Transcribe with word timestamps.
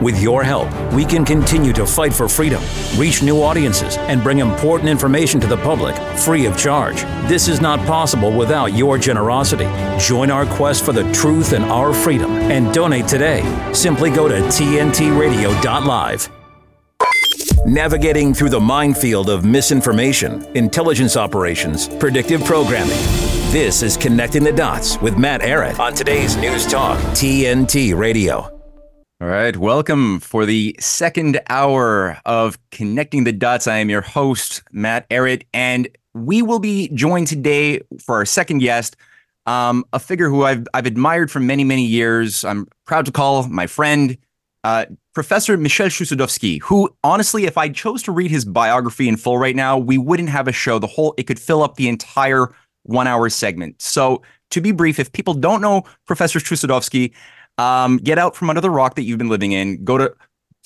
With 0.00 0.22
your 0.22 0.42
help, 0.42 0.72
we 0.94 1.04
can 1.04 1.26
continue 1.26 1.74
to 1.74 1.84
fight 1.84 2.14
for 2.14 2.26
freedom, 2.26 2.62
reach 2.96 3.22
new 3.22 3.42
audiences, 3.42 3.98
and 3.98 4.22
bring 4.22 4.38
important 4.38 4.88
information 4.88 5.40
to 5.40 5.46
the 5.46 5.58
public 5.58 5.94
free 6.18 6.46
of 6.46 6.56
charge. 6.56 7.02
This 7.28 7.48
is 7.48 7.60
not 7.60 7.86
possible 7.86 8.32
without 8.32 8.72
your 8.72 8.96
generosity. 8.96 9.68
Join 10.02 10.30
our 10.30 10.46
quest 10.46 10.86
for 10.86 10.92
the 10.92 11.10
truth 11.12 11.52
and 11.52 11.64
our 11.66 11.92
freedom 11.92 12.30
and 12.30 12.72
donate 12.72 13.08
today. 13.08 13.42
Simply 13.74 14.08
go 14.08 14.26
to 14.26 14.36
tntradio.live. 14.36 16.30
Navigating 17.66 18.32
through 18.32 18.48
the 18.48 18.60
minefield 18.60 19.28
of 19.28 19.44
misinformation, 19.44 20.42
intelligence 20.56 21.18
operations, 21.18 21.88
predictive 21.88 22.42
programming. 22.44 22.96
This 23.52 23.82
is 23.82 23.98
Connecting 23.98 24.44
the 24.44 24.52
Dots 24.52 24.98
with 25.02 25.18
Matt 25.18 25.42
Ehret 25.42 25.78
on 25.78 25.92
today's 25.92 26.38
News 26.38 26.66
Talk, 26.66 26.98
TNT 27.12 27.94
Radio. 27.94 28.59
All 29.22 29.28
right, 29.28 29.54
welcome 29.54 30.18
for 30.18 30.46
the 30.46 30.74
second 30.80 31.42
hour 31.50 32.18
of 32.24 32.58
Connecting 32.70 33.24
the 33.24 33.34
Dots. 33.34 33.66
I 33.66 33.76
am 33.76 33.90
your 33.90 34.00
host, 34.00 34.62
Matt 34.72 35.06
Ehret, 35.10 35.42
and 35.52 35.88
we 36.14 36.40
will 36.40 36.58
be 36.58 36.88
joined 36.94 37.26
today 37.26 37.80
for 38.02 38.14
our 38.14 38.24
second 38.24 38.60
guest, 38.60 38.96
um, 39.44 39.84
a 39.92 39.98
figure 39.98 40.30
who 40.30 40.44
I've, 40.44 40.66
I've 40.72 40.86
admired 40.86 41.30
for 41.30 41.38
many, 41.38 41.64
many 41.64 41.84
years. 41.84 42.46
I'm 42.46 42.66
proud 42.86 43.04
to 43.04 43.12
call 43.12 43.46
my 43.46 43.66
friend, 43.66 44.16
uh, 44.64 44.86
Professor 45.12 45.58
Michel 45.58 45.88
Chossudovsky, 45.88 46.62
who 46.62 46.88
honestly, 47.04 47.44
if 47.44 47.58
I 47.58 47.68
chose 47.68 48.02
to 48.04 48.12
read 48.12 48.30
his 48.30 48.46
biography 48.46 49.06
in 49.06 49.18
full 49.18 49.36
right 49.36 49.54
now, 49.54 49.76
we 49.76 49.98
wouldn't 49.98 50.30
have 50.30 50.48
a 50.48 50.52
show. 50.52 50.78
The 50.78 50.86
whole, 50.86 51.12
it 51.18 51.24
could 51.24 51.38
fill 51.38 51.62
up 51.62 51.74
the 51.74 51.90
entire 51.90 52.54
one 52.84 53.06
hour 53.06 53.28
segment. 53.28 53.82
So, 53.82 54.22
to 54.52 54.60
be 54.62 54.72
brief, 54.72 54.98
if 54.98 55.12
people 55.12 55.34
don't 55.34 55.60
know 55.60 55.84
Professor 56.06 56.40
Chossudovsky, 56.40 57.12
um, 57.60 57.98
get 57.98 58.18
out 58.18 58.34
from 58.34 58.48
under 58.48 58.60
the 58.60 58.70
rock 58.70 58.94
that 58.94 59.02
you've 59.02 59.18
been 59.18 59.28
living 59.28 59.52
in. 59.52 59.84
Go 59.84 59.98
to 59.98 60.14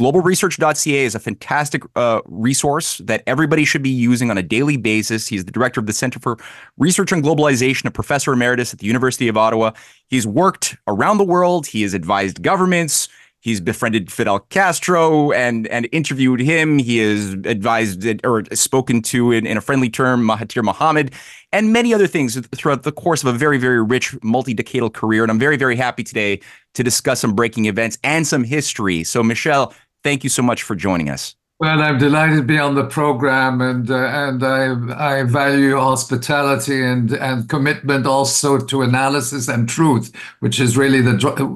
globalresearch.ca 0.01 1.05
is 1.05 1.15
a 1.15 1.21
fantastic 1.21 1.83
uh, 1.95 2.21
resource 2.27 2.99
that 2.99 3.23
everybody 3.27 3.65
should 3.65 3.83
be 3.83 3.91
using 3.91 4.31
on 4.31 4.39
a 4.39 4.43
daily 4.43 4.77
basis. 4.77 5.27
He's 5.29 5.45
the 5.45 5.53
director 5.53 5.81
of 5.81 5.87
the 5.87 5.93
Center 5.93 6.19
for 6.19 6.37
Research 6.79 7.13
on 7.13 7.23
Globalization, 7.23 7.87
a 7.87 7.91
professor 7.91 8.33
emeritus 8.33 8.73
at 8.73 8.81
the 8.81 8.87
University 8.87 9.29
of 9.29 9.37
Ottawa. 9.37 9.73
He's 10.09 10.27
worked 10.27 10.77
around 10.87 11.19
the 11.19 11.25
world. 11.25 11.67
He 11.67 11.83
has 11.83 11.95
advised 11.95 12.43
governments. 12.43 13.09
He's 13.41 13.61
befriended 13.61 14.11
Fidel 14.11 14.41
Castro 14.41 15.31
and 15.31 15.67
and 15.67 15.87
interviewed 15.93 16.41
him. 16.41 16.79
He 16.79 16.97
has 16.99 17.35
advised 17.45 18.07
or 18.25 18.43
spoken 18.55 19.03
to 19.03 19.33
in, 19.33 19.47
in 19.47 19.59
a 19.59 19.61
friendly 19.61 19.91
term 19.91 20.27
Mahathir 20.27 20.65
Mohamad 20.65 21.13
and 21.53 21.71
many 21.71 21.93
other 21.93 22.07
things 22.07 22.41
throughout 22.55 22.85
the 22.85 22.91
course 22.91 23.23
of 23.23 23.35
a 23.35 23.37
very 23.37 23.59
very 23.59 23.83
rich 23.83 24.17
multi-decadal 24.23 24.95
career. 24.95 25.23
And 25.23 25.31
I'm 25.31 25.39
very 25.39 25.59
very 25.59 25.77
happy 25.77 26.03
today 26.03 26.41
to 26.75 26.83
discuss 26.83 27.21
some 27.21 27.35
breaking 27.35 27.67
events 27.67 27.99
and 28.05 28.27
some 28.27 28.45
history. 28.45 29.05
So 29.05 29.23
Michel, 29.23 29.73
thank 30.03 30.25
you 30.25 30.31
so 30.31 30.43
much 30.43 30.63
for 30.63 30.75
joining 30.75 31.09
us. 31.09 31.35
Well, 31.61 31.81
I'm 31.81 31.99
delighted 31.99 32.37
to 32.37 32.43
be 32.43 32.59
on 32.59 32.75
the 32.75 32.85
program, 32.85 33.61
and 33.61 33.89
uh, 33.89 33.95
and 33.95 34.43
I 34.43 35.19
I 35.19 35.23
value 35.23 35.77
hospitality 35.77 36.83
and 36.83 37.13
and 37.13 37.49
commitment 37.49 38.07
also 38.07 38.59
to 38.59 38.83
analysis 38.83 39.47
and 39.49 39.69
truth, 39.69 40.13
which 40.41 40.59
is 40.59 40.77
really 40.77 41.01
the 41.01 41.15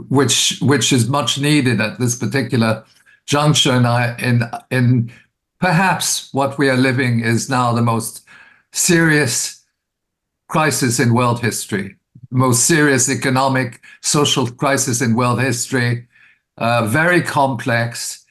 which 0.09 0.61
which 0.63 0.93
is 0.93 1.09
much 1.09 1.39
needed 1.39 1.81
at 1.81 1.99
this 1.99 2.15
particular 2.17 2.85
juncture. 3.27 3.73
And 3.73 3.89
I 3.89 4.17
in 4.19 4.45
in 4.71 5.13
perhaps 5.59 6.33
what 6.33 6.59
we 6.59 6.71
are 6.71 6.77
living 6.77 7.21
is 7.21 7.51
now 7.51 7.73
the 7.73 7.83
most 7.83 8.25
serious 8.73 9.65
crisis 10.49 11.01
in 11.01 11.13
world 11.13 11.41
history, 11.41 11.97
most 12.31 12.67
serious 12.67 13.09
economic 13.09 13.81
social 14.03 14.51
crisis 14.51 15.01
in 15.01 15.15
world 15.15 15.41
history, 15.41 16.07
uh, 16.57 16.87
very 16.87 17.23
complex 17.23 18.25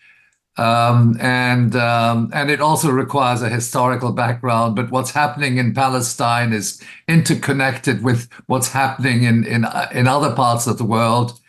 um, 0.57 1.17
and 1.19 1.75
um, 1.75 2.31
and 2.33 2.49
it 2.49 2.61
also 2.61 2.89
requires 2.89 3.41
a 3.41 3.49
historical 3.49 4.11
background. 4.11 4.75
But 4.75 4.89
what's 4.89 5.11
happening 5.11 5.57
in 5.57 5.73
Palestine 5.73 6.51
is 6.51 6.81
interconnected 7.07 8.03
with 8.03 8.27
what's 8.47 8.71
happening 8.71 9.23
in 9.23 9.45
in 9.45 9.65
in 9.93 10.07
other 10.07 10.33
parts 10.33 10.65
of 10.65 10.80
the 10.80 10.83
world, 10.83 11.39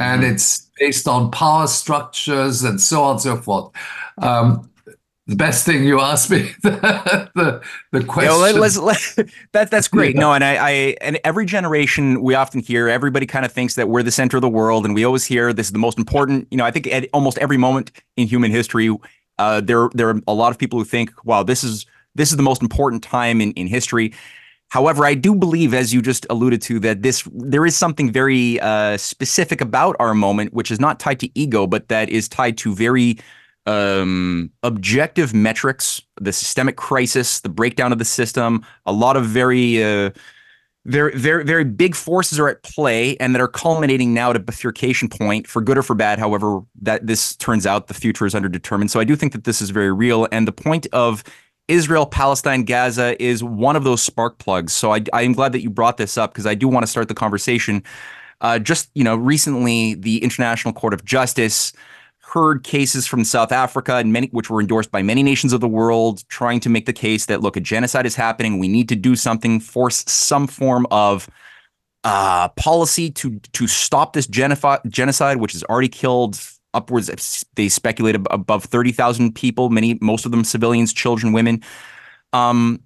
and 0.00 0.22
mm-hmm. 0.22 0.32
it's 0.32 0.68
based 0.78 1.06
on 1.06 1.30
power 1.30 1.68
structures 1.68 2.64
and 2.64 2.80
so 2.80 3.02
on 3.04 3.12
and 3.12 3.20
so 3.20 3.36
forth. 3.36 3.72
Um, 4.18 4.68
the 5.26 5.36
best 5.36 5.66
thing 5.66 5.84
you 5.84 6.00
asked 6.00 6.30
me 6.30 6.52
the 6.62 7.30
the, 7.34 7.62
the 7.92 8.04
question. 8.04 8.32
Yeah, 8.32 8.38
let, 8.38 8.54
let's, 8.54 8.76
let, 8.78 9.28
that 9.52 9.70
that's 9.70 9.88
great. 9.88 10.14
Yeah. 10.14 10.20
No, 10.20 10.32
and 10.32 10.44
I, 10.44 10.56
I 10.56 10.70
and 11.00 11.18
every 11.24 11.46
generation 11.46 12.22
we 12.22 12.34
often 12.34 12.60
hear 12.60 12.88
everybody 12.88 13.26
kind 13.26 13.44
of 13.44 13.52
thinks 13.52 13.74
that 13.74 13.88
we're 13.88 14.02
the 14.02 14.12
center 14.12 14.36
of 14.36 14.42
the 14.42 14.48
world, 14.48 14.84
and 14.84 14.94
we 14.94 15.04
always 15.04 15.24
hear 15.24 15.52
this 15.52 15.66
is 15.66 15.72
the 15.72 15.78
most 15.78 15.98
important. 15.98 16.46
You 16.50 16.58
know, 16.58 16.64
I 16.64 16.70
think 16.70 16.86
at 16.86 17.08
almost 17.12 17.38
every 17.38 17.56
moment 17.56 17.90
in 18.16 18.28
human 18.28 18.50
history, 18.50 18.96
uh, 19.38 19.60
there 19.60 19.90
there 19.94 20.10
are 20.10 20.20
a 20.28 20.34
lot 20.34 20.52
of 20.52 20.58
people 20.58 20.78
who 20.78 20.84
think, 20.84 21.12
wow, 21.24 21.42
this 21.42 21.64
is 21.64 21.86
this 22.14 22.30
is 22.30 22.36
the 22.36 22.42
most 22.44 22.62
important 22.62 23.02
time 23.02 23.40
in 23.40 23.52
in 23.52 23.66
history. 23.66 24.14
However, 24.68 25.06
I 25.06 25.14
do 25.14 25.34
believe, 25.34 25.74
as 25.74 25.94
you 25.94 26.02
just 26.02 26.26
alluded 26.28 26.60
to, 26.62 26.80
that 26.80 27.02
this 27.02 27.28
there 27.32 27.66
is 27.66 27.76
something 27.76 28.12
very 28.12 28.60
uh, 28.60 28.96
specific 28.96 29.60
about 29.60 29.96
our 29.98 30.14
moment, 30.14 30.52
which 30.54 30.70
is 30.70 30.78
not 30.78 31.00
tied 31.00 31.20
to 31.20 31.38
ego, 31.38 31.66
but 31.66 31.88
that 31.88 32.08
is 32.10 32.28
tied 32.28 32.58
to 32.58 32.74
very 32.74 33.18
um, 33.66 34.50
objective 34.62 35.34
metrics, 35.34 36.02
the 36.20 36.32
systemic 36.32 36.76
crisis, 36.76 37.40
the 37.40 37.48
breakdown 37.48 37.92
of 37.92 37.98
the 37.98 38.04
system, 38.04 38.64
a 38.86 38.92
lot 38.92 39.16
of 39.16 39.26
very, 39.26 39.82
uh, 39.82 40.10
very, 40.84 41.16
very, 41.18 41.44
very 41.44 41.64
big 41.64 41.96
forces 41.96 42.38
are 42.38 42.48
at 42.48 42.62
play 42.62 43.16
and 43.16 43.34
that 43.34 43.42
are 43.42 43.48
culminating 43.48 44.14
now 44.14 44.30
at 44.30 44.36
a 44.36 44.38
bifurcation 44.38 45.08
point 45.08 45.48
for 45.48 45.60
good 45.60 45.76
or 45.76 45.82
for 45.82 45.94
bad. 45.94 46.20
However, 46.20 46.60
that 46.80 47.06
this 47.06 47.34
turns 47.36 47.66
out 47.66 47.88
the 47.88 47.94
future 47.94 48.24
is 48.24 48.34
underdetermined. 48.34 48.90
So 48.90 49.00
I 49.00 49.04
do 49.04 49.16
think 49.16 49.32
that 49.32 49.44
this 49.44 49.60
is 49.60 49.70
very 49.70 49.92
real. 49.92 50.28
And 50.30 50.46
the 50.46 50.52
point 50.52 50.86
of 50.92 51.24
Israel, 51.66 52.06
Palestine, 52.06 52.62
Gaza 52.62 53.20
is 53.20 53.42
one 53.42 53.74
of 53.74 53.82
those 53.82 54.00
spark 54.00 54.38
plugs. 54.38 54.72
So 54.72 54.94
I, 54.94 55.02
I 55.12 55.22
am 55.22 55.32
glad 55.32 55.50
that 55.52 55.62
you 55.62 55.70
brought 55.70 55.96
this 55.96 56.16
up 56.16 56.32
because 56.32 56.46
I 56.46 56.54
do 56.54 56.68
want 56.68 56.84
to 56.84 56.86
start 56.86 57.08
the 57.08 57.14
conversation. 57.14 57.82
Uh, 58.40 58.60
just 58.60 58.90
you 58.94 59.02
know, 59.02 59.16
recently 59.16 59.94
the 59.94 60.22
International 60.22 60.72
Court 60.72 60.94
of 60.94 61.04
Justice 61.04 61.72
heard 62.36 62.64
cases 62.64 63.06
from 63.06 63.24
South 63.24 63.50
Africa 63.50 63.94
and 63.94 64.12
many 64.12 64.26
which 64.26 64.50
were 64.50 64.60
endorsed 64.60 64.90
by 64.90 65.00
many 65.00 65.22
nations 65.22 65.54
of 65.54 65.62
the 65.62 65.68
world 65.68 66.22
trying 66.28 66.60
to 66.60 66.68
make 66.68 66.84
the 66.84 66.92
case 66.92 67.24
that 67.26 67.40
look 67.40 67.56
a 67.56 67.60
genocide 67.60 68.04
is 68.04 68.14
happening. 68.14 68.58
We 68.58 68.68
need 68.68 68.90
to 68.90 68.94
do 68.94 69.16
something 69.16 69.58
force 69.58 70.04
some 70.06 70.46
form 70.46 70.86
of 70.90 71.30
uh, 72.04 72.50
policy 72.50 73.10
to 73.12 73.40
to 73.54 73.66
stop 73.66 74.12
this 74.12 74.26
genocide 74.26 75.38
which 75.38 75.52
has 75.52 75.64
already 75.64 75.88
killed 75.88 76.38
upwards 76.74 77.06
they 77.54 77.70
speculate 77.70 78.14
above 78.14 78.64
30,000 78.64 79.34
people 79.34 79.70
many 79.70 79.98
most 80.02 80.26
of 80.26 80.30
them 80.30 80.44
civilians 80.44 80.92
children 80.92 81.32
women. 81.32 81.62
Um, 82.34 82.82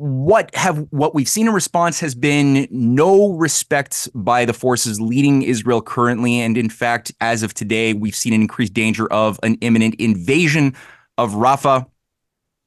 what 0.00 0.54
have 0.54 0.86
what 0.88 1.14
we've 1.14 1.28
seen 1.28 1.46
in 1.46 1.52
response 1.52 2.00
has 2.00 2.14
been 2.14 2.66
no 2.70 3.32
respect 3.32 4.08
by 4.14 4.46
the 4.46 4.54
forces 4.54 4.98
leading 4.98 5.42
Israel 5.42 5.82
currently, 5.82 6.40
and 6.40 6.56
in 6.56 6.70
fact, 6.70 7.12
as 7.20 7.42
of 7.42 7.52
today, 7.52 7.92
we've 7.92 8.16
seen 8.16 8.32
an 8.32 8.40
increased 8.40 8.72
danger 8.72 9.12
of 9.12 9.38
an 9.42 9.56
imminent 9.60 9.96
invasion 9.96 10.74
of 11.18 11.32
Rafah. 11.32 11.86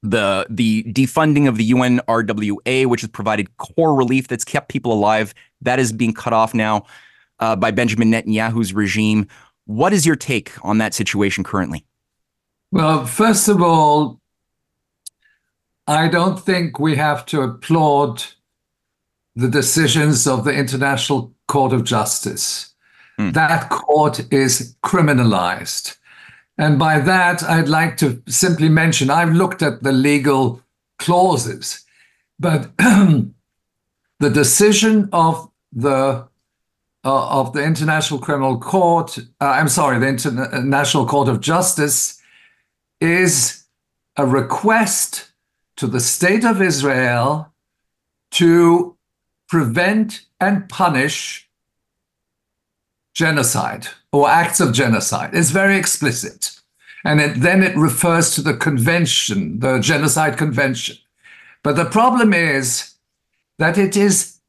The 0.03 0.45
the 0.47 0.83
defunding 0.83 1.49
of 1.49 1.57
the 1.57 1.71
UNRWA, 1.71 2.85
which 2.85 3.01
has 3.01 3.09
provided 3.09 3.57
core 3.57 3.95
relief 3.95 4.27
that's 4.27 4.45
kept 4.45 4.69
people 4.69 4.93
alive, 4.93 5.33
that 5.61 5.79
is 5.79 5.91
being 5.91 6.13
cut 6.13 6.33
off 6.33 6.53
now 6.53 6.85
uh, 7.39 7.55
by 7.55 7.71
Benjamin 7.71 8.11
Netanyahu's 8.11 8.75
regime. 8.75 9.27
What 9.65 9.91
is 9.91 10.05
your 10.05 10.17
take 10.17 10.51
on 10.63 10.77
that 10.77 10.93
situation 10.93 11.43
currently? 11.43 11.83
Well, 12.71 13.07
first 13.07 13.47
of 13.47 13.59
all, 13.59 14.19
I 15.87 16.07
don't 16.07 16.39
think 16.39 16.79
we 16.79 16.95
have 16.95 17.25
to 17.27 17.41
applaud 17.41 18.23
the 19.35 19.49
decisions 19.49 20.27
of 20.27 20.45
the 20.45 20.53
International 20.53 21.33
Court 21.47 21.73
of 21.73 21.83
Justice. 21.83 22.73
Mm. 23.19 23.33
That 23.33 23.69
court 23.69 24.31
is 24.31 24.75
criminalized. 24.83 25.97
And 26.57 26.77
by 26.77 26.99
that, 26.99 27.43
I'd 27.43 27.67
like 27.67 27.97
to 27.97 28.21
simply 28.27 28.69
mention 28.69 29.09
I've 29.09 29.33
looked 29.33 29.61
at 29.61 29.83
the 29.83 29.91
legal 29.91 30.61
clauses, 30.99 31.83
but 32.39 32.71
the 32.77 33.31
decision 34.19 35.09
of 35.11 35.49
the 35.71 36.27
uh, 37.05 37.39
of 37.39 37.51
the 37.51 37.61
International 37.61 38.17
Criminal 38.17 38.57
Court, 38.57 39.17
uh, 39.17 39.45
I'm 39.45 39.67
sorry, 39.67 39.99
the 39.99 40.07
International 40.07 41.05
Court 41.05 41.27
of 41.27 41.41
Justice, 41.41 42.21
is 43.01 43.65
a 44.15 44.25
request 44.25 45.32
to 45.83 45.87
the 45.87 45.99
state 45.99 46.45
of 46.45 46.61
Israel 46.61 47.51
to 48.31 48.95
prevent 49.49 50.21
and 50.39 50.69
punish 50.69 51.49
genocide 53.13 53.89
or 54.13 54.29
acts 54.29 54.61
of 54.61 54.71
genocide. 54.71 55.31
It's 55.33 55.49
very 55.51 55.75
explicit. 55.75 56.57
And 57.03 57.19
it, 57.19 57.41
then 57.41 57.61
it 57.61 57.75
refers 57.75 58.33
to 58.35 58.41
the 58.41 58.53
convention, 58.53 59.59
the 59.59 59.79
Genocide 59.79 60.37
Convention. 60.37 60.95
But 61.63 61.75
the 61.75 61.83
problem 61.83 62.33
is 62.33 62.93
that 63.59 63.77
it 63.77 63.97
is 63.97 64.39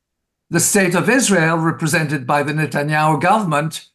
the 0.51 0.61
state 0.61 0.95
of 0.95 1.11
Israel, 1.11 1.57
represented 1.57 2.29
by 2.29 2.45
the 2.45 2.53
Netanyahu 2.53 3.21
government, 3.21 3.89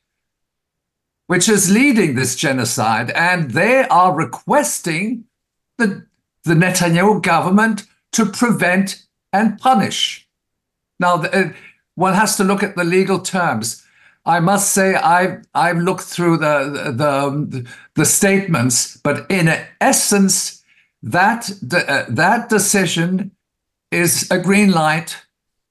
which 1.28 1.48
is 1.48 1.72
leading 1.72 2.16
this 2.16 2.36
genocide, 2.36 3.12
and 3.12 3.52
they 3.52 3.88
are 3.88 4.14
requesting 4.14 5.24
the, 5.78 6.09
the 6.44 6.54
Netanyahu 6.54 7.22
government 7.22 7.86
to 8.14 8.26
prevent 8.26 9.06
and 9.32 9.60
punish. 9.60 10.28
Now, 11.00 11.16
uh, 11.22 11.52
one 11.96 12.14
has 12.14 12.36
to 12.38 12.44
look 12.44 12.64
at 12.64 12.76
the 12.76 12.84
legal 12.84 13.20
terms. 13.20 13.86
I 14.26 14.40
must 14.40 14.74
say, 14.74 14.96
I've, 14.96 15.46
I've 15.54 15.78
looked 15.78 16.04
through 16.04 16.38
the, 16.38 16.94
the, 16.96 17.68
the 17.96 18.06
statements, 18.06 18.98
but 18.98 19.30
in 19.30 19.50
essence, 19.82 20.64
that, 21.02 21.50
uh, 21.72 22.06
that 22.10 22.50
decision 22.50 23.32
is 23.92 24.30
a 24.30 24.38
green 24.38 24.72
light, 24.72 25.18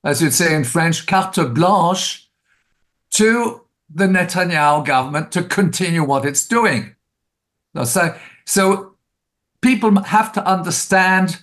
as 0.03 0.23
you'd 0.23 0.33
say 0.33 0.55
in 0.55 0.65
French, 0.65 1.07
carte 1.07 1.55
blanche, 1.55 2.29
to 3.11 3.63
the 3.93 4.07
Netanyahu 4.07 4.85
government 4.85 5.33
to 5.33 5.43
continue 5.43 6.05
what 6.05 6.25
it's 6.25 6.47
doing. 6.47 6.95
So, 7.85 8.17
so 8.45 8.95
people 9.61 10.03
have 10.03 10.33
to 10.33 10.47
understand 10.47 11.39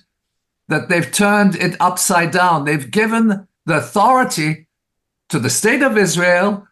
that 0.67 0.89
they've 0.89 1.11
turned 1.11 1.55
it 1.55 1.75
upside 1.79 2.31
down. 2.31 2.65
They've 2.65 2.89
given 2.89 3.47
the 3.65 3.77
authority 3.77 4.67
to 5.29 5.39
the 5.39 5.49
state 5.49 5.81
of 5.81 5.97
Israel 5.97 6.67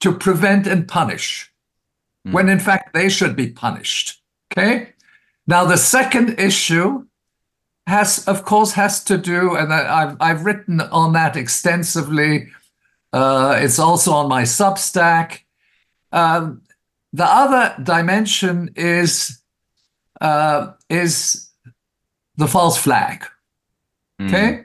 to 0.00 0.12
prevent 0.12 0.66
and 0.66 0.88
punish, 0.88 1.52
mm. 2.26 2.32
when 2.32 2.48
in 2.48 2.58
fact 2.58 2.94
they 2.94 3.08
should 3.08 3.36
be 3.36 3.48
punished. 3.48 4.20
Okay? 4.52 4.92
Now, 5.46 5.64
the 5.64 5.76
second 5.76 6.38
issue 6.38 7.06
has, 7.86 8.26
of 8.26 8.44
course, 8.44 8.72
has 8.72 9.02
to 9.04 9.18
do, 9.18 9.56
and 9.56 9.72
I've, 9.72 10.16
I've 10.20 10.44
written 10.44 10.80
on 10.80 11.12
that 11.14 11.36
extensively. 11.36 12.48
Uh, 13.12 13.58
it's 13.60 13.78
also 13.78 14.12
on 14.12 14.28
my 14.28 14.42
Substack. 14.42 15.40
Um, 16.12 16.62
the 17.12 17.24
other 17.24 17.74
dimension 17.82 18.70
is 18.76 19.39
uh, 20.20 20.72
is 20.88 21.50
the 22.36 22.46
false 22.46 22.76
flag. 22.76 23.24
Mm. 24.20 24.28
Okay. 24.28 24.64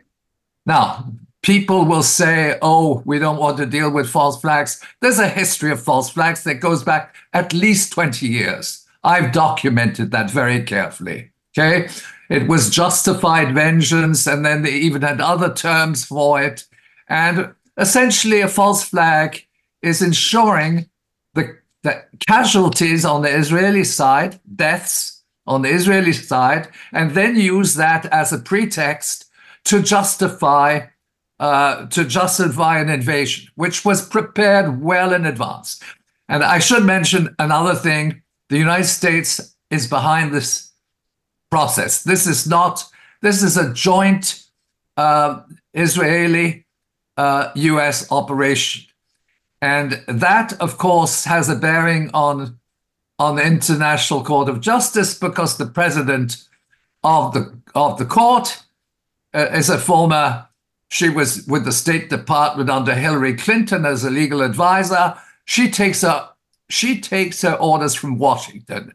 Now, 0.66 1.12
people 1.44 1.86
will 1.86 2.04
say, 2.04 2.58
oh, 2.62 3.04
we 3.06 3.20
don't 3.20 3.38
want 3.38 3.58
to 3.58 3.66
deal 3.66 3.92
with 3.92 4.10
false 4.10 4.40
flags. 4.42 4.82
There's 5.02 5.20
a 5.20 5.28
history 5.28 5.72
of 5.72 5.82
false 5.82 6.10
flags 6.10 6.44
that 6.44 6.56
goes 6.56 6.84
back 6.84 7.16
at 7.34 7.54
least 7.54 7.94
20 7.94 8.28
years. 8.28 8.86
I've 9.04 9.32
documented 9.32 10.12
that 10.12 10.32
very 10.32 10.64
carefully. 10.64 11.32
Okay. 11.56 11.88
It 12.30 12.48
was 12.48 12.72
justified 12.72 13.54
vengeance, 13.54 14.26
and 14.26 14.44
then 14.44 14.64
they 14.64 14.72
even 14.72 15.04
had 15.04 15.22
other 15.22 15.54
terms 15.54 16.04
for 16.04 16.42
it. 16.42 16.66
And 17.08 17.54
essentially, 17.78 18.42
a 18.42 18.48
false 18.48 18.84
flag 18.84 19.46
is 19.84 20.02
ensuring 20.02 20.90
the, 21.36 21.58
the 21.84 22.04
casualties 22.28 23.06
on 23.06 23.22
the 23.22 23.30
Israeli 23.30 23.84
side, 23.84 24.40
deaths 24.56 25.15
on 25.48 25.62
the 25.62 25.70
Israeli 25.70 26.14
side, 26.14 26.70
and 26.92 27.12
then 27.12 27.36
use 27.36 27.76
that 27.76 28.06
as 28.08 28.34
a 28.34 28.40
pretext 28.40 29.26
to 29.66 29.82
justify 29.82 30.88
uh, 31.38 31.86
to 31.88 32.06
justify 32.06 32.80
an 32.80 32.90
invasion, 32.90 33.50
which 33.56 33.84
was 33.84 34.08
prepared 34.08 34.82
well 34.82 35.12
in 35.14 35.26
advance. 35.26 35.82
And 36.30 36.44
I 36.44 36.60
should 36.60 36.86
mention 36.86 37.36
another 37.40 37.76
thing: 37.76 38.22
the 38.50 38.58
United 38.58 38.88
States 38.88 39.56
is 39.70 39.88
behind 39.88 40.34
this 40.34 40.72
process. 41.52 42.04
This 42.04 42.26
is 42.26 42.48
not. 42.48 42.86
This 43.22 43.44
is 43.44 43.58
a 43.58 43.74
joint 43.74 44.44
uh, 44.98 45.42
Israeli 45.74 46.66
uh, 47.18 47.52
U.S. 47.56 48.12
operation, 48.12 48.86
and 49.62 50.04
that, 50.08 50.54
of 50.62 50.78
course, 50.78 51.26
has 51.26 51.50
a 51.50 51.56
bearing 51.56 52.12
on 52.14 52.60
on 53.18 53.36
the 53.36 53.46
International 53.46 54.24
Court 54.24 54.50
of 54.50 54.62
Justice 54.62 55.18
because 55.18 55.58
the 55.58 55.66
president 55.66 56.44
of 57.04 57.34
the 57.34 57.58
of 57.74 57.98
the 57.98 58.06
court 58.06 58.64
uh, 59.34 59.48
is 59.52 59.70
a 59.70 59.78
former. 59.78 60.48
She 60.90 61.10
was 61.10 61.46
with 61.48 61.66
the 61.66 61.72
State 61.72 62.10
Department 62.10 62.70
under 62.70 62.94
Hillary 62.94 63.36
Clinton 63.36 63.86
as 63.86 64.04
a 64.04 64.10
legal 64.10 64.42
advisor. 64.42 65.16
She 65.46 65.70
takes 65.70 66.02
her 66.02 66.30
she 66.70 67.00
takes 67.00 67.42
her 67.42 67.56
orders 67.56 67.94
from 67.94 68.18
Washington, 68.18 68.94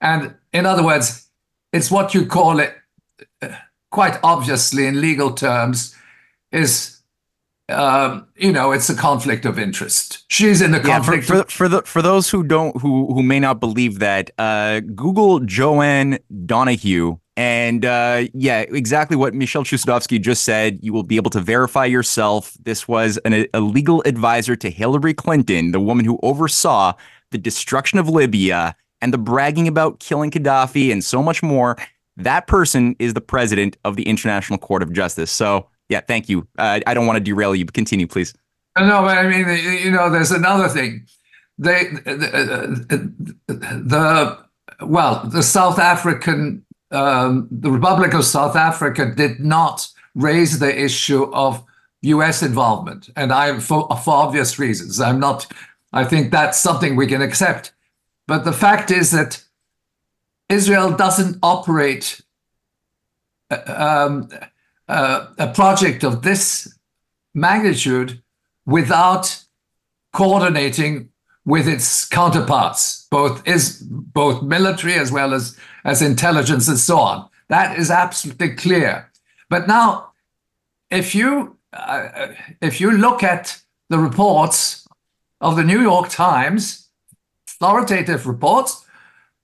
and 0.00 0.34
in 0.52 0.66
other 0.66 0.84
words, 0.84 1.28
it's 1.72 1.90
what 1.90 2.14
you 2.14 2.26
call 2.26 2.58
it, 2.58 2.74
uh, 3.40 3.48
quite 3.90 4.18
obviously 4.22 4.86
in 4.86 5.00
legal 5.00 5.32
terms, 5.32 5.94
is 6.50 7.01
um, 7.68 8.26
you 8.36 8.52
know, 8.52 8.72
it's 8.72 8.90
a 8.90 8.94
conflict 8.94 9.44
of 9.44 9.58
interest. 9.58 10.24
She's 10.28 10.60
in 10.60 10.74
a 10.74 10.80
conflict. 10.80 11.28
Yeah, 11.28 11.42
for, 11.42 11.44
for, 11.44 11.50
for, 11.50 11.68
the 11.68 11.82
for 11.82 12.02
those 12.02 12.28
who 12.28 12.42
don't 12.42 12.76
who 12.80 13.12
who 13.14 13.22
may 13.22 13.40
not 13.40 13.60
believe 13.60 13.98
that, 14.00 14.30
uh, 14.38 14.80
Google 14.80 15.40
Joanne 15.40 16.18
Donoghue, 16.44 17.18
and 17.36 17.84
uh, 17.84 18.24
yeah, 18.34 18.60
exactly 18.60 19.16
what 19.16 19.34
Michel 19.34 19.64
Chossudovsky 19.64 20.20
just 20.20 20.44
said. 20.44 20.78
You 20.82 20.92
will 20.92 21.04
be 21.04 21.16
able 21.16 21.30
to 21.30 21.40
verify 21.40 21.84
yourself. 21.84 22.56
This 22.62 22.86
was 22.86 23.18
an, 23.18 23.46
a 23.54 23.60
legal 23.60 24.02
advisor 24.06 24.56
to 24.56 24.70
Hillary 24.70 25.14
Clinton, 25.14 25.72
the 25.72 25.80
woman 25.80 26.04
who 26.04 26.18
oversaw 26.22 26.92
the 27.30 27.38
destruction 27.38 27.98
of 27.98 28.08
Libya 28.08 28.76
and 29.00 29.12
the 29.12 29.18
bragging 29.18 29.66
about 29.66 30.00
killing 30.00 30.30
Gaddafi 30.30 30.92
and 30.92 31.02
so 31.02 31.22
much 31.22 31.42
more. 31.42 31.76
That 32.16 32.46
person 32.46 32.94
is 32.98 33.14
the 33.14 33.22
president 33.22 33.78
of 33.84 33.96
the 33.96 34.02
International 34.02 34.58
Court 34.58 34.82
of 34.82 34.92
Justice. 34.92 35.30
So 35.30 35.68
yeah, 35.92 36.00
thank 36.00 36.28
you. 36.28 36.48
Uh, 36.58 36.80
I 36.86 36.94
don't 36.94 37.06
want 37.06 37.18
to 37.18 37.20
derail 37.20 37.54
you, 37.54 37.66
but 37.66 37.74
continue, 37.74 38.06
please. 38.06 38.34
No, 38.78 39.02
but 39.02 39.18
I 39.18 39.28
mean, 39.28 39.46
you 39.84 39.90
know, 39.90 40.08
there's 40.10 40.30
another 40.30 40.68
thing. 40.68 41.06
They, 41.58 41.84
the, 41.84 43.12
the 43.46 44.38
well, 44.86 45.22
the 45.26 45.42
South 45.42 45.78
African, 45.78 46.64
um, 46.90 47.46
the 47.50 47.70
Republic 47.70 48.14
of 48.14 48.24
South 48.24 48.56
Africa 48.56 49.12
did 49.14 49.40
not 49.40 49.86
raise 50.14 50.58
the 50.58 50.82
issue 50.82 51.24
of 51.34 51.62
U.S. 52.00 52.42
involvement, 52.42 53.10
and 53.14 53.30
I, 53.30 53.58
for, 53.60 53.86
for 54.02 54.14
obvious 54.14 54.58
reasons, 54.58 54.98
I'm 54.98 55.20
not. 55.20 55.46
I 55.92 56.04
think 56.04 56.32
that's 56.32 56.58
something 56.58 56.96
we 56.96 57.06
can 57.06 57.20
accept. 57.20 57.74
But 58.26 58.44
the 58.44 58.52
fact 58.52 58.90
is 58.90 59.10
that 59.10 59.44
Israel 60.48 60.96
doesn't 60.96 61.38
operate 61.42 62.22
uh, 63.50 64.08
um, 64.08 64.30
a 65.38 65.52
project 65.54 66.04
of 66.04 66.22
this 66.22 66.72
magnitude 67.34 68.22
without 68.66 69.44
coordinating 70.12 71.08
with 71.44 71.66
its 71.66 72.04
counterparts, 72.04 73.06
both 73.10 73.46
is 73.46 73.82
both 73.82 74.42
military 74.42 74.94
as 74.94 75.10
well 75.10 75.34
as 75.34 75.58
as 75.84 76.02
intelligence 76.02 76.68
and 76.68 76.78
so 76.78 76.98
on. 76.98 77.28
That 77.48 77.78
is 77.78 77.90
absolutely 77.90 78.54
clear. 78.54 79.10
But 79.50 79.66
now, 79.66 80.12
if 80.90 81.14
you 81.14 81.56
uh, 81.72 82.28
if 82.60 82.80
you 82.80 82.92
look 82.92 83.22
at 83.22 83.60
the 83.88 83.98
reports 83.98 84.86
of 85.40 85.56
the 85.56 85.64
New 85.64 85.80
York 85.80 86.08
Times, 86.08 86.88
authoritative 87.48 88.26
reports, 88.26 88.86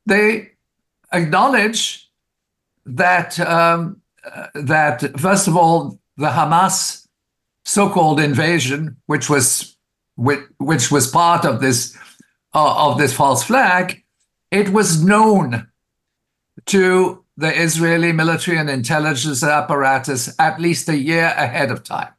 they 0.06 0.52
acknowledge 1.12 2.10
that 2.86 3.38
um, 3.40 4.00
that 4.54 5.18
first 5.18 5.48
of 5.48 5.56
all, 5.56 5.98
the 6.16 6.28
Hamas 6.28 7.06
so-called 7.64 8.20
invasion, 8.20 8.96
which 9.06 9.28
was 9.28 9.76
which, 10.16 10.40
which 10.58 10.90
was 10.90 11.06
part 11.06 11.44
of 11.44 11.60
this 11.60 11.96
uh, 12.54 12.88
of 12.88 12.98
this 12.98 13.14
false 13.14 13.44
flag, 13.44 14.02
it 14.50 14.70
was 14.70 15.04
known 15.04 15.68
to 16.66 17.24
the 17.36 17.56
Israeli 17.56 18.12
military 18.12 18.58
and 18.58 18.68
intelligence 18.68 19.44
apparatus 19.44 20.34
at 20.40 20.60
least 20.60 20.88
a 20.88 20.96
year 20.96 21.32
ahead 21.36 21.70
of 21.70 21.84
time. 21.84 22.12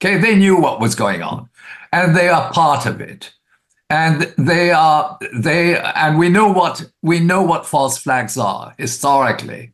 Okay, 0.00 0.16
they 0.18 0.34
knew 0.34 0.56
what 0.56 0.80
was 0.80 0.94
going 0.94 1.22
on, 1.22 1.48
and 1.92 2.16
they 2.16 2.28
are 2.28 2.52
part 2.52 2.86
of 2.86 3.00
it. 3.00 3.32
And 3.90 4.32
they 4.38 4.70
are 4.70 5.18
they 5.34 5.78
and 5.78 6.18
we 6.18 6.30
know 6.30 6.50
what 6.50 6.90
we 7.02 7.20
know 7.20 7.42
what 7.42 7.66
false 7.66 7.98
flags 7.98 8.38
are 8.38 8.74
historically. 8.78 9.73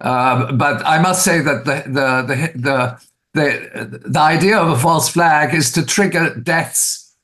Uh, 0.00 0.52
but 0.52 0.84
I 0.86 1.00
must 1.00 1.24
say 1.24 1.40
that 1.40 1.64
the 1.64 1.82
the 1.86 2.08
the 2.22 2.60
the 2.60 3.00
the, 3.34 3.98
the 4.08 4.20
idea 4.20 4.56
of 4.58 4.68
a 4.68 4.78
false 4.78 5.08
flag 5.08 5.54
is 5.54 5.72
to 5.72 5.84
trigger 5.84 6.34
deaths 6.34 7.14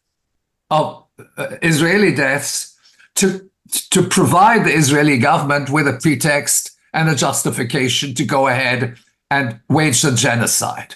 of 0.71 1.05
uh, 1.37 1.57
Israeli 1.63 2.15
deaths 2.15 2.77
to 3.17 3.49
to 3.91 4.03
provide 4.03 4.65
the 4.65 4.75
Israeli 4.75 5.19
government 5.19 5.71
with 5.71 5.87
a 5.89 5.99
pretext 6.01 6.73
and 6.93 7.09
a 7.09 7.15
justification 7.15 8.15
to 8.15 8.25
go 8.25 8.49
ahead 8.49 8.97
and 9.31 9.61
wage 9.69 10.03
the 10.03 10.13
genocide. 10.13 10.95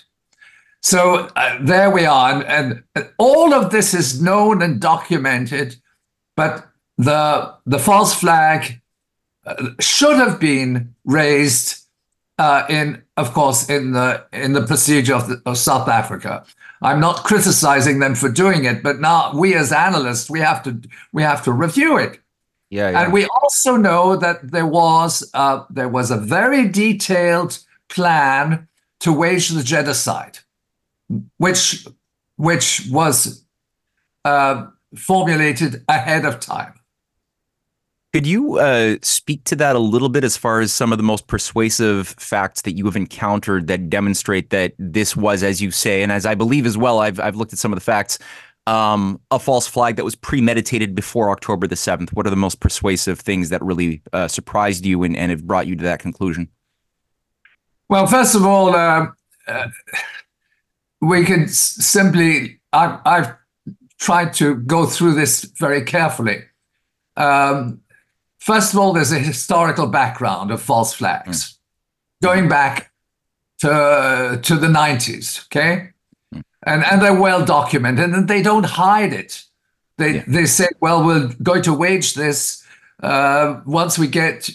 So 0.81 1.29
uh, 1.35 1.59
there 1.61 1.91
we 1.91 2.07
are, 2.07 2.43
and, 2.45 2.85
and 2.95 3.11
all 3.19 3.53
of 3.53 3.71
this 3.71 3.95
is 3.95 4.23
known 4.23 4.63
and 4.63 4.81
documented, 4.81 5.77
but 6.37 6.69
the 6.97 7.55
the 7.67 7.79
false 7.79 8.15
flag 8.15 8.81
should 9.81 10.17
have 10.17 10.39
been 10.39 10.95
raised 11.05 11.85
uh, 12.39 12.65
in, 12.69 13.03
of 13.17 13.33
course, 13.33 13.69
in 13.69 13.93
the 13.93 14.25
in 14.33 14.53
the 14.53 14.65
procedure 14.67 15.15
of, 15.15 15.29
the, 15.29 15.43
of 15.45 15.59
South 15.59 15.89
Africa. 15.89 16.45
I'm 16.81 17.01
not 17.01 17.25
criticizing 17.25 17.99
them 17.99 18.15
for 18.15 18.29
doing 18.29 18.65
it, 18.65 18.83
but 18.83 19.01
now 19.01 19.33
we 19.35 19.55
as 19.55 19.73
analysts 19.73 20.31
we 20.31 20.41
have 20.41 20.63
to 20.63 20.81
we 21.13 21.23
have 21.23 21.43
to 21.45 21.53
review 21.53 21.99
it. 21.99 22.21
Yeah, 22.71 22.91
yeah. 22.91 23.03
And 23.03 23.13
we 23.13 23.27
also 23.27 23.77
know 23.77 24.17
that 24.17 24.51
there 24.51 24.67
was 24.67 25.29
uh, 25.35 25.65
there 25.71 25.89
was 25.89 26.11
a 26.11 26.17
very 26.17 26.69
detailed 26.69 27.59
plan 27.89 28.69
to 29.01 29.13
wage 29.13 29.49
the 29.49 29.63
genocide, 29.63 30.39
which 31.39 31.87
which 32.37 32.87
was 32.91 33.45
uh, 34.25 34.67
formulated 34.95 35.85
ahead 35.89 36.25
of 36.25 36.39
time. 36.39 36.78
Could 38.15 38.27
you 38.27 38.59
uh, 38.59 38.97
speak 39.03 39.45
to 39.45 39.57
that 39.57 39.77
a 39.77 39.79
little 39.79 40.09
bit 40.09 40.25
as 40.25 40.35
far 40.37 40.61
as 40.61 40.73
some 40.73 40.93
of 40.93 40.99
the 40.99 41.05
most 41.05 41.27
persuasive 41.27 42.09
facts 42.09 42.63
that 42.63 42.73
you 42.73 42.87
have 42.87 42.97
encountered 42.97 43.67
that 43.67 43.91
demonstrate 43.91 44.49
that 44.49 44.73
this 44.79 45.15
was, 45.15 45.43
as 45.43 45.61
you 45.61 45.71
say, 45.71 46.03
and 46.03 46.11
as 46.11 46.25
I 46.25 46.35
believe 46.35 46.65
as 46.65 46.79
well, 46.79 47.01
I've, 47.01 47.21
I've 47.21 47.37
looked 47.37 47.53
at 47.53 47.59
some 47.59 47.71
of 47.71 47.77
the 47.77 47.85
facts, 47.85 48.19
um, 48.67 49.21
a 49.31 49.39
false 49.39 49.67
flag 49.67 49.97
that 49.97 50.05
was 50.05 50.15
premeditated 50.15 50.95
before 50.95 51.31
October 51.31 51.67
the 51.67 51.75
7th? 51.75 52.11
What 52.15 52.27
are 52.27 52.31
the 52.31 52.37
most 52.37 52.61
persuasive 52.61 53.21
things 53.21 53.51
that 53.51 53.63
really 53.63 54.03
uh, 54.15 54.27
surprised 54.27 54.87
you 54.87 55.03
and, 55.03 55.15
and 55.15 55.31
have 55.31 55.47
brought 55.47 55.67
you 55.67 55.77
to 55.77 55.85
that 55.85 56.01
conclusion? 56.01 56.49
Well, 57.91 58.07
first 58.07 58.35
of 58.35 58.45
all, 58.45 58.75
uh, 58.75 59.09
uh 59.47 59.69
we 61.01 61.25
can 61.25 61.47
simply, 61.49 62.59
I've, 62.73 62.99
I've, 63.05 63.35
tried 63.99 64.33
to 64.33 64.55
go 64.55 64.87
through 64.87 65.13
this 65.15 65.43
very 65.59 65.83
carefully. 65.83 66.45
Um, 67.17 67.81
First 68.39 68.73
of 68.73 68.79
all, 68.79 68.93
there's 68.93 69.13
a 69.13 69.19
historical 69.19 69.87
background 69.87 70.51
of 70.51 70.63
false 70.63 70.95
flags 70.95 71.45
mm. 71.45 71.57
going 72.23 72.49
back 72.49 72.93
to, 73.59 74.39
to 74.43 74.57
the 74.57 74.69
90s, 74.69 75.45
okay? 75.47 75.91
Mm. 76.35 76.43
And, 76.65 76.85
and 76.85 77.03
they're 77.03 77.21
well 77.21 77.45
documented 77.45 78.11
and 78.11 78.29
they 78.29 78.43
don't 78.43 78.65
hide 78.65 79.13
it. 79.13 79.45
They, 79.99 80.17
yeah. 80.17 80.25
they 80.29 80.47
say, 80.47 80.69
well, 80.81 81.05
we're 81.05 81.33
going 81.43 81.63
to 81.63 81.75
wage 81.75 82.15
this 82.15 82.65
uh, 83.03 83.61
once 83.67 83.99
we 83.99 84.07
get, 84.07 84.49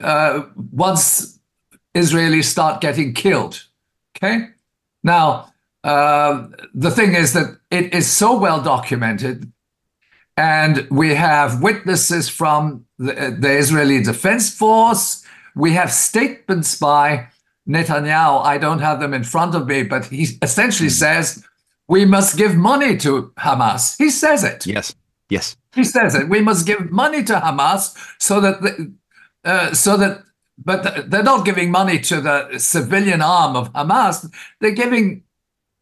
uh, 0.00 0.42
once 0.72 1.38
Israelis 1.94 2.44
start 2.44 2.80
getting 2.80 3.14
killed, 3.14 3.64
okay? 4.16 4.48
Now, 5.04 5.52
uh, 5.84 6.48
the 6.74 6.90
thing 6.90 7.14
is 7.14 7.32
that 7.34 7.58
it 7.70 7.94
is 7.94 8.10
so 8.10 8.36
well 8.36 8.60
documented 8.60 9.52
and 10.36 10.86
we 10.90 11.14
have 11.14 11.62
witnesses 11.62 12.28
from 12.28 12.84
the, 12.98 13.36
the, 13.38 13.56
Israeli 13.56 14.02
Defense 14.02 14.50
Force. 14.50 15.24
We 15.54 15.72
have 15.72 15.90
statements 15.90 16.78
by 16.78 17.28
Netanyahu. 17.68 18.44
I 18.44 18.58
don't 18.58 18.80
have 18.80 19.00
them 19.00 19.14
in 19.14 19.24
front 19.24 19.54
of 19.54 19.66
me, 19.66 19.82
but 19.82 20.06
he 20.06 20.28
essentially 20.42 20.88
hmm. 20.88 20.94
says 20.94 21.44
we 21.88 22.04
must 22.04 22.36
give 22.36 22.56
money 22.56 22.96
to 22.98 23.32
Hamas. 23.38 23.96
He 23.96 24.10
says 24.10 24.44
it. 24.44 24.66
Yes. 24.66 24.94
Yes. 25.28 25.56
He 25.74 25.84
says 25.84 26.14
it. 26.14 26.28
We 26.28 26.40
must 26.40 26.66
give 26.66 26.90
money 26.90 27.22
to 27.24 27.34
Hamas 27.34 27.96
so 28.18 28.40
that 28.40 28.62
the, 28.62 28.92
uh, 29.44 29.72
so 29.72 29.96
that 29.96 30.22
but 30.58 31.10
they're 31.10 31.22
not 31.22 31.44
giving 31.44 31.70
money 31.70 31.98
to 32.00 32.20
the 32.20 32.58
civilian 32.58 33.20
arm 33.20 33.56
of 33.56 33.72
Hamas. 33.72 34.32
They're 34.60 34.70
giving 34.70 35.22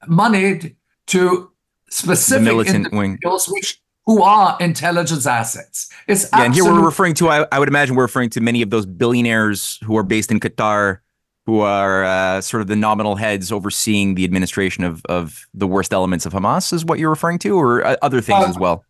money 0.06 0.76
to 1.06 1.50
specific 1.88 2.42
militant 2.42 2.86
individuals 2.86 3.48
wing. 3.48 3.54
which 3.54 3.80
who 4.06 4.22
are 4.22 4.56
intelligence 4.60 5.26
assets. 5.26 5.88
It's 6.06 6.28
yeah, 6.32 6.44
and 6.44 6.54
here 6.54 6.64
we're 6.64 6.84
referring 6.84 7.14
to. 7.14 7.28
I, 7.28 7.46
I, 7.50 7.58
would 7.58 7.68
imagine 7.68 7.96
we're 7.96 8.04
referring 8.04 8.30
to 8.30 8.40
many 8.40 8.62
of 8.62 8.70
those 8.70 8.86
billionaires 8.86 9.78
who 9.84 9.96
are 9.96 10.02
based 10.02 10.30
in 10.30 10.40
Qatar, 10.40 10.98
who 11.46 11.60
are 11.60 12.04
uh, 12.04 12.40
sort 12.40 12.60
of 12.60 12.66
the 12.66 12.76
nominal 12.76 13.16
heads 13.16 13.50
overseeing 13.50 14.14
the 14.14 14.24
administration 14.24 14.84
of 14.84 15.04
of 15.06 15.46
the 15.54 15.66
worst 15.66 15.92
elements 15.92 16.26
of 16.26 16.32
Hamas. 16.32 16.72
Is 16.72 16.84
what 16.84 16.98
you're 16.98 17.10
referring 17.10 17.38
to, 17.40 17.58
or 17.58 17.84
uh, 17.84 17.96
other 18.02 18.20
things 18.20 18.44
uh, 18.44 18.48
as 18.48 18.58
well? 18.58 18.84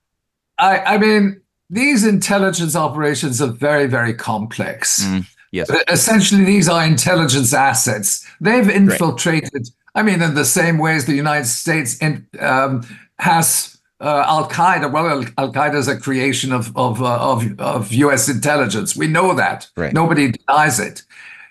I, 0.59 0.79
I 0.79 0.99
mean, 0.99 1.41
these 1.71 2.05
intelligence 2.05 2.77
operations 2.77 3.41
are 3.41 3.49
very, 3.53 3.87
very 3.87 4.15
complex. 4.15 5.05
Mm, 5.05 5.27
yes. 5.53 5.71
Essentially, 5.89 6.45
these 6.45 6.69
are 6.69 6.85
intelligence 6.85 7.53
assets. 7.53 8.27
They've 8.41 8.69
infiltrated. 8.69 9.51
Right. 9.53 9.71
I 9.97 10.03
mean, 10.03 10.23
in 10.23 10.35
the 10.35 10.45
same 10.45 10.79
ways 10.79 11.07
the 11.07 11.15
United 11.15 11.47
States 11.47 11.99
in, 11.99 12.27
um, 12.41 12.83
has 13.19 13.74
uh, 14.05 14.25
Al 14.27 14.49
Qaeda. 14.49 14.93
Well, 14.93 15.25
Al 15.39 15.53
Qaeda 15.53 15.77
is 15.77 15.89
a 15.89 15.99
creation 15.99 16.53
of 16.53 16.77
of, 16.77 17.03
uh, 17.03 17.19
of 17.33 17.59
of 17.59 17.93
U.S. 17.93 18.29
intelligence. 18.29 18.95
We 18.95 19.07
know 19.07 19.35
that. 19.35 19.69
Right. 19.77 19.93
Nobody 19.93 20.33
denies 20.33 20.79
it. 20.79 21.03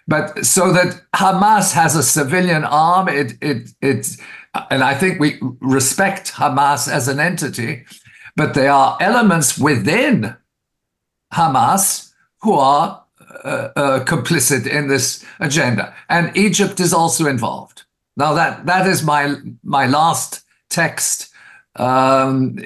But 0.07 0.45
so 0.45 0.71
that 0.73 1.01
Hamas 1.15 1.73
has 1.73 1.95
a 1.95 2.03
civilian 2.03 2.63
arm, 2.63 3.07
it 3.07 3.33
it 3.41 3.69
it, 3.81 4.17
and 4.69 4.83
I 4.83 4.93
think 4.93 5.19
we 5.19 5.39
respect 5.61 6.33
Hamas 6.33 6.91
as 6.91 7.07
an 7.07 7.19
entity, 7.19 7.85
but 8.35 8.53
there 8.53 8.71
are 8.71 8.97
elements 9.01 9.57
within 9.57 10.35
Hamas 11.33 12.11
who 12.41 12.53
are 12.53 13.03
uh, 13.43 13.69
uh, 13.75 14.05
complicit 14.05 14.67
in 14.67 14.89
this 14.89 15.25
agenda, 15.39 15.95
and 16.09 16.35
Egypt 16.37 16.79
is 16.79 16.93
also 16.93 17.25
involved. 17.25 17.83
Now 18.15 18.33
that 18.33 18.65
that 18.67 18.85
is 18.85 19.03
my 19.03 19.37
my 19.63 19.87
last 19.87 20.43
text 20.69 21.32
um, 21.75 22.57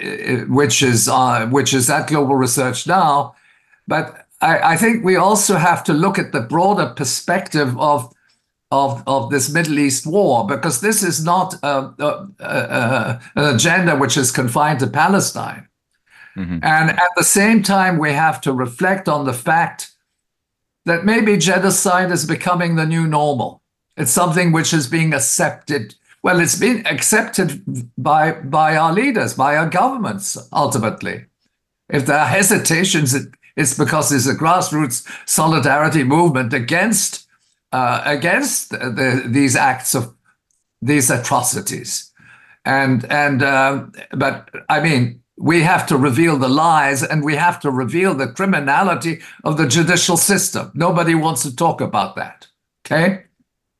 which 0.49 0.81
is 0.83 1.07
uh, 1.07 1.47
which 1.47 1.73
is 1.73 1.89
at 1.89 2.07
Global 2.07 2.35
Research 2.35 2.87
now. 2.87 3.35
But 3.87 4.27
I, 4.41 4.73
I, 4.73 4.77
think 4.77 5.05
we 5.05 5.15
also 5.15 5.55
have 5.55 5.83
to 5.85 5.93
look 5.93 6.19
at 6.19 6.33
the 6.33 6.41
broader 6.41 6.93
perspective 6.95 7.77
of 7.79 8.13
of 8.69 9.03
of 9.07 9.29
this 9.29 9.49
Middle 9.49 9.79
East 9.79 10.05
war 10.05 10.45
because 10.45 10.81
this 10.81 11.03
is 11.03 11.23
not 11.23 11.53
a, 11.63 11.93
a, 11.99 12.27
a, 12.39 13.21
an 13.35 13.55
agenda 13.55 13.95
which 13.95 14.17
is 14.17 14.31
confined 14.31 14.79
to 14.81 14.87
Palestine. 14.87 15.67
Mm-hmm. 16.35 16.59
And 16.61 16.91
at 16.91 17.11
the 17.15 17.23
same 17.23 17.63
time, 17.63 17.97
we 17.97 18.11
have 18.11 18.41
to 18.41 18.53
reflect 18.53 19.09
on 19.09 19.25
the 19.25 19.33
fact 19.33 19.91
that 20.85 21.03
maybe 21.03 21.35
genocide 21.37 22.11
is 22.11 22.25
becoming 22.25 22.75
the 22.75 22.85
new 22.85 23.07
normal. 23.07 23.61
It's 23.95 24.11
something 24.11 24.51
which 24.51 24.73
is 24.73 24.87
being 24.87 25.13
accepted 25.13 25.95
well, 26.23 26.39
it's 26.39 26.59
been 26.59 26.85
accepted 26.87 27.63
by 27.97 28.31
by 28.31 28.75
our 28.75 28.93
leaders, 28.93 29.33
by 29.33 29.55
our 29.55 29.69
governments, 29.69 30.37
ultimately. 30.51 31.25
If 31.89 32.05
there 32.05 32.19
are 32.19 32.27
hesitations, 32.27 33.15
it's 33.55 33.77
because 33.77 34.09
there's 34.09 34.27
a 34.27 34.35
grassroots 34.35 35.07
solidarity 35.25 36.03
movement 36.03 36.53
against 36.53 37.27
uh, 37.71 38.01
against 38.05 38.71
the, 38.71 39.23
these 39.25 39.55
acts 39.55 39.95
of 39.95 40.13
these 40.81 41.09
atrocities, 41.09 42.11
and 42.65 43.05
and 43.11 43.43
uh, 43.43 43.85
but 44.11 44.49
I 44.69 44.81
mean 44.81 45.21
we 45.37 45.61
have 45.61 45.85
to 45.87 45.97
reveal 45.97 46.37
the 46.37 46.49
lies 46.49 47.03
and 47.03 47.23
we 47.23 47.35
have 47.35 47.59
to 47.59 47.69
reveal 47.69 48.15
the 48.15 48.27
criminality 48.27 49.21
of 49.43 49.57
the 49.57 49.67
judicial 49.67 50.17
system. 50.17 50.71
Nobody 50.73 51.13
wants 51.13 51.43
to 51.43 51.55
talk 51.55 51.79
about 51.79 52.15
that. 52.15 52.47
Okay. 52.85 53.23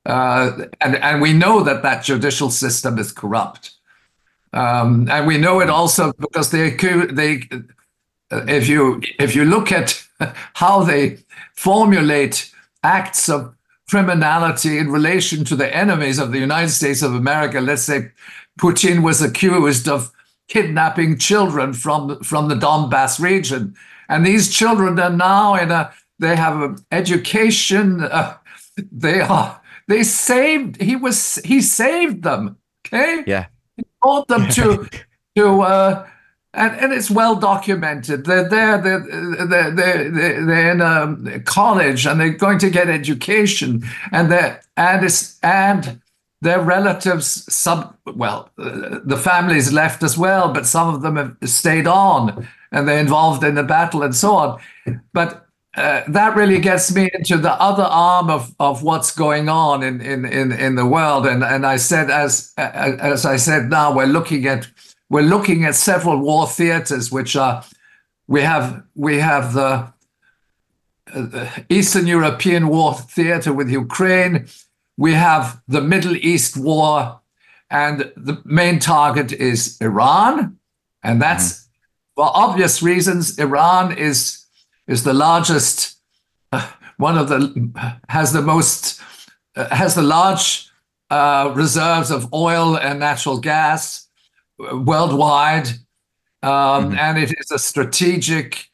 Uh, 0.08 0.66
and, 0.80 0.96
and 0.96 1.22
we 1.22 1.34
know 1.34 1.62
that 1.64 1.84
that 1.84 2.02
judicial 2.02 2.50
system 2.50 2.98
is 2.98 3.12
corrupt. 3.12 3.72
Um, 4.54 5.10
and 5.12 5.28
we 5.28 5.38
know 5.38 5.60
it 5.60 5.70
also 5.70 6.14
because 6.14 6.52
they, 6.52 6.72
they 6.72 7.42
uh, 8.32 8.46
if 8.48 8.70
you 8.70 9.02
if 9.20 9.36
you 9.36 9.44
look 9.44 9.72
at 9.72 10.02
how 10.54 10.84
they 10.84 11.20
formulate 11.54 12.54
acts 12.84 13.28
of 13.28 13.54
criminality 13.90 14.78
in 14.78 14.90
relation 14.90 15.44
to 15.44 15.56
the 15.58 15.76
enemies 15.76 16.20
of 16.20 16.32
the 16.32 16.40
United 16.40 16.70
States 16.70 17.02
of 17.02 17.14
America, 17.14 17.60
let's 17.60 17.84
say 17.84 18.12
Putin 18.60 19.04
was 19.04 19.22
accused 19.22 19.90
of 19.90 20.12
kidnapping 20.48 21.18
children 21.18 21.74
from 21.74 22.24
from 22.24 22.48
the 22.48 22.56
Donbass 22.56 23.20
region, 23.20 23.76
and 24.08 24.26
these 24.26 24.56
children 24.56 24.98
are 25.00 25.10
now 25.10 25.56
in 25.56 25.70
a 25.70 25.92
they 26.18 26.38
have 26.38 26.62
an 26.62 26.78
education. 26.94 28.02
Uh, 28.02 28.38
they 28.92 29.20
are 29.20 29.60
they 29.88 30.04
saved. 30.04 30.82
He 30.82 30.96
was. 30.96 31.36
He 31.46 31.62
saved 31.62 32.24
them. 32.24 32.58
Okay. 32.86 33.24
Yeah. 33.26 33.48
He 33.76 33.84
taught 34.04 34.28
them 34.28 34.50
to 34.50 34.90
to. 35.36 35.62
Uh, 35.62 36.08
and, 36.54 36.76
and 36.80 36.94
it's 36.94 37.12
well 37.12 37.36
documented. 37.36 38.26
They're 38.26 38.50
there. 38.50 38.82
They're, 38.82 39.46
they're, 39.46 39.72
they're, 39.72 40.46
they're 40.46 40.72
in 40.72 40.82
a 40.82 41.40
college 41.42 42.08
and 42.08 42.20
they're 42.20 42.30
going 42.30 42.58
to 42.60 42.70
get 42.70 42.90
education. 42.90 43.84
And 44.12 44.32
they 44.32 44.58
and 44.76 45.06
it's 45.06 45.40
and 45.44 46.02
their 46.42 46.60
relatives. 46.60 47.54
Some 47.54 47.96
well, 48.06 48.50
the 48.58 49.22
families 49.22 49.72
left 49.72 50.02
as 50.04 50.18
well, 50.18 50.52
but 50.52 50.66
some 50.66 50.94
of 50.94 51.02
them 51.02 51.18
have 51.18 51.38
stayed 51.46 51.86
on 51.86 52.48
and 52.72 52.88
they're 52.88 53.00
involved 53.00 53.44
in 53.44 53.56
the 53.56 53.64
battle 53.64 54.02
and 54.02 54.16
so 54.16 54.36
on. 54.36 54.60
But 55.14 55.47
uh, 55.78 56.02
that 56.08 56.36
really 56.36 56.58
gets 56.60 56.94
me 56.94 57.08
into 57.14 57.38
the 57.38 57.54
other 57.62 57.84
arm 57.84 58.32
of, 58.32 58.54
of 58.60 58.82
what's 58.82 59.12
going 59.16 59.48
on 59.48 59.84
in, 59.84 60.02
in, 60.02 60.26
in, 60.26 60.52
in 60.52 60.74
the 60.74 60.86
world. 60.86 61.28
And, 61.28 61.44
and 61.44 61.68
I 61.68 61.78
said, 61.78 62.10
as, 62.10 62.52
as 62.58 63.28
I 63.28 63.38
said, 63.38 63.70
now 63.70 63.94
we're 63.94 64.08
looking 64.08 64.48
at, 64.48 64.68
we're 65.08 65.22
looking 65.22 65.66
at 65.66 65.76
several 65.76 66.18
war 66.18 66.48
theaters, 66.48 67.12
which 67.12 67.36
are, 67.36 67.64
we 68.28 68.42
have, 68.42 68.84
we 68.96 69.20
have 69.20 69.54
the, 69.54 69.94
uh, 71.14 71.50
Eastern 71.70 72.08
European 72.08 72.70
war 72.70 72.96
theater 72.96 73.54
with 73.54 73.70
Ukraine. 73.70 74.48
We 74.98 75.14
have 75.14 75.62
the 75.68 75.82
Middle 75.82 76.16
East 76.16 76.58
war, 76.58 77.22
and 77.70 78.12
the 78.18 78.42
main 78.44 78.80
target 78.80 79.32
is 79.32 79.78
Iran, 79.80 80.58
and 81.04 81.22
that's 81.22 81.54
mm. 81.54 81.68
for 82.16 82.32
obvious 82.34 82.82
reasons. 82.82 83.38
Iran 83.38 83.96
is 83.96 84.47
is 84.88 85.04
the 85.04 85.14
largest, 85.14 85.98
uh, 86.52 86.70
one 86.98 87.18
of 87.18 87.30
the 87.30 87.72
has 88.10 88.34
the 88.34 88.42
most 88.42 89.02
uh, 89.56 89.74
has 89.76 89.96
the 89.96 90.02
large 90.02 90.70
uh, 91.10 91.52
reserves 91.56 92.12
of 92.12 92.34
oil 92.34 92.78
and 92.78 93.00
natural 93.00 93.40
gas 93.40 94.08
uh, 94.60 94.78
worldwide, 94.78 95.68
um, 96.44 96.52
mm-hmm. 96.52 96.96
and 96.98 97.18
it 97.18 97.34
is 97.38 97.52
a 97.52 97.60
strategic 97.60 98.70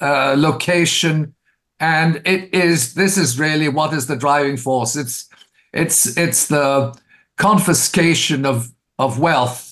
uh, 0.00 0.34
location. 0.36 1.34
And 1.78 2.22
it 2.24 2.54
is. 2.54 2.94
This 2.94 3.18
is 3.18 3.38
really 3.38 3.68
what 3.68 3.92
is 3.92 4.06
the 4.06 4.16
driving 4.16 4.56
force. 4.56 4.96
It's 4.96 5.28
it's 5.72 6.16
it's 6.16 6.48
the 6.48 6.98
confiscation 7.36 8.46
of 8.46 8.72
of 8.98 9.18
wealth 9.18 9.66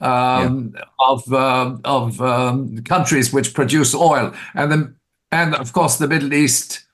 um, 0.00 0.74
yeah. 0.74 0.84
of 1.00 1.32
uh, 1.32 1.76
of 1.84 2.20
um, 2.20 2.78
countries 2.84 3.32
which 3.32 3.54
produce 3.54 3.94
oil, 3.94 4.32
and 4.54 4.70
then 4.70 4.96
and 5.38 5.54
of 5.54 5.72
course 5.72 5.96
the 5.98 6.08
Middle 6.08 6.32
East 6.32 6.84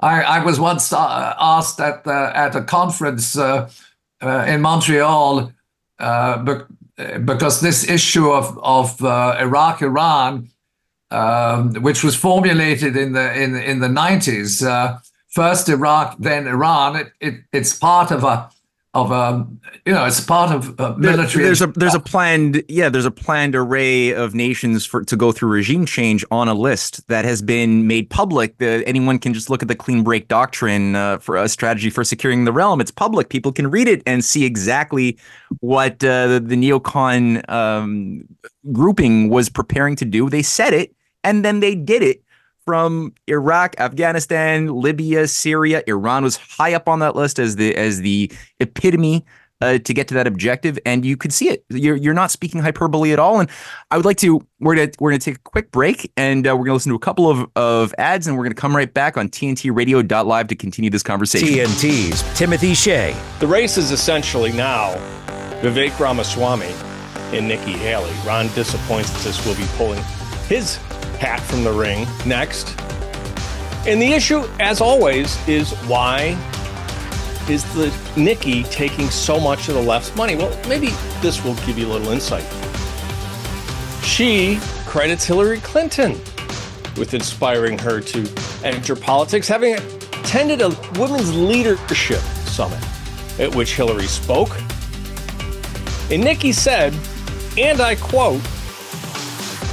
I, 0.00 0.22
I 0.22 0.44
was 0.44 0.60
once 0.60 0.92
uh, 0.92 1.34
asked 1.38 1.80
at 1.80 2.04
the, 2.04 2.32
at 2.34 2.54
a 2.54 2.62
conference 2.62 3.36
uh, 3.36 3.68
uh, 4.22 4.44
in 4.46 4.60
Montreal 4.60 5.52
because 7.24 7.60
this 7.60 7.88
issue 7.88 8.30
of 8.30 8.58
of 8.62 9.00
Iraq 9.00 9.82
Iran, 9.82 10.50
um, 11.10 11.74
which 11.82 12.04
was 12.04 12.14
formulated 12.14 12.96
in 12.96 13.12
the 13.12 13.26
in 13.42 13.56
in 13.56 13.80
the 13.80 13.88
nineties, 13.88 14.64
first 15.28 15.68
Iraq, 15.68 16.16
then 16.18 16.46
Iran. 16.46 16.96
It, 16.96 17.12
it 17.20 17.34
it's 17.52 17.76
part 17.76 18.10
of 18.10 18.22
a 18.24 18.50
of 18.98 19.12
um 19.12 19.60
you 19.86 19.92
know 19.92 20.04
it's 20.04 20.20
part 20.20 20.54
of 20.54 20.78
uh, 20.80 20.94
military 20.98 21.44
there's 21.44 21.62
a 21.62 21.68
there's 21.68 21.94
a 21.94 22.00
planned 22.00 22.62
yeah 22.68 22.88
there's 22.88 23.06
a 23.06 23.10
planned 23.10 23.54
array 23.54 24.10
of 24.10 24.34
nations 24.34 24.84
for 24.84 25.02
to 25.04 25.16
go 25.16 25.32
through 25.32 25.48
regime 25.48 25.86
change 25.86 26.24
on 26.30 26.48
a 26.48 26.54
list 26.54 27.06
that 27.08 27.24
has 27.24 27.40
been 27.40 27.86
made 27.86 28.10
public 28.10 28.58
the, 28.58 28.82
anyone 28.86 29.18
can 29.18 29.32
just 29.32 29.50
look 29.50 29.62
at 29.62 29.68
the 29.68 29.74
clean 29.74 30.02
break 30.02 30.28
doctrine 30.28 30.96
uh, 30.96 31.18
for 31.18 31.36
a 31.36 31.48
strategy 31.48 31.90
for 31.90 32.04
securing 32.04 32.44
the 32.44 32.52
realm. 32.52 32.80
It's 32.80 32.90
public. 32.90 33.28
People 33.28 33.52
can 33.52 33.70
read 33.70 33.88
it 33.88 34.02
and 34.06 34.24
see 34.24 34.44
exactly 34.44 35.18
what 35.60 36.02
uh, 36.04 36.26
the, 36.26 36.40
the 36.40 36.56
neocon 36.56 37.48
um, 37.50 38.24
grouping 38.72 39.28
was 39.28 39.48
preparing 39.48 39.96
to 39.96 40.04
do. 40.04 40.28
They 40.28 40.42
said 40.42 40.74
it 40.74 40.94
and 41.24 41.44
then 41.44 41.60
they 41.60 41.74
did 41.74 42.02
it 42.02 42.22
from 42.68 43.14
Iraq, 43.28 43.74
Afghanistan, 43.78 44.66
Libya, 44.66 45.26
Syria. 45.26 45.82
Iran 45.86 46.22
was 46.22 46.36
high 46.36 46.74
up 46.74 46.86
on 46.86 46.98
that 46.98 47.16
list 47.16 47.38
as 47.38 47.56
the 47.56 47.74
as 47.74 48.02
the 48.02 48.30
epitome 48.60 49.24
uh, 49.62 49.78
to 49.78 49.94
get 49.94 50.06
to 50.08 50.14
that 50.14 50.26
objective, 50.26 50.78
and 50.84 51.02
you 51.02 51.16
could 51.16 51.32
see 51.32 51.48
it. 51.48 51.64
You're 51.70 51.96
you're 51.96 52.12
not 52.12 52.30
speaking 52.30 52.60
hyperbole 52.60 53.10
at 53.10 53.18
all. 53.18 53.40
And 53.40 53.48
I 53.90 53.96
would 53.96 54.04
like 54.04 54.18
to 54.18 54.46
we're 54.60 54.74
gonna 54.76 54.90
we're 55.00 55.12
gonna 55.12 55.18
take 55.18 55.36
a 55.36 55.40
quick 55.44 55.72
break, 55.72 56.12
and 56.18 56.46
uh, 56.46 56.54
we're 56.54 56.66
gonna 56.66 56.74
listen 56.74 56.90
to 56.90 56.96
a 56.96 56.98
couple 56.98 57.30
of 57.30 57.48
of 57.56 57.94
ads, 57.96 58.26
and 58.26 58.36
we're 58.36 58.44
gonna 58.44 58.54
come 58.54 58.76
right 58.76 58.92
back 58.92 59.16
on 59.16 59.30
TNTRadio.live 59.30 60.48
to 60.48 60.54
continue 60.54 60.90
this 60.90 61.02
conversation. 61.02 61.48
TNT's 61.48 62.38
Timothy 62.38 62.74
Shea. 62.74 63.16
The 63.38 63.46
race 63.46 63.78
is 63.78 63.92
essentially 63.92 64.52
now 64.52 64.92
Vivek 65.62 65.98
Ramaswamy 65.98 66.74
and 67.34 67.48
Nikki 67.48 67.72
Haley. 67.72 68.12
Ron 68.26 68.48
disappoints 68.48 69.08
us 69.14 69.24
this 69.24 69.46
will 69.46 69.56
be 69.56 69.66
pulling 69.78 70.04
his 70.48 70.78
hat 71.18 71.40
from 71.40 71.64
the 71.64 71.72
ring 71.72 72.06
next. 72.26 72.78
And 73.86 74.00
the 74.00 74.12
issue, 74.12 74.44
as 74.60 74.80
always, 74.80 75.36
is 75.48 75.72
why 75.86 76.36
is 77.48 77.64
the 77.74 77.94
Nikki 78.16 78.62
taking 78.64 79.08
so 79.08 79.40
much 79.40 79.68
of 79.68 79.74
the 79.74 79.82
left's 79.82 80.14
money? 80.14 80.36
Well, 80.36 80.56
maybe 80.68 80.88
this 81.20 81.42
will 81.44 81.54
give 81.66 81.78
you 81.78 81.86
a 81.86 81.92
little 81.92 82.10
insight. 82.10 82.44
She 84.04 84.58
credits 84.84 85.24
Hillary 85.24 85.60
Clinton 85.60 86.12
with 86.96 87.14
inspiring 87.14 87.78
her 87.78 88.00
to 88.00 88.28
enter 88.64 88.96
politics, 88.96 89.48
having 89.48 89.74
attended 89.74 90.60
a 90.60 90.68
women's 90.98 91.34
leadership 91.34 92.20
summit 92.48 92.82
at 93.38 93.54
which 93.54 93.74
Hillary 93.74 94.06
spoke. 94.06 94.56
And 96.10 96.24
Nikki 96.24 96.52
said, 96.52 96.94
and 97.56 97.80
I 97.80 97.94
quote, 97.94 98.42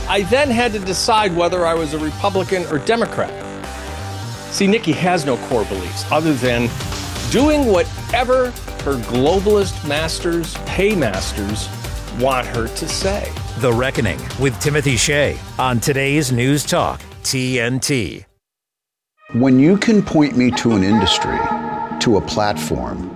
I 0.08 0.22
then 0.24 0.52
had 0.52 0.72
to 0.74 0.80
decide 0.80 1.36
whether 1.36 1.66
I 1.66 1.74
was 1.74 1.96
a 1.96 2.00
Republican 2.00 2.64
or 2.68 2.78
Democrat. 2.78 3.34
See, 4.54 4.68
Nikki 4.68 4.92
has 4.92 5.26
no 5.26 5.36
core 5.48 5.66
beliefs 5.66 6.10
other 6.12 6.34
than 6.34 6.70
doing 7.32 7.66
whatever 7.66 8.52
her 8.84 8.98
globalist 9.08 9.88
masters, 9.88 10.54
paymasters, 10.68 11.68
want 12.20 12.46
her 12.46 12.68
to 12.68 12.88
say. 12.88 13.34
The 13.58 13.74
Reckoning 13.74 14.20
with 14.40 14.60
Timothy 14.60 14.96
Shea 14.96 15.40
on 15.58 15.80
today's 15.80 16.32
News 16.32 16.64
Talk, 16.64 17.02
TNT. 17.24 18.26
When 19.34 19.60
you 19.60 19.76
can 19.76 20.04
point 20.04 20.38
me 20.38 20.52
to 20.52 20.74
an 20.74 20.84
industry, 20.84 21.38
to 22.02 22.18
a 22.18 22.22
platform 22.22 23.10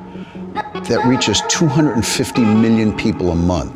that 0.55 1.05
reaches 1.05 1.43
250 1.49 2.41
million 2.41 2.97
people 2.97 3.29
a 3.29 3.35
month, 3.35 3.75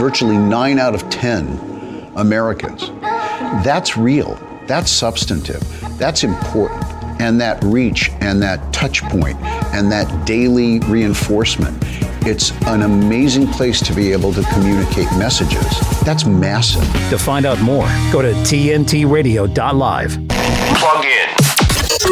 virtually 0.00 0.38
9 0.38 0.78
out 0.78 0.94
of 0.94 1.08
10 1.10 1.75
Americans. 2.16 2.90
That's 3.64 3.96
real. 3.96 4.38
That's 4.66 4.90
substantive. 4.90 5.62
That's 5.98 6.24
important. 6.24 6.84
And 7.20 7.40
that 7.40 7.62
reach 7.64 8.10
and 8.20 8.42
that 8.42 8.72
touch 8.72 9.02
point 9.04 9.40
and 9.72 9.90
that 9.90 10.26
daily 10.26 10.80
reinforcement. 10.80 11.76
It's 12.26 12.50
an 12.66 12.82
amazing 12.82 13.46
place 13.46 13.80
to 13.86 13.94
be 13.94 14.10
able 14.12 14.32
to 14.34 14.42
communicate 14.52 15.06
messages. 15.16 15.80
That's 16.00 16.26
massive. 16.26 16.82
To 17.10 17.18
find 17.18 17.46
out 17.46 17.60
more, 17.60 17.86
go 18.12 18.20
to 18.20 18.32
tntradio.live. 18.32 20.10
Plug 20.10 21.04
in. 21.04 21.28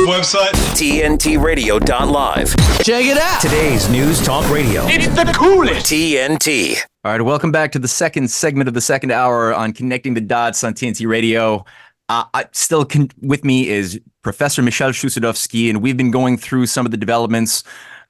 Website 0.06 0.52
tntradio.live. 0.74 2.56
Check 2.82 3.04
it 3.04 3.18
out. 3.18 3.40
Today's 3.40 3.88
News 3.88 4.24
Talk 4.24 4.48
Radio. 4.50 4.84
It's 4.86 5.08
the 5.08 5.30
coolest. 5.36 5.86
TNT. 5.86 6.78
All 7.04 7.12
right, 7.12 7.20
welcome 7.20 7.52
back 7.52 7.70
to 7.72 7.78
the 7.78 7.86
second 7.86 8.30
segment 8.30 8.66
of 8.66 8.72
the 8.72 8.80
second 8.80 9.10
hour 9.10 9.52
on 9.52 9.74
connecting 9.74 10.14
the 10.14 10.22
dots 10.22 10.64
on 10.64 10.72
TNT 10.72 11.06
Radio. 11.06 11.62
Uh, 12.08 12.24
I, 12.32 12.46
still 12.52 12.86
con- 12.86 13.10
with 13.20 13.44
me 13.44 13.68
is 13.68 14.00
Professor 14.22 14.62
Michel 14.62 14.88
Chossudovsky, 14.88 15.68
and 15.68 15.82
we've 15.82 15.98
been 15.98 16.10
going 16.10 16.38
through 16.38 16.64
some 16.64 16.86
of 16.86 16.92
the 16.92 16.96
developments 16.96 17.62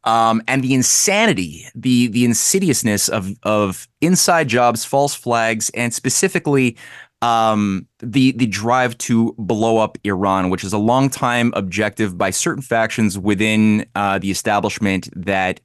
um, 0.05 0.41
and 0.47 0.63
the 0.63 0.75
insanity, 0.75 1.67
the 1.75 2.07
the 2.07 2.25
insidiousness 2.25 3.09
of 3.09 3.33
of 3.43 3.89
inside 4.01 4.47
jobs, 4.47 4.85
false 4.85 5.13
flags, 5.13 5.71
and 5.71 5.93
specifically 5.93 6.77
um, 7.21 7.89
the 7.99 8.31
the 8.31 8.47
drive 8.47 8.97
to 8.99 9.35
blow 9.39 9.79
up 9.79 9.99
Iran, 10.05 10.51
which 10.51 10.63
is 10.63 10.73
a 10.73 10.79
long 10.79 11.11
time 11.11 11.53
objective 11.57 12.17
by 12.17 12.31
certain 12.31 12.63
factions 12.63 13.19
within 13.19 13.87
uh, 13.97 14.21
the 14.21 14.31
establishment 14.31 15.09
that 15.17 15.59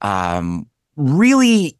um, 0.00 0.66
really 0.96 1.78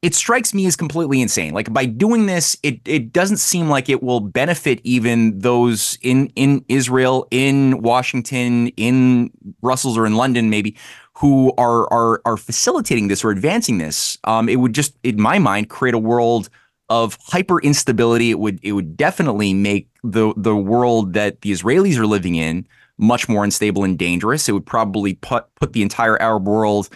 it 0.00 0.14
strikes 0.14 0.54
me 0.54 0.66
as 0.66 0.76
completely 0.76 1.20
insane. 1.20 1.52
Like 1.52 1.72
by 1.72 1.84
doing 1.84 2.26
this, 2.26 2.56
it 2.62 2.80
it 2.84 3.12
doesn't 3.12 3.38
seem 3.38 3.68
like 3.68 3.88
it 3.88 4.02
will 4.02 4.20
benefit 4.20 4.80
even 4.84 5.38
those 5.38 5.98
in 6.02 6.28
in 6.36 6.64
Israel, 6.68 7.26
in 7.30 7.82
Washington, 7.82 8.68
in 8.76 9.30
Brussels, 9.60 9.98
or 9.98 10.06
in 10.06 10.14
London, 10.14 10.50
maybe 10.50 10.76
who 11.14 11.52
are 11.58 11.92
are 11.92 12.22
are 12.24 12.36
facilitating 12.36 13.08
this 13.08 13.24
or 13.24 13.30
advancing 13.30 13.78
this. 13.78 14.18
Um, 14.24 14.48
it 14.48 14.56
would 14.56 14.72
just, 14.72 14.96
in 15.02 15.20
my 15.20 15.40
mind, 15.40 15.68
create 15.68 15.94
a 15.94 15.98
world 15.98 16.48
of 16.88 17.18
hyper 17.22 17.60
instability. 17.60 18.30
It 18.30 18.38
would 18.38 18.60
it 18.62 18.72
would 18.72 18.96
definitely 18.96 19.52
make 19.52 19.88
the 20.04 20.32
the 20.36 20.54
world 20.54 21.14
that 21.14 21.40
the 21.40 21.50
Israelis 21.50 21.98
are 21.98 22.06
living 22.06 22.36
in 22.36 22.68
much 22.98 23.28
more 23.28 23.42
unstable 23.42 23.82
and 23.82 23.98
dangerous. 23.98 24.48
It 24.48 24.52
would 24.52 24.66
probably 24.66 25.14
put 25.14 25.52
put 25.56 25.72
the 25.72 25.82
entire 25.82 26.20
Arab 26.22 26.46
world. 26.46 26.88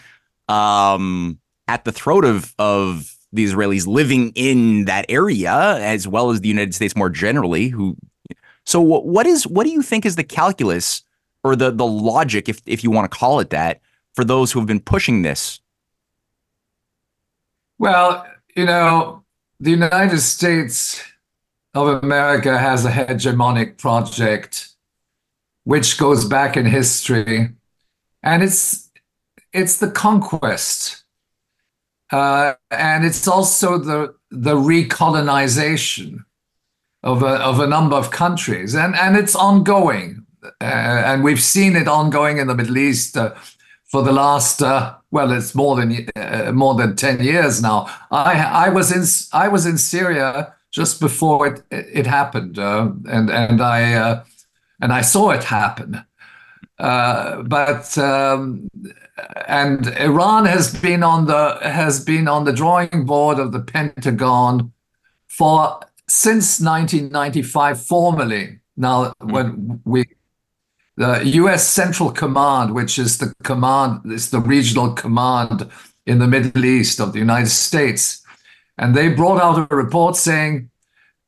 Um, 0.48 1.38
at 1.68 1.84
the 1.84 1.92
throat 1.92 2.24
of 2.24 2.54
of 2.58 3.16
the 3.32 3.44
Israelis 3.44 3.86
living 3.86 4.32
in 4.34 4.84
that 4.84 5.06
area, 5.08 5.52
as 5.78 6.06
well 6.06 6.30
as 6.30 6.40
the 6.40 6.48
United 6.48 6.74
States 6.74 6.94
more 6.94 7.08
generally. 7.08 7.68
Who, 7.68 7.96
so 8.64 8.80
what 8.80 9.26
is 9.26 9.46
what 9.46 9.64
do 9.64 9.70
you 9.70 9.82
think 9.82 10.04
is 10.04 10.16
the 10.16 10.24
calculus 10.24 11.02
or 11.42 11.56
the 11.56 11.70
the 11.70 11.86
logic, 11.86 12.48
if 12.48 12.60
if 12.66 12.84
you 12.84 12.90
want 12.90 13.10
to 13.10 13.16
call 13.16 13.40
it 13.40 13.50
that, 13.50 13.80
for 14.14 14.24
those 14.24 14.52
who 14.52 14.60
have 14.60 14.66
been 14.66 14.80
pushing 14.80 15.22
this? 15.22 15.60
Well, 17.78 18.26
you 18.54 18.66
know, 18.66 19.24
the 19.58 19.70
United 19.70 20.20
States 20.20 21.02
of 21.74 22.02
America 22.02 22.58
has 22.58 22.84
a 22.84 22.90
hegemonic 22.90 23.78
project 23.78 24.68
which 25.64 25.96
goes 25.96 26.24
back 26.24 26.56
in 26.56 26.66
history, 26.66 27.50
and 28.22 28.42
it's 28.42 28.90
it's 29.52 29.78
the 29.78 29.90
conquest 29.90 31.01
uh, 32.12 32.54
and 32.70 33.04
it's 33.04 33.26
also 33.28 33.78
the 33.78 34.14
the 34.30 34.54
recolonization. 34.56 36.24
of 37.02 37.22
a, 37.22 37.34
of 37.42 37.60
a 37.60 37.66
number 37.66 37.96
of 37.96 38.10
countries, 38.10 38.74
and 38.74 38.94
and 38.94 39.16
it's 39.16 39.34
ongoing, 39.34 40.24
uh, 40.44 40.64
and 41.10 41.24
we've 41.24 41.42
seen 41.42 41.76
it 41.76 41.88
ongoing 41.88 42.38
in 42.38 42.46
the 42.46 42.54
Middle 42.54 42.78
East 42.78 43.16
uh, 43.16 43.34
for 43.90 44.02
the 44.04 44.12
last 44.12 44.62
uh, 44.62 44.94
well, 45.10 45.32
it's 45.32 45.54
more 45.54 45.76
than 45.76 46.08
uh, 46.16 46.52
more 46.52 46.74
than 46.74 46.96
ten 46.96 47.20
years 47.22 47.60
now. 47.60 47.86
I 48.10 48.66
I 48.66 48.68
was 48.70 48.92
in 48.92 49.04
I 49.32 49.48
was 49.48 49.66
in 49.66 49.78
Syria 49.78 50.54
just 50.70 51.00
before 51.00 51.46
it 51.48 51.62
it 51.70 52.06
happened, 52.06 52.58
uh, 52.58 52.92
and 53.10 53.30
and 53.30 53.60
I 53.60 53.94
uh, 53.94 54.24
and 54.80 54.92
I 54.92 55.02
saw 55.02 55.30
it 55.30 55.44
happen. 55.44 56.04
but 56.78 57.98
um, 57.98 58.68
and 59.46 59.86
Iran 59.98 60.46
has 60.46 60.74
been 60.80 61.02
on 61.02 61.26
the 61.26 61.58
has 61.62 62.04
been 62.04 62.28
on 62.28 62.44
the 62.44 62.52
drawing 62.52 63.04
board 63.04 63.38
of 63.38 63.52
the 63.52 63.60
Pentagon 63.60 64.72
for 65.28 65.80
since 66.08 66.60
1995 66.60 67.84
formally. 67.84 68.60
Now, 68.76 69.04
mm-hmm. 69.04 69.32
when 69.32 69.80
we 69.84 70.06
the 70.96 71.22
U.S. 71.24 71.66
Central 71.66 72.10
Command, 72.10 72.74
which 72.74 72.98
is 72.98 73.18
the 73.18 73.34
command, 73.42 74.12
is 74.12 74.30
the 74.30 74.40
regional 74.40 74.92
command 74.92 75.70
in 76.06 76.18
the 76.18 76.26
Middle 76.26 76.64
East 76.64 77.00
of 77.00 77.12
the 77.12 77.18
United 77.18 77.48
States, 77.48 78.22
and 78.76 78.94
they 78.94 79.08
brought 79.08 79.40
out 79.40 79.70
a 79.70 79.74
report 79.74 80.16
saying, 80.16 80.70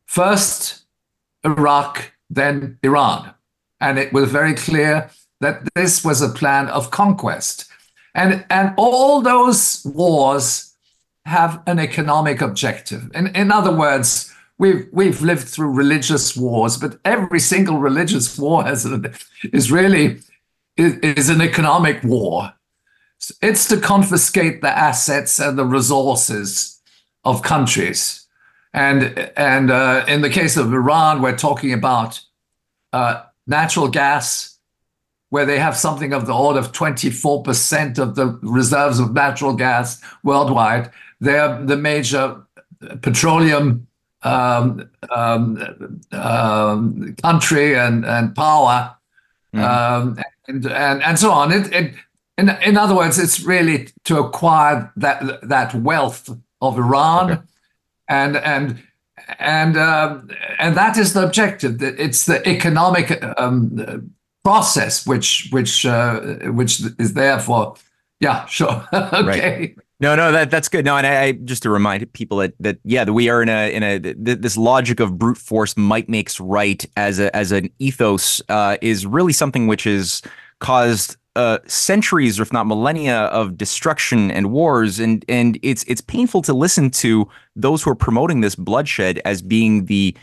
first 0.07 0.85
Iraq, 1.45 2.13
then 2.29 2.79
Iran, 2.83 3.33
and 3.81 3.99
it 3.99 4.13
was 4.13 4.31
very 4.31 4.55
clear 4.55 5.11
that 5.41 5.63
this 5.75 6.05
was 6.05 6.21
a 6.21 6.29
plan 6.29 6.69
of 6.69 6.91
conquest. 6.91 7.67
And, 8.15 8.45
and 8.49 8.75
all 8.77 9.21
those 9.21 9.85
wars 9.85 10.75
have 11.25 11.63
an 11.67 11.79
economic 11.79 12.41
objective. 12.41 13.11
In, 13.15 13.29
in 13.29 13.51
other 13.51 13.75
words, 13.75 14.33
we've, 14.59 14.89
we've 14.93 15.21
lived 15.21 15.49
through 15.49 15.73
religious 15.73 16.37
wars, 16.37 16.77
but 16.77 16.99
every 17.05 17.41
single 17.41 17.79
religious 17.79 18.39
war 18.39 18.65
has 18.65 18.87
a, 18.87 19.13
is 19.53 19.73
really 19.73 20.21
is, 20.77 20.95
is 20.99 21.29
an 21.29 21.41
economic 21.41 22.03
war. 22.05 22.53
It's 23.41 23.67
to 23.69 23.81
confiscate 23.81 24.61
the 24.61 24.77
assets 24.77 25.39
and 25.39 25.59
the 25.59 25.65
resources 25.65 26.81
of 27.25 27.43
countries. 27.43 28.27
And, 28.73 29.31
and 29.37 29.71
uh, 29.71 30.05
in 30.09 30.21
the 30.21 30.31
case 30.31 30.57
of 30.57 30.73
Iran, 30.73 31.23
we're 31.23 31.39
talking 31.39 31.73
about 31.73 32.21
uh, 32.93 33.23
natural 33.47 33.89
gas, 33.89 34.54
where 35.31 35.47
they 35.47 35.59
have 35.59 35.77
something 35.77 36.13
of 36.13 36.27
the 36.27 36.35
order 36.35 36.59
of 36.59 36.73
24% 36.73 37.99
of 37.99 38.15
the 38.15 38.39
reserves 38.43 39.01
of 39.01 39.13
natural 39.13 39.55
gas 39.55 40.01
worldwide. 40.23 40.91
They're 41.21 41.65
the 41.65 41.77
major 41.77 42.43
petroleum 43.03 43.87
um, 44.23 44.91
um, 45.11 46.01
um, 46.13 47.15
country 47.23 47.77
and, 47.77 48.05
and 48.05 48.35
power, 48.35 48.95
mm. 49.55 50.23
and, 50.49 50.67
and, 50.67 51.03
and 51.03 51.19
so 51.19 51.31
on. 51.31 51.53
It, 51.53 51.73
it, 51.73 51.95
in, 52.37 52.49
in 52.49 52.77
other 52.77 52.95
words, 52.95 53.19
it's 53.19 53.41
really 53.41 53.89
to 54.05 54.19
acquire 54.19 54.93
that, 54.97 55.49
that 55.49 55.75
wealth 55.75 56.29
of 56.61 56.79
Iran. 56.79 57.31
Okay. 57.33 57.43
And, 58.09 58.37
and 58.37 58.83
and 59.39 59.77
um, 59.77 60.31
and 60.59 60.77
that 60.77 60.97
is 60.97 61.15
the 61.15 61.25
objective. 61.25 61.83
It's 61.83 62.27
the 62.27 62.47
economic 62.49 63.23
um, 63.39 64.14
process 64.45 65.07
which 65.07 65.49
which 65.51 65.87
uh, 65.87 66.21
which 66.53 66.83
is 66.99 67.15
there 67.15 67.41
for 67.41 67.75
yeah 68.21 68.45
sure 68.47 68.87
okay 68.93 69.25
right. 69.25 69.77
no 70.01 70.15
no 70.15 70.31
that 70.31 70.51
that's 70.51 70.69
good 70.69 70.85
no 70.85 70.97
and 70.97 71.07
I, 71.07 71.23
I, 71.23 71.33
just 71.33 71.63
to 71.65 71.71
remind 71.71 72.11
people 72.13 72.39
that 72.39 72.55
that 72.61 72.79
yeah 72.85 73.05
that 73.05 73.13
we 73.13 73.29
are 73.29 73.43
in 73.43 73.49
a 73.49 73.75
in 73.75 73.83
a 73.83 73.99
th- 73.99 74.39
this 74.39 74.57
logic 74.57 75.01
of 75.01 75.19
brute 75.19 75.39
force 75.39 75.77
might 75.77 76.09
makes 76.09 76.39
right 76.39 76.85
as 76.97 77.19
a 77.19 77.35
as 77.35 77.53
an 77.53 77.71
ethos 77.79 78.43
uh, 78.49 78.77
is 78.83 79.07
really 79.07 79.33
something 79.33 79.67
which 79.67 79.85
has 79.85 80.23
caused 80.61 81.17
uh, 81.37 81.59
centuries, 81.67 82.39
or 82.39 82.43
if 82.43 82.53
not 82.53 82.67
millennia, 82.67 83.23
of 83.25 83.57
destruction 83.57 84.31
and 84.31 84.53
wars, 84.53 85.01
and 85.01 85.25
and 85.29 85.59
it's 85.63 85.83
it's 85.85 86.01
painful 86.01 86.43
to 86.43 86.55
listen 86.55 86.91
to 86.91 87.29
those 87.57 87.83
who 87.83 87.91
are 87.91 87.97
promoting 87.97 88.41
this 88.41 88.55
bloodshed 88.55 89.21
as 89.25 89.43
being 89.43 89.87
the 89.87 90.17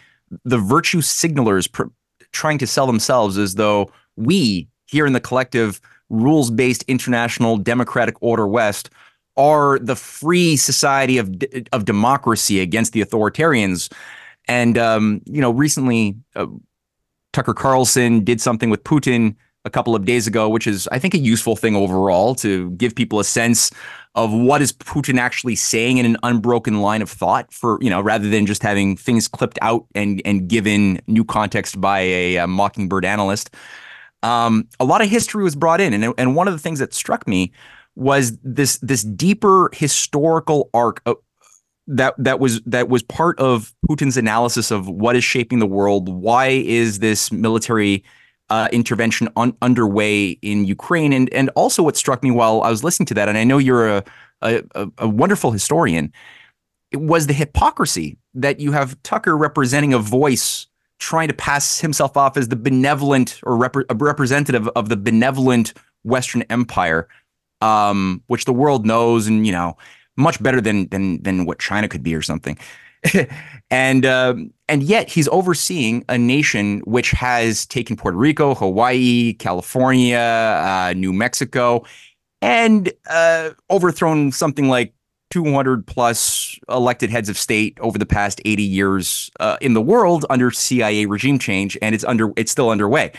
the 0.46 0.58
virtue 0.58 1.02
signalers 1.02 1.70
pr- 1.70 1.92
trying 2.32 2.58
to 2.58 2.66
sell 2.66 2.88
themselves 2.88 3.38
as 3.38 3.56
though 3.56 3.92
we 4.26 4.68
here 4.88 5.06
in 5.06 5.14
the 5.14 5.20
collective 5.20 5.82
rules 6.10 6.52
based 6.52 6.84
international 6.84 7.58
democratic 7.58 8.16
order 8.22 8.48
West 8.48 8.90
are 9.38 9.80
the 9.80 9.96
free 9.96 10.58
society 10.58 11.18
of 11.18 11.32
of 11.72 11.86
democracy 11.86 12.60
against 12.60 12.94
the 12.94 13.02
authoritarians. 13.02 13.92
And 14.48 14.78
um, 14.78 15.22
you 15.26 15.42
know, 15.42 15.52
recently 15.52 16.18
uh, 16.36 16.48
Tucker 17.34 17.54
Carlson 17.54 18.24
did 18.24 18.42
something 18.42 18.70
with 18.70 18.84
Putin 18.84 19.36
a 19.64 19.70
couple 19.70 19.96
of 19.96 20.06
days 20.06 20.28
ago, 20.28 20.50
which 20.50 20.68
is 20.68 20.88
I 20.92 21.00
think 21.00 21.14
a 21.14 21.20
useful 21.20 21.56
thing 21.56 21.76
overall 21.76 22.36
to 22.36 22.72
give 22.72 22.96
people 22.96 23.20
a 23.20 23.24
sense 23.24 23.72
of 24.16 24.34
what 24.34 24.62
is 24.62 24.74
Putin 24.74 25.18
actually 25.18 25.56
saying 25.56 25.98
in 25.98 26.06
an 26.06 26.18
unbroken 26.24 26.82
line 26.82 27.02
of 27.02 27.10
thought 27.10 27.54
for 27.54 27.78
you 27.82 27.90
know 27.90 28.02
rather 28.02 28.30
than 28.30 28.46
just 28.46 28.64
having 28.64 28.98
things 28.98 29.28
clipped 29.28 29.60
out 29.62 29.86
and 29.96 30.22
and 30.26 30.50
given 30.50 31.00
new 31.08 31.24
context 31.24 31.80
by 31.80 32.00
a, 32.00 32.36
a 32.38 32.48
mockingbird 32.48 33.06
analyst 33.06 33.56
um, 34.24 34.68
a 34.80 34.86
lot 34.86 35.02
of 35.02 35.10
history 35.10 35.44
was 35.44 35.56
brought 35.56 35.82
in, 35.82 35.94
and 35.94 36.14
and 36.18 36.36
one 36.36 36.48
of 36.48 36.54
the 36.54 36.60
things 36.60 36.80
that 36.80 36.94
struck 36.94 37.28
me 37.28 37.52
was 37.96 38.38
this 38.44 38.78
this 38.80 39.04
deeper 39.04 39.70
historical 39.74 40.70
arc 40.74 41.02
of, 41.06 41.18
that 41.88 42.14
that 42.18 42.40
was 42.40 42.62
that 42.62 42.90
was 42.90 43.04
part 43.04 43.40
of 43.40 43.74
Putin's 43.90 44.18
analysis 44.18 44.72
of 44.72 44.88
what 44.88 45.16
is 45.16 45.24
shaping 45.24 45.60
the 45.60 45.68
world. 45.68 46.10
Why 46.10 46.48
is 46.48 47.00
this 47.00 47.32
military 47.32 48.04
uh, 48.50 48.70
intervention 48.72 49.30
un- 49.36 49.58
underway 49.62 50.32
in 50.42 50.66
Ukraine? 50.66 51.14
And 51.14 51.32
and 51.34 51.50
also 51.56 51.84
what 51.84 51.98
struck 51.98 52.24
me 52.24 52.32
while 52.32 52.62
I 52.62 52.70
was 52.70 52.84
listening 52.84 53.08
to 53.08 53.14
that, 53.16 53.28
and 53.28 53.38
I 53.38 53.44
know 53.44 53.58
you're 53.58 53.90
a 53.90 54.04
a, 54.42 54.64
a 54.98 55.08
wonderful 55.08 55.52
historian, 55.52 56.12
was 56.94 57.28
the 57.28 57.34
hypocrisy 57.34 58.18
that 58.34 58.60
you 58.60 58.72
have 58.72 59.02
Tucker 59.04 59.38
representing 59.38 59.94
a 59.94 60.00
voice 60.00 60.68
trying 61.02 61.28
to 61.28 61.34
pass 61.34 61.80
himself 61.80 62.16
off 62.16 62.38
as 62.38 62.48
the 62.48 62.56
benevolent 62.56 63.40
or 63.44 63.58
rep- 63.58 63.76
representative 63.96 64.68
of 64.70 64.88
the 64.88 64.96
benevolent 64.96 65.74
Western 66.04 66.44
Empire, 66.44 67.08
um, 67.60 68.24
which 68.28 68.46
the 68.46 68.54
world 68.54 68.86
knows 68.86 69.28
and 69.28 69.46
you 69.46 69.52
know 69.52 69.76
much 70.16 70.42
better 70.42 70.62
than 70.62 70.88
than 70.90 71.22
than 71.24 71.46
what 71.46 71.60
China 71.60 71.88
could 71.88 72.04
be 72.04 72.16
or 72.16 72.22
something. 72.22 72.58
and 73.72 74.06
um, 74.06 74.54
and 74.70 74.84
yet 74.84 75.10
he's 75.10 75.28
overseeing 75.30 76.06
a 76.08 76.18
nation 76.18 76.82
which 76.86 77.12
has 77.12 77.66
taken 77.66 77.98
Puerto 77.98 78.18
Rico, 78.18 78.54
Hawaii, 78.54 79.34
California, 79.34 80.18
uh, 80.18 80.94
New 80.96 81.12
Mexico, 81.12 81.84
and 82.44 82.94
uh, 83.10 83.50
overthrown 83.72 84.32
something 84.32 84.70
like 84.70 84.94
200 85.32 85.88
plus 85.88 86.60
elected 86.70 87.10
heads 87.10 87.30
of 87.30 87.38
state 87.38 87.78
over 87.82 87.98
the 87.98 88.06
past 88.06 88.42
80 88.46 88.64
years 88.64 89.32
uh, 89.40 89.58
in 89.62 89.74
the 89.74 89.82
world 89.82 90.26
under 90.30 90.52
CIA 90.52 91.06
regime 91.08 91.40
change, 91.40 91.78
and 91.82 91.96
it's 91.96 92.04
under 92.04 92.32
it's 92.36 92.52
still 92.52 92.70
underway. 92.70 93.12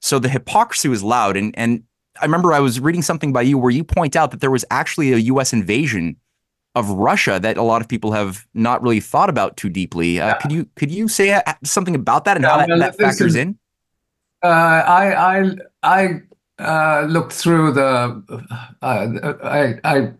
So 0.00 0.18
the 0.18 0.28
hypocrisy 0.28 0.88
was 0.88 1.02
loud, 1.02 1.36
and 1.36 1.56
and 1.56 1.82
I 2.20 2.24
remember 2.24 2.52
I 2.52 2.60
was 2.60 2.80
reading 2.80 3.02
something 3.02 3.32
by 3.32 3.42
you 3.42 3.56
where 3.56 3.70
you 3.70 3.84
point 3.84 4.16
out 4.16 4.30
that 4.32 4.40
there 4.40 4.50
was 4.50 4.64
actually 4.70 5.12
a 5.12 5.18
U.S. 5.18 5.52
invasion 5.52 6.16
of 6.74 6.88
Russia 6.90 7.38
that 7.40 7.56
a 7.56 7.62
lot 7.62 7.82
of 7.82 7.88
people 7.88 8.12
have 8.12 8.46
not 8.54 8.82
really 8.82 9.00
thought 9.00 9.28
about 9.28 9.56
too 9.56 9.68
deeply. 9.68 10.20
Uh, 10.20 10.28
yeah. 10.28 10.34
Could 10.34 10.52
you 10.52 10.68
could 10.76 10.90
you 10.90 11.08
say 11.08 11.32
uh, 11.32 11.42
something 11.64 11.94
about 11.94 12.24
that 12.24 12.36
and 12.36 12.44
yeah, 12.44 12.50
how 12.50 12.66
that, 12.66 12.78
that 12.78 12.96
factors 12.96 13.36
in? 13.36 13.58
Uh, 14.42 14.46
I 14.46 15.38
I 15.38 15.54
I 15.82 16.22
uh, 16.58 17.06
looked 17.06 17.32
through 17.32 17.72
the 17.72 18.22
uh, 18.82 19.06
I 19.42 19.74
I 19.84 20.12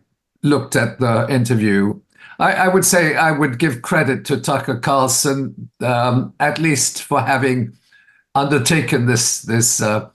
looked 0.43 0.77
at 0.77 1.01
the 1.01 1.27
interview, 1.29 2.01
I, 2.39 2.53
I, 2.53 2.69
would 2.69 2.85
say 2.85 3.17
I 3.17 3.33
would 3.33 3.59
give 3.59 3.83
credit 3.83 4.25
to 4.27 4.41
Tucker 4.41 4.79
Carlson 4.79 5.71
um, 5.81 6.33
at 6.41 6.59
least 6.59 7.03
for 7.03 7.21
having 7.21 7.77
undertaken 8.35 9.07
this 9.07 9.43
this 9.43 9.83
uh, 9.83 10.09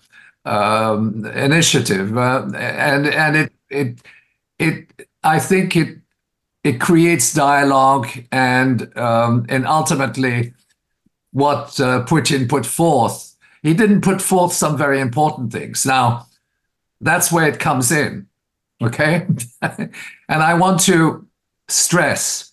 um, 0.45 1.25
initiative, 1.25 2.17
uh, 2.17 2.47
and 2.55 3.07
and 3.07 3.35
it 3.35 3.53
it 3.69 4.01
it 4.57 5.07
I 5.23 5.39
think 5.39 5.75
it 5.75 5.97
it 6.63 6.81
creates 6.81 7.33
dialogue 7.33 8.07
and 8.31 8.95
um, 8.97 9.45
and 9.49 9.67
ultimately 9.67 10.53
what 11.31 11.79
uh, 11.79 12.03
Putin 12.05 12.49
put 12.49 12.65
forth. 12.65 13.35
He 13.61 13.73
didn't 13.73 14.01
put 14.01 14.21
forth 14.21 14.53
some 14.53 14.77
very 14.77 14.99
important 14.99 15.51
things. 15.51 15.85
Now, 15.85 16.27
that's 17.01 17.31
where 17.31 17.47
it 17.47 17.59
comes 17.59 17.91
in. 17.91 18.27
Okay. 18.81 19.27
and 19.61 19.91
I 20.29 20.53
want 20.55 20.81
to 20.81 21.27
stress 21.67 22.51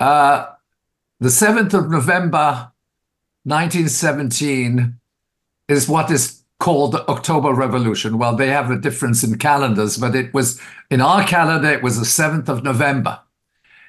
uh, 0.00 0.46
the 1.20 1.28
7th 1.28 1.74
of 1.74 1.90
November, 1.90 2.72
1917, 3.44 4.98
is 5.68 5.88
what 5.88 6.10
is 6.10 6.42
called 6.58 6.92
the 6.92 7.08
October 7.08 7.52
Revolution. 7.52 8.18
Well, 8.18 8.36
they 8.36 8.48
have 8.48 8.70
a 8.70 8.78
difference 8.78 9.22
in 9.22 9.38
calendars, 9.38 9.96
but 9.96 10.14
it 10.14 10.32
was 10.34 10.60
in 10.90 11.00
our 11.00 11.26
calendar, 11.26 11.70
it 11.70 11.82
was 11.82 11.98
the 11.98 12.04
7th 12.04 12.48
of 12.48 12.64
November. 12.64 13.20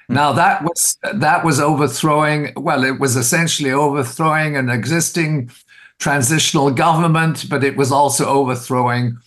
Now 0.08 0.32
that 0.32 0.62
was 0.62 0.96
that 1.14 1.44
was 1.44 1.58
overthrowing. 1.58 2.52
Well, 2.56 2.84
it 2.84 3.00
was 3.00 3.16
essentially 3.16 3.72
overthrowing 3.72 4.56
an 4.56 4.70
existing 4.70 5.50
transitional 5.98 6.70
government, 6.70 7.46
but 7.48 7.64
it 7.64 7.76
was 7.76 7.90
also 7.90 8.24
overthrowing 8.24 9.18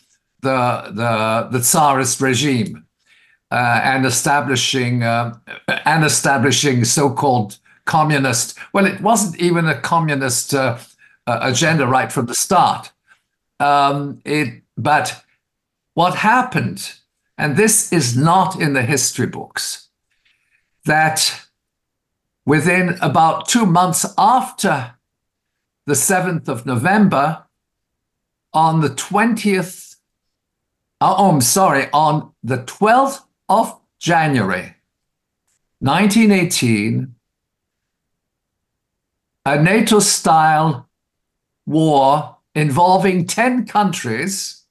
the 0.42 0.92
the 0.92 1.50
the 1.52 1.64
Tsarist 1.64 2.22
regime 2.22 2.86
uh, 3.52 3.82
and 3.84 4.06
establishing 4.06 5.04
uh, 5.04 5.38
and 5.86 6.04
establishing 6.04 6.86
so-called 6.86 7.58
communist. 7.86 8.58
Well, 8.74 8.86
it 8.86 9.02
wasn't 9.02 9.40
even 9.42 9.68
a 9.68 9.80
communist 9.80 10.54
uh, 10.54 10.78
uh 11.28 11.40
agenda 11.42 11.88
right 11.88 12.12
from 12.12 12.28
the 12.28 12.36
start. 12.36 12.92
Um, 13.60 14.22
it 14.26 14.62
but 14.78 15.24
what 15.94 16.16
happened, 16.16 16.94
and 17.38 17.58
this 17.58 17.92
is 17.92 18.16
not 18.16 18.60
in 18.60 18.74
the 18.74 18.84
history 18.84 19.28
books 19.28 19.90
that 20.86 21.42
within 22.46 22.98
about 23.02 23.48
two 23.48 23.66
months 23.66 24.06
after 24.18 24.94
the 25.86 25.94
7th 25.94 26.48
of 26.48 26.66
November, 26.66 27.44
on 28.54 28.82
the 28.82 28.90
20th, 28.90 29.74
uh, 29.74 29.89
oh, 31.02 31.30
I'm 31.30 31.42
sorry, 31.42 31.88
on 31.94 32.32
the 32.44 32.58
12th 32.58 33.24
of 33.48 33.80
January 34.00 34.76
1918, 35.80 37.16
a 39.46 39.62
NATO 39.62 40.00
style 40.00 40.90
war 41.66 42.38
involving 42.54 43.26
10 43.26 43.66
countries 43.66 44.66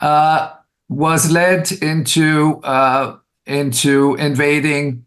uh, 0.00 0.52
was 0.88 1.30
led 1.30 1.72
into, 1.72 2.60
uh, 2.62 3.18
into 3.46 4.14
invading 4.16 5.06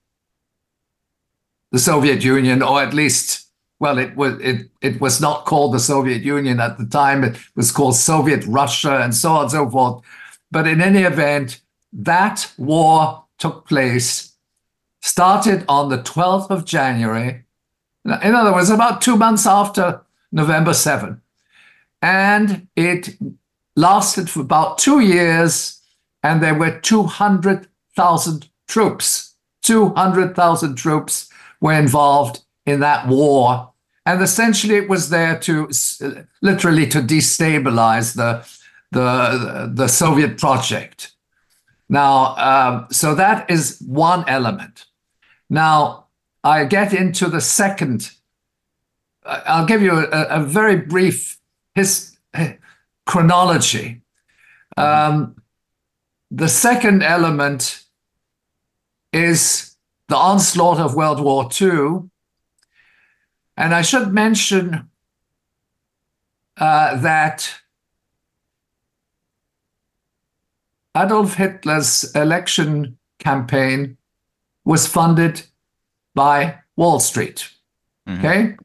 the 1.72 1.80
Soviet 1.80 2.24
Union, 2.24 2.62
or 2.62 2.82
at 2.82 2.94
least, 2.94 3.48
well, 3.80 3.98
it 3.98 4.16
was 4.16 4.40
it 4.42 4.70
it 4.82 5.00
was 5.00 5.22
not 5.22 5.46
called 5.46 5.74
the 5.74 5.80
Soviet 5.80 6.24
Union 6.24 6.60
at 6.60 6.78
the 6.78 6.86
time. 6.86 7.24
It 7.24 7.38
was 7.56 7.72
called 7.72 7.96
Soviet 7.96 8.44
Russia, 8.48 9.02
and 9.04 9.14
so 9.14 9.34
on 9.34 9.44
and 9.44 9.52
so 9.52 9.70
forth. 9.70 10.04
But 10.52 10.68
in 10.68 10.82
any 10.82 11.02
event, 11.02 11.62
that 11.92 12.52
war 12.58 13.26
took 13.38 13.68
place, 13.68 14.34
started 15.02 15.66
on 15.68 15.90
the 15.90 16.00
12th 16.00 16.50
of 16.50 16.66
January. 16.66 17.44
In 18.06 18.36
other 18.36 18.54
words, 18.54 18.70
about 18.70 19.02
two 19.02 19.18
months 19.18 19.46
after 19.46 20.02
November 20.32 20.74
7. 20.74 21.22
And 22.02 22.68
it 22.76 23.18
lasted 23.76 24.30
for 24.30 24.42
about 24.42 24.78
two 24.78 25.00
years, 25.00 25.82
and 26.24 26.42
there 26.42 26.56
were 26.56 26.80
200,000 26.80 28.50
troops. 28.68 29.36
200,000 29.64 30.76
troops 30.76 31.30
were 31.60 31.74
involved 31.74 32.42
in 32.66 32.80
that 32.82 33.08
war. 33.08 33.72
And 34.06 34.22
essentially, 34.22 34.76
it 34.76 34.90
was 34.90 35.10
there 35.10 35.38
to 35.40 35.70
literally 36.42 36.88
to 36.88 37.02
destabilize 37.02 38.16
the, 38.16 38.48
the, 38.92 39.72
the 39.74 39.88
Soviet 39.88 40.38
project. 40.38 41.14
Now, 41.90 42.36
um, 42.36 42.88
so 42.92 43.16
that 43.16 43.50
is 43.50 43.82
one 43.86 44.28
element. 44.28 44.86
Now, 45.50 46.06
I 46.44 46.66
get 46.66 46.94
into 46.94 47.28
the 47.28 47.42
second. 47.42 48.12
I'll 49.26 49.66
give 49.66 49.82
you 49.82 49.94
a, 49.98 50.28
a 50.30 50.44
very 50.44 50.78
brief 50.78 51.40
his, 51.76 52.18
chronology. 53.06 54.02
Um, 54.76 55.42
the 56.30 56.50
second 56.50 57.02
element 57.02 57.84
is 59.14 59.76
the 60.10 60.18
onslaught 60.18 60.80
of 60.80 60.94
World 60.94 61.20
War 61.20 61.50
II. 61.60 62.10
And 63.56 63.74
I 63.74 63.82
should 63.82 64.14
mention 64.14 64.90
uh, 66.58 66.98
that 66.98 67.54
Adolf 71.04 71.36
Hitler's 71.36 72.12
election 72.16 72.98
campaign 73.20 73.98
was 74.66 74.88
funded 74.88 75.44
by 76.16 76.60
Wall 76.76 77.00
Street. 77.00 77.50
Mm-hmm. 78.08 78.26
Okay? 78.26 78.56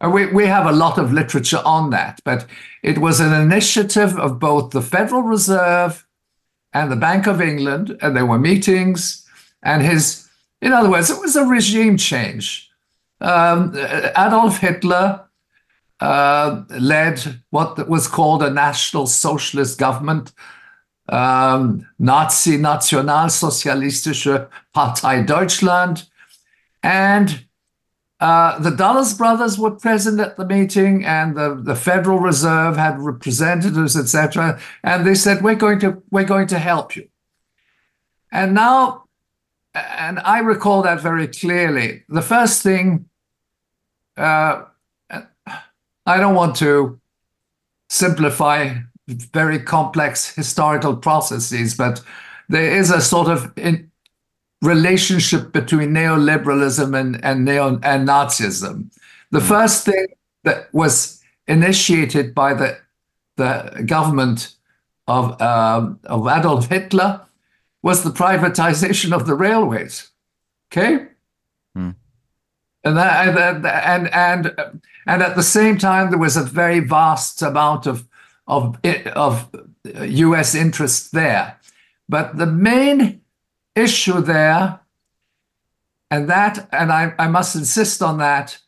Uh, 0.00 0.10
we, 0.10 0.26
we 0.26 0.46
have 0.46 0.66
a 0.66 0.72
lot 0.72 0.98
of 0.98 1.12
literature 1.12 1.62
on 1.64 1.90
that, 1.90 2.20
but 2.24 2.46
it 2.82 2.98
was 2.98 3.20
an 3.20 3.32
initiative 3.32 4.18
of 4.18 4.38
both 4.38 4.70
the 4.70 4.82
Federal 4.82 5.22
Reserve 5.22 6.06
and 6.72 6.90
the 6.90 6.96
Bank 6.96 7.26
of 7.26 7.40
England, 7.40 7.98
and 8.00 8.16
there 8.16 8.26
were 8.26 8.38
meetings, 8.38 9.26
and 9.62 9.82
his 9.82 10.30
in 10.62 10.72
other 10.72 10.90
words, 10.90 11.10
it 11.10 11.20
was 11.20 11.36
a 11.36 11.44
regime 11.44 11.96
change. 11.96 12.70
Um, 13.20 13.74
Adolf 13.76 14.58
Hitler 14.58 15.24
uh, 16.00 16.62
led 16.70 17.40
what 17.50 17.88
was 17.88 18.06
called 18.06 18.42
a 18.42 18.50
National 18.50 19.06
Socialist 19.06 19.78
government, 19.78 20.32
um, 21.10 21.86
Nazi 21.98 22.56
Nationalsozialistische 22.56 24.48
Partei 24.72 25.26
Deutschland. 25.26 26.08
And 26.82 27.44
uh, 28.20 28.58
the 28.58 28.70
Dulles 28.70 29.14
brothers 29.14 29.58
were 29.58 29.70
present 29.70 30.20
at 30.20 30.36
the 30.36 30.44
meeting, 30.44 31.04
and 31.04 31.36
the, 31.36 31.54
the 31.54 31.74
Federal 31.74 32.18
Reserve 32.18 32.76
had 32.76 33.00
representatives, 33.00 33.96
etc. 33.96 34.58
And 34.82 35.06
they 35.06 35.14
said, 35.14 35.42
"We're 35.42 35.54
going 35.54 35.80
to 35.80 36.02
we're 36.10 36.24
going 36.24 36.46
to 36.48 36.58
help 36.58 36.96
you." 36.96 37.08
And 38.30 38.54
now 38.54 39.04
and 39.74 40.18
I 40.20 40.40
recall 40.40 40.82
that 40.82 41.00
very 41.00 41.28
clearly. 41.28 42.04
The 42.08 42.22
first 42.22 42.62
thing, 42.62 43.06
uh, 44.16 44.64
I 45.10 46.16
don't 46.16 46.34
want 46.34 46.56
to 46.56 47.00
simplify 47.88 48.74
very 49.12 49.58
complex 49.58 50.34
historical 50.34 50.96
processes, 50.96 51.74
but 51.74 52.02
there 52.48 52.76
is 52.76 52.90
a 52.90 53.00
sort 53.00 53.28
of 53.28 53.52
relationship 54.62 55.52
between 55.52 55.90
neoliberalism 55.90 56.98
and, 56.98 57.24
and 57.24 57.44
neo 57.44 57.80
and 57.82 58.08
Nazism. 58.08 58.90
The 59.30 59.40
mm. 59.40 59.48
first 59.48 59.84
thing 59.84 60.06
that 60.44 60.72
was 60.72 61.22
initiated 61.46 62.34
by 62.34 62.54
the 62.54 62.78
the 63.36 63.82
government 63.86 64.54
of 65.06 65.40
um, 65.40 65.98
of 66.04 66.26
Adolf 66.26 66.68
Hitler 66.68 67.22
was 67.82 68.04
the 68.04 68.10
privatization 68.10 69.12
of 69.12 69.26
the 69.26 69.34
railways. 69.34 70.10
Okay. 70.70 71.06
Hmm. 71.74 71.90
And, 72.84 72.96
that, 72.96 73.28
and 73.28 73.66
and 73.66 74.14
and 74.14 74.80
and 75.06 75.22
at 75.22 75.36
the 75.36 75.42
same 75.42 75.78
time, 75.78 76.10
there 76.10 76.18
was 76.18 76.36
a 76.36 76.44
very 76.44 76.80
vast 76.80 77.42
amount 77.42 77.86
of 77.86 78.06
of 78.50 78.76
of 79.14 79.48
U.S. 79.84 80.54
interest 80.54 81.12
there. 81.12 81.58
But 82.08 82.36
the 82.36 82.46
main 82.46 83.20
issue 83.76 84.20
there, 84.20 84.80
and 86.10 86.28
that, 86.28 86.68
and 86.72 86.90
I, 86.90 87.14
I 87.18 87.28
must 87.28 87.54
insist 87.54 88.02
on 88.02 88.18
that, 88.18 88.58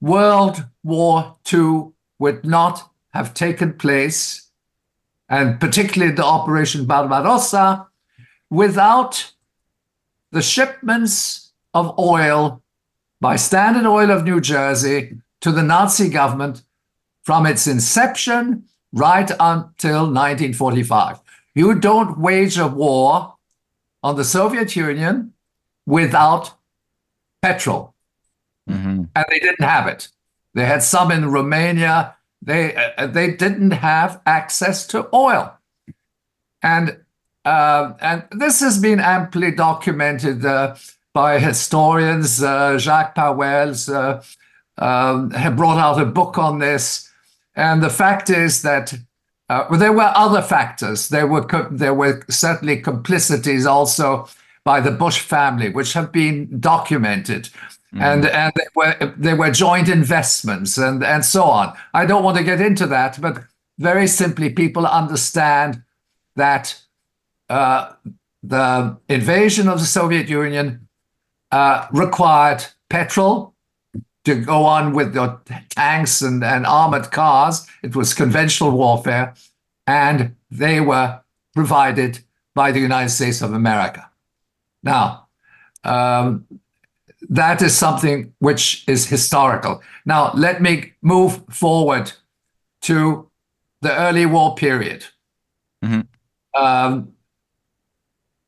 World 0.00 0.66
War 0.82 1.36
II 1.50 1.92
would 2.18 2.44
not 2.44 2.90
have 3.14 3.32
taken 3.32 3.74
place, 3.74 4.50
and 5.28 5.60
particularly 5.60 6.12
the 6.12 6.24
Operation 6.24 6.84
Barbarossa, 6.84 7.86
without 8.50 9.32
the 10.32 10.42
shipments 10.42 11.52
of 11.72 11.96
oil 11.98 12.60
by 13.20 13.36
Standard 13.36 13.86
Oil 13.86 14.10
of 14.10 14.24
New 14.24 14.40
Jersey 14.40 15.18
to 15.40 15.52
the 15.52 15.62
Nazi 15.62 16.08
government 16.08 16.64
from 17.24 17.46
its 17.46 17.66
inception 17.66 18.64
right 18.92 19.30
until 19.30 20.04
1945. 20.04 21.20
You 21.54 21.74
don't 21.74 22.18
wage 22.18 22.58
a 22.58 22.68
war 22.68 23.34
on 24.02 24.16
the 24.16 24.24
Soviet 24.24 24.76
Union 24.76 25.32
without 25.86 26.54
petrol. 27.42 27.94
Mm-hmm. 28.68 29.04
And 29.14 29.24
they 29.28 29.40
didn't 29.40 29.64
have 29.64 29.86
it. 29.88 30.08
They 30.54 30.64
had 30.64 30.82
some 30.82 31.10
in 31.10 31.30
Romania. 31.30 32.14
They, 32.40 32.74
uh, 32.74 33.06
they 33.06 33.32
didn't 33.32 33.72
have 33.72 34.20
access 34.26 34.86
to 34.88 35.08
oil. 35.12 35.54
And 36.62 36.98
uh, 37.44 37.92
and 38.00 38.24
this 38.30 38.60
has 38.60 38.78
been 38.78 39.00
amply 39.00 39.50
documented 39.50 40.44
uh, 40.44 40.76
by 41.12 41.38
historians. 41.38 42.42
Uh, 42.42 42.78
Jacques 42.78 43.14
Pauwels 43.14 43.92
uh, 43.92 44.22
um, 44.78 45.30
have 45.32 45.56
brought 45.56 45.78
out 45.78 46.00
a 46.00 46.06
book 46.06 46.38
on 46.38 46.58
this. 46.58 47.03
And 47.56 47.82
the 47.82 47.90
fact 47.90 48.30
is 48.30 48.62
that 48.62 48.94
uh, 49.48 49.66
well, 49.68 49.78
there 49.78 49.92
were 49.92 50.12
other 50.14 50.42
factors. 50.42 51.08
There 51.08 51.26
were 51.26 51.44
co- 51.44 51.68
there 51.70 51.94
were 51.94 52.22
certainly 52.30 52.80
complicities 52.80 53.66
also 53.66 54.28
by 54.64 54.80
the 54.80 54.90
Bush 54.90 55.20
family, 55.20 55.68
which 55.68 55.92
have 55.92 56.10
been 56.10 56.60
documented. 56.60 57.50
Mm. 57.94 58.00
And 58.00 58.26
and 58.26 58.52
there 58.56 58.70
were 58.74 59.14
there 59.16 59.36
were 59.36 59.50
joint 59.50 59.88
investments 59.88 60.78
and 60.78 61.04
and 61.04 61.24
so 61.24 61.44
on. 61.44 61.74
I 61.92 62.06
don't 62.06 62.24
want 62.24 62.38
to 62.38 62.44
get 62.44 62.60
into 62.60 62.86
that, 62.86 63.20
but 63.20 63.44
very 63.78 64.06
simply, 64.06 64.50
people 64.50 64.86
understand 64.86 65.82
that 66.36 66.80
uh, 67.50 67.92
the 68.42 68.96
invasion 69.08 69.68
of 69.68 69.80
the 69.80 69.86
Soviet 69.86 70.28
Union 70.28 70.88
uh, 71.50 71.86
required 71.92 72.64
petrol 72.88 73.53
to 74.24 74.34
go 74.34 74.64
on 74.64 74.92
with 74.94 75.14
the 75.14 75.38
tanks 75.70 76.22
and, 76.22 76.42
and 76.42 76.66
armored 76.66 77.10
cars. 77.10 77.66
It 77.82 77.94
was 77.94 78.14
conventional 78.14 78.70
warfare, 78.70 79.34
and 79.86 80.34
they 80.50 80.80
were 80.80 81.20
provided 81.54 82.20
by 82.54 82.72
the 82.72 82.80
United 82.80 83.10
States 83.10 83.42
of 83.42 83.52
America. 83.52 84.08
Now, 84.82 85.26
um, 85.82 86.46
that 87.28 87.62
is 87.62 87.76
something 87.76 88.32
which 88.38 88.84
is 88.86 89.06
historical. 89.06 89.82
Now, 90.04 90.32
let 90.34 90.60
me 90.60 90.92
move 91.02 91.42
forward 91.50 92.12
to 92.82 93.30
the 93.80 93.94
early 93.96 94.26
war 94.26 94.54
period. 94.54 95.04
Mm-hmm. 95.82 96.62
Um, 96.62 97.12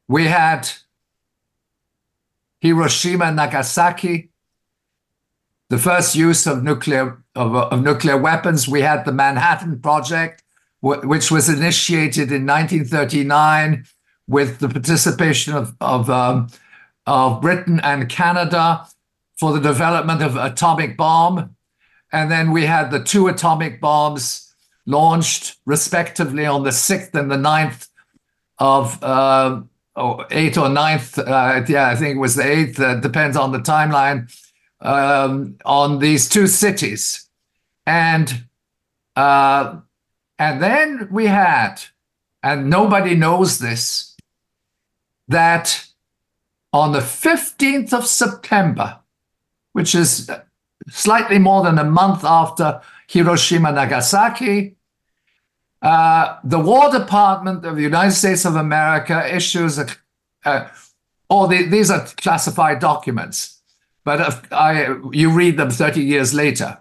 we 0.08 0.24
had 0.24 0.68
Hiroshima, 2.60 3.32
Nagasaki, 3.32 4.30
the 5.68 5.78
first 5.78 6.14
use 6.14 6.46
of 6.46 6.62
nuclear 6.62 7.22
of, 7.34 7.54
of 7.54 7.82
nuclear 7.82 8.16
weapons. 8.16 8.68
We 8.68 8.82
had 8.82 9.04
the 9.04 9.12
Manhattan 9.12 9.80
Project, 9.80 10.42
which 10.80 11.30
was 11.30 11.48
initiated 11.48 12.32
in 12.32 12.46
1939 12.46 13.84
with 14.28 14.58
the 14.58 14.68
participation 14.68 15.54
of 15.54 15.74
of, 15.80 16.10
um, 16.10 16.48
of 17.06 17.40
Britain 17.40 17.80
and 17.80 18.08
Canada 18.08 18.86
for 19.38 19.52
the 19.52 19.60
development 19.60 20.22
of 20.22 20.36
atomic 20.36 20.96
bomb, 20.96 21.56
and 22.12 22.30
then 22.30 22.52
we 22.52 22.66
had 22.66 22.90
the 22.90 23.02
two 23.02 23.28
atomic 23.28 23.80
bombs 23.80 24.54
launched 24.86 25.56
respectively 25.66 26.46
on 26.46 26.62
the 26.62 26.72
sixth 26.72 27.14
and 27.14 27.30
the 27.30 27.36
9th 27.36 27.88
of. 28.58 29.02
Uh, 29.02 29.62
oh, 29.96 30.24
or 30.58 30.68
ninth, 30.68 31.18
uh, 31.18 31.62
yeah, 31.68 31.88
I 31.88 31.96
think 31.96 32.16
it 32.16 32.20
was 32.20 32.36
the 32.36 32.46
eighth, 32.46 32.78
uh, 32.78 32.96
depends 32.96 33.36
on 33.36 33.52
the 33.52 33.58
timeline, 33.58 34.30
um, 34.86 35.56
on 35.64 35.98
these 35.98 36.28
two 36.28 36.46
cities. 36.46 37.28
And 37.86 38.44
uh, 39.14 39.80
and 40.38 40.62
then 40.62 41.08
we 41.10 41.26
had, 41.26 41.76
and 42.42 42.68
nobody 42.68 43.14
knows 43.14 43.58
this, 43.58 44.14
that 45.28 45.86
on 46.72 46.92
the 46.92 47.00
15th 47.00 47.92
of 47.92 48.06
September, 48.06 49.00
which 49.72 49.94
is 49.94 50.30
slightly 50.88 51.38
more 51.38 51.62
than 51.62 51.78
a 51.78 51.84
month 51.84 52.24
after 52.24 52.82
Hiroshima 53.08 53.72
Nagasaki, 53.72 54.76
uh, 55.80 56.38
the 56.44 56.58
War 56.58 56.90
Department 56.90 57.64
of 57.64 57.76
the 57.76 57.82
United 57.82 58.12
States 58.12 58.44
of 58.44 58.56
America 58.56 59.34
issues 59.34 59.78
a, 59.78 59.86
uh, 60.44 60.68
all 61.28 61.46
the, 61.46 61.64
these 61.66 61.90
are 61.90 62.06
classified 62.16 62.78
documents, 62.80 63.55
but 64.06 64.52
I, 64.52 64.94
you 65.10 65.32
read 65.32 65.56
them 65.56 65.68
30 65.68 66.00
years 66.00 66.32
later. 66.32 66.78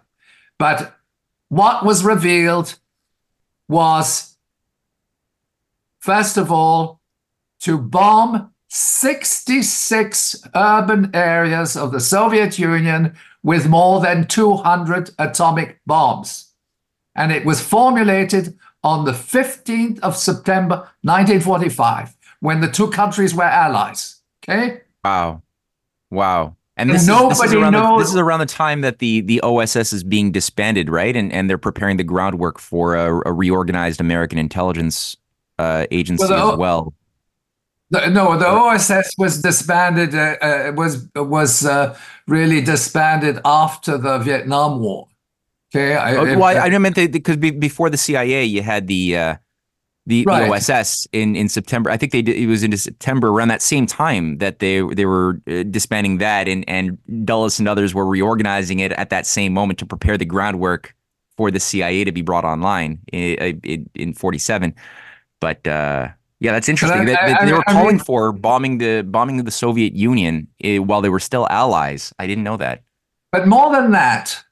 But 0.59 0.95
what 1.49 1.83
was 1.83 2.05
revealed 2.05 2.77
was, 3.67 4.37
first 5.97 6.37
of 6.37 6.51
all, 6.51 7.01
to 7.61 7.79
bomb 7.79 8.53
66 8.67 10.47
urban 10.53 11.09
areas 11.15 11.75
of 11.75 11.91
the 11.91 11.99
Soviet 11.99 12.59
Union 12.59 13.15
with 13.41 13.67
more 13.67 13.99
than 14.01 14.27
200 14.27 15.09
atomic 15.17 15.79
bombs. 15.87 16.51
And 17.15 17.31
it 17.31 17.43
was 17.43 17.59
formulated 17.59 18.55
on 18.83 19.05
the 19.05 19.13
15th 19.13 19.99
of 20.01 20.15
September 20.15 20.91
1945 21.01 22.15
when 22.41 22.61
the 22.61 22.67
two 22.67 22.91
countries 22.91 23.33
were 23.33 23.43
allies. 23.43 24.21
Okay? 24.43 24.81
Wow. 25.03 25.41
Wow. 26.11 26.55
And 26.77 26.89
this, 26.89 27.07
Nobody 27.07 27.31
is, 27.31 27.39
this, 27.39 27.49
is 27.49 27.53
around 27.53 27.71
knows. 27.71 27.99
the, 27.99 28.03
this 28.03 28.09
is 28.09 28.17
around 28.17 28.39
the 28.39 28.45
time 28.45 28.81
that 28.81 28.99
the, 28.99 29.21
the 29.21 29.39
OSS 29.41 29.93
is 29.93 30.03
being 30.03 30.31
disbanded, 30.31 30.89
right? 30.89 31.15
And 31.15 31.31
and 31.31 31.49
they're 31.49 31.57
preparing 31.57 31.97
the 31.97 32.03
groundwork 32.03 32.59
for 32.59 32.95
a, 32.95 33.29
a 33.29 33.31
reorganized 33.31 34.01
American 34.01 34.37
intelligence 34.37 35.15
uh, 35.57 35.85
agency 35.89 36.25
well, 36.25 36.51
as 36.51 36.57
well. 36.57 36.93
The, 37.91 38.09
no, 38.09 38.37
the 38.37 38.47
OSS 38.47 39.13
was 39.17 39.41
disbanded. 39.41 40.15
Uh, 40.15 40.35
uh, 40.41 40.71
was 40.75 41.07
was 41.15 41.65
uh, 41.65 41.97
really 42.27 42.59
disbanded 42.59 43.39
after 43.45 43.97
the 43.97 44.17
Vietnam 44.17 44.81
War. 44.81 45.07
Okay. 45.73 45.95
I, 45.95 46.15
oh, 46.15 46.23
well, 46.37 46.43
I, 46.43 46.55
I 46.55 46.77
meant 46.77 46.95
because 46.95 47.37
be, 47.37 47.51
before 47.51 47.89
the 47.89 47.97
CIA, 47.97 48.43
you 48.43 48.61
had 48.61 48.87
the 48.87 49.17
uh, 49.17 49.35
the, 50.07 50.23
right. 50.25 50.47
the 50.47 50.73
OSS 50.73 51.07
in, 51.11 51.35
in 51.35 51.49
September. 51.49 51.89
I 51.89 51.97
think 51.97 52.11
they 52.11 52.21
did, 52.21 52.35
it 52.35 52.47
was 52.47 52.63
in 52.63 52.75
September 52.77 53.29
around 53.29 53.47
that 53.47 53.61
same 53.61 53.85
time 53.85 54.37
that 54.37 54.59
they 54.59 54.81
they 54.81 55.05
were 55.05 55.41
uh, 55.49 55.63
disbanding 55.63 56.19
that, 56.19 56.47
and 56.47 56.63
and 56.69 56.97
Dulles 57.25 57.59
and 57.59 57.67
others 57.67 57.93
were 57.93 58.05
reorganizing 58.05 58.79
it 58.79 58.91
at 58.93 59.09
that 59.09 59.25
same 59.25 59.53
moment 59.53 59.79
to 59.79 59.85
prepare 59.85 60.17
the 60.17 60.25
groundwork 60.25 60.95
for 61.37 61.51
the 61.51 61.59
CIA 61.59 62.03
to 62.03 62.11
be 62.11 62.21
brought 62.21 62.45
online 62.45 62.99
in 63.11 63.59
in, 63.63 63.89
in 63.95 64.13
47. 64.13 64.75
But 65.41 65.65
uh, 65.67 66.09
yeah, 66.39 66.51
that's 66.51 66.69
interesting. 66.69 67.01
I, 67.01 67.05
they, 67.05 67.15
I, 67.15 67.45
they, 67.45 67.53
were 67.53 67.63
calling 67.63 67.97
mean, 67.97 68.05
for 68.05 68.31
bombing 68.31 68.77
the 68.77 69.01
bombing 69.01 69.39
of 69.39 69.45
the 69.45 69.51
Soviet 69.51 69.93
Union 69.93 70.47
uh, 70.63 70.83
while 70.83 71.01
they 71.01 71.09
were 71.09 71.19
still 71.19 71.47
allies. 71.49 72.13
I 72.19 72.27
didn't 72.27 72.43
know 72.43 72.57
that. 72.57 72.83
But 73.31 73.47
more 73.47 73.71
than 73.71 73.91
that, 73.91 74.43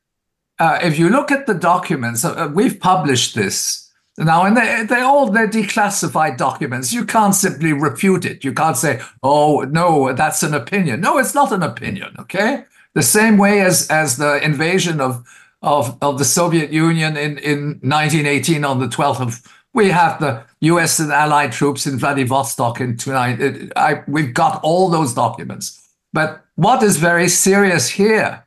uh, 0.59 0.79
if 0.81 0.97
you 0.97 1.09
look 1.09 1.31
at 1.31 1.45
the 1.45 1.53
documents, 1.53 2.25
uh, 2.25 2.49
we've 2.53 2.79
published 2.79 3.35
this 3.35 3.82
now, 4.17 4.45
and 4.45 4.55
they, 4.55 4.85
they're 4.87 5.05
all 5.05 5.29
they're 5.29 5.47
declassified 5.47 6.37
documents. 6.37 6.93
You 6.93 7.03
can't 7.05 7.33
simply 7.33 7.73
refute 7.73 8.25
it. 8.25 8.43
You 8.43 8.53
can't 8.53 8.77
say, 8.77 9.01
"Oh, 9.23 9.61
no, 9.61 10.13
that's 10.13 10.43
an 10.43 10.53
opinion." 10.53 11.01
No, 11.01 11.17
it's 11.17 11.33
not 11.33 11.51
an 11.51 11.63
opinion. 11.63 12.15
Okay, 12.19 12.65
the 12.93 13.01
same 13.01 13.37
way 13.37 13.61
as 13.61 13.87
as 13.89 14.17
the 14.17 14.43
invasion 14.43 15.01
of 15.01 15.27
of 15.63 15.97
of 16.01 16.19
the 16.19 16.25
Soviet 16.25 16.71
Union 16.71 17.17
in 17.17 17.37
in 17.39 17.79
1918 17.81 18.63
on 18.63 18.79
the 18.79 18.87
12th 18.87 19.21
of 19.21 19.41
we 19.73 19.89
have 19.89 20.19
the 20.19 20.43
U.S. 20.61 20.99
and 20.99 21.11
Allied 21.11 21.51
troops 21.51 21.87
in 21.87 21.97
Vladivostok 21.97 22.79
in 22.79 22.95
tonight. 22.95 23.71
I, 23.75 24.03
we've 24.07 24.33
got 24.33 24.61
all 24.63 24.89
those 24.89 25.13
documents. 25.13 25.79
But 26.13 26.45
what 26.55 26.83
is 26.83 26.97
very 26.97 27.27
serious 27.27 27.89
here 27.89 28.45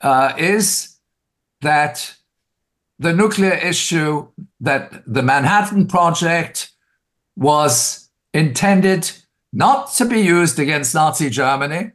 uh, 0.00 0.34
is 0.38 0.96
that 1.60 2.14
the 2.98 3.12
nuclear 3.12 3.52
issue, 3.52 4.26
that 4.60 5.02
the 5.06 5.22
Manhattan 5.22 5.86
Project 5.86 6.70
was 7.36 8.10
intended 8.34 9.10
not 9.52 9.92
to 9.94 10.04
be 10.04 10.20
used 10.20 10.58
against 10.58 10.94
Nazi 10.94 11.30
Germany, 11.30 11.92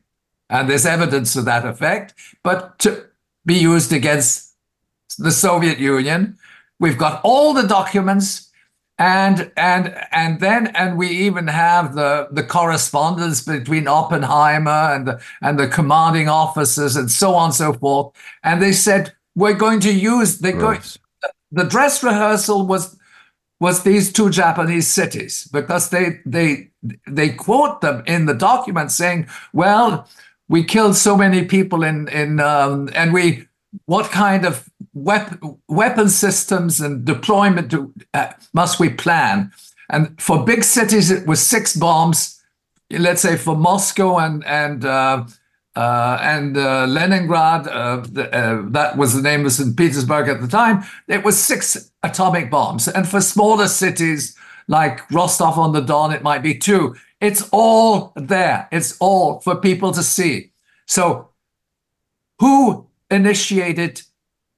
and 0.50 0.70
there's 0.70 0.86
evidence 0.86 1.34
to 1.34 1.42
that 1.44 1.66
effect, 1.66 2.14
but 2.44 2.80
to 2.80 3.06
be 3.46 3.56
used 3.56 3.92
against 3.92 4.56
the 5.18 5.32
Soviet 5.32 5.80
Union. 5.80 6.38
We've 6.80 6.98
got 6.98 7.22
all 7.24 7.54
the 7.54 7.68
documents 7.68 8.50
and 9.00 9.52
and 9.58 9.96
and 10.12 10.40
then 10.40 10.68
and 10.68 10.98
we 10.98 11.10
even 11.10 11.48
have 11.48 11.96
the 11.96 12.28
the 12.32 12.44
correspondence 12.44 13.42
between 13.42 13.88
Oppenheimer 13.88 14.94
and 14.94 15.08
the 15.08 15.22
and 15.42 15.60
the 15.60 15.68
commanding 15.68 16.30
officers 16.30 16.96
and 16.96 17.10
so 17.10 17.34
on 17.34 17.46
and 17.46 17.56
so 17.56 17.74
forth 17.74 18.16
and 18.44 18.62
they 18.62 18.72
said 18.72 19.14
we're 19.36 19.54
going 19.54 19.80
to 19.80 19.92
use 19.92 20.40
they 20.40 20.52
go 20.52 20.78
the 21.52 21.64
dress 21.64 22.04
rehearsal 22.04 22.66
was 22.66 22.98
was 23.60 23.84
these 23.84 24.12
two 24.12 24.30
Japanese 24.30 24.88
cities 24.88 25.48
because 25.54 25.90
they 25.90 26.20
they 26.26 26.70
they 27.08 27.30
quote 27.30 27.80
them 27.80 28.04
in 28.06 28.26
the 28.26 28.34
document 28.34 28.92
saying, 28.92 29.28
"Well, 29.54 30.08
we 30.50 30.64
killed 30.66 30.98
so 30.98 31.16
many 31.16 31.46
people 31.46 31.84
in 31.84 32.10
in 32.10 32.40
um, 32.40 32.90
and 32.94 33.14
we 33.14 33.48
what 33.86 34.12
kind 34.12 34.46
of 34.46 34.68
weapon 34.94 35.58
weapon 35.70 36.10
systems 36.10 36.82
and 36.82 37.06
deployment 37.06 37.70
do, 37.70 37.94
uh, 38.14 38.34
must 38.54 38.80
we 38.80 38.90
plan?" 38.90 39.52
And 39.90 40.20
for 40.22 40.44
big 40.44 40.64
cities, 40.64 41.12
it 41.12 41.28
was 41.28 41.40
six 41.40 41.76
bombs. 41.76 42.42
Let's 42.90 43.22
say 43.22 43.38
for 43.38 43.56
Moscow 43.56 44.18
and 44.18 44.44
and 44.46 44.84
uh, 44.84 45.26
uh, 45.76 46.20
and 46.22 46.56
uh, 46.56 46.86
Leningrad, 46.86 47.68
uh, 47.68 48.04
the, 48.12 48.34
uh, 48.36 48.62
that 48.70 48.96
was 48.96 49.16
the 49.16 49.22
name 49.22 49.46
of 49.46 49.52
St. 49.52 49.76
Petersburg 49.76 50.28
at 50.28 50.42
the 50.42 50.48
time, 50.48 50.84
it 51.08 51.24
was 51.24 51.42
six 51.42 51.92
atomic 52.04 52.52
bombs. 52.52 52.88
And 52.88 53.08
for 53.08 53.22
smaller 53.22 53.68
cities 53.68 54.38
like 54.68 55.10
Rostov 55.12 55.58
on 55.58 55.74
the 55.74 55.82
Don, 55.82 56.14
it 56.14 56.22
might 56.22 56.44
be 56.44 56.56
two. 56.56 56.96
It's 57.20 57.50
all 57.52 58.14
there, 58.16 58.68
it's 58.72 58.98
all 59.00 59.40
for 59.40 59.56
people 59.56 59.92
to 59.94 60.04
see. 60.04 60.52
So, 60.86 61.30
who 62.40 62.88
initiated 63.10 64.02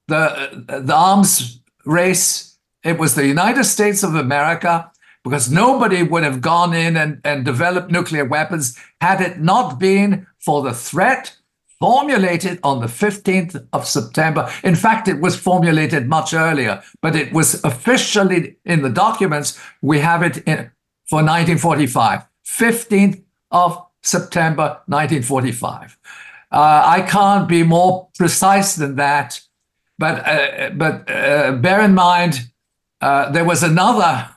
the, 0.08 0.82
the 0.84 0.94
arms 0.94 1.60
race? 1.84 2.58
It 2.84 2.98
was 2.98 3.14
the 3.14 3.26
United 3.26 3.64
States 3.64 4.02
of 4.02 4.14
America 4.14 4.90
because 5.24 5.50
nobody 5.50 6.02
would 6.02 6.22
have 6.22 6.40
gone 6.40 6.72
in 6.72 6.96
and, 6.96 7.20
and 7.24 7.44
developed 7.44 7.90
nuclear 7.90 8.24
weapons 8.24 8.78
had 9.00 9.20
it 9.20 9.40
not 9.40 9.78
been 9.78 10.26
for 10.46 10.62
the 10.62 10.72
threat 10.72 11.36
formulated 11.80 12.58
on 12.62 12.80
the 12.80 12.86
15th 12.86 13.66
of 13.72 13.86
September. 13.86 14.48
In 14.62 14.74
fact, 14.74 15.08
it 15.08 15.20
was 15.20 15.36
formulated 15.36 16.08
much 16.08 16.32
earlier, 16.32 16.82
but 17.02 17.14
it 17.14 17.32
was 17.32 17.62
officially 17.64 18.56
in 18.64 18.82
the 18.82 18.88
documents. 18.88 19.58
We 19.82 19.98
have 19.98 20.22
it 20.22 20.36
in, 20.38 20.70
for 21.04 21.20
1945. 21.22 22.22
15th 22.46 23.22
of 23.50 23.84
September 24.02 24.80
1945. 24.86 25.98
Uh, 26.52 26.82
I 26.96 27.02
can't 27.02 27.48
be 27.48 27.62
more 27.64 28.08
precise 28.16 28.76
than 28.76 28.96
that, 28.96 29.40
but 29.98 30.26
uh, 30.26 30.70
but 30.70 31.10
uh, 31.10 31.52
bear 31.52 31.80
in 31.80 31.94
mind 31.94 32.48
uh, 33.00 33.30
there 33.32 33.44
was 33.44 33.62
another 33.62 34.30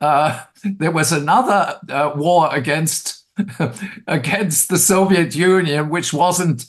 uh, 0.00 0.44
there 0.64 0.92
was 0.92 1.10
another 1.12 1.80
uh, 1.88 2.12
war 2.14 2.48
against 2.54 3.17
against 4.06 4.68
the 4.68 4.78
Soviet 4.78 5.34
Union, 5.34 5.88
which 5.88 6.12
wasn't 6.12 6.66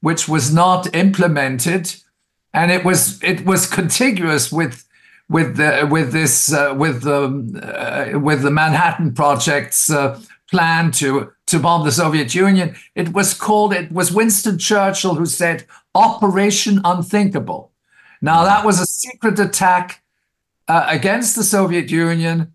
which 0.00 0.28
was 0.28 0.52
not 0.52 0.94
implemented, 0.94 1.94
and 2.52 2.70
it 2.70 2.84
was 2.84 3.22
it 3.22 3.44
was 3.44 3.66
contiguous 3.66 4.50
with 4.50 4.84
with 5.28 5.56
the 5.56 5.86
with 5.90 6.12
this 6.12 6.54
with 6.76 7.02
the 7.02 8.20
with 8.22 8.42
the 8.42 8.50
Manhattan 8.50 9.14
Project's 9.14 9.90
plan 10.52 10.90
to 10.92 11.32
to 11.52 11.58
bomb 11.58 11.84
the 11.84 11.92
Soviet 11.92 12.34
Union. 12.34 12.74
It 12.94 13.12
was 13.12 13.34
called, 13.34 13.72
it 13.74 13.92
was 13.92 14.10
Winston 14.12 14.58
Churchill 14.58 15.14
who 15.16 15.26
said 15.26 15.66
Operation 15.94 16.80
Unthinkable. 16.84 17.72
Now, 18.22 18.44
that 18.44 18.64
was 18.64 18.80
a 18.80 18.86
secret 18.86 19.38
attack 19.38 20.02
uh, 20.68 20.86
against 20.88 21.36
the 21.36 21.44
Soviet 21.44 21.90
Union, 21.90 22.54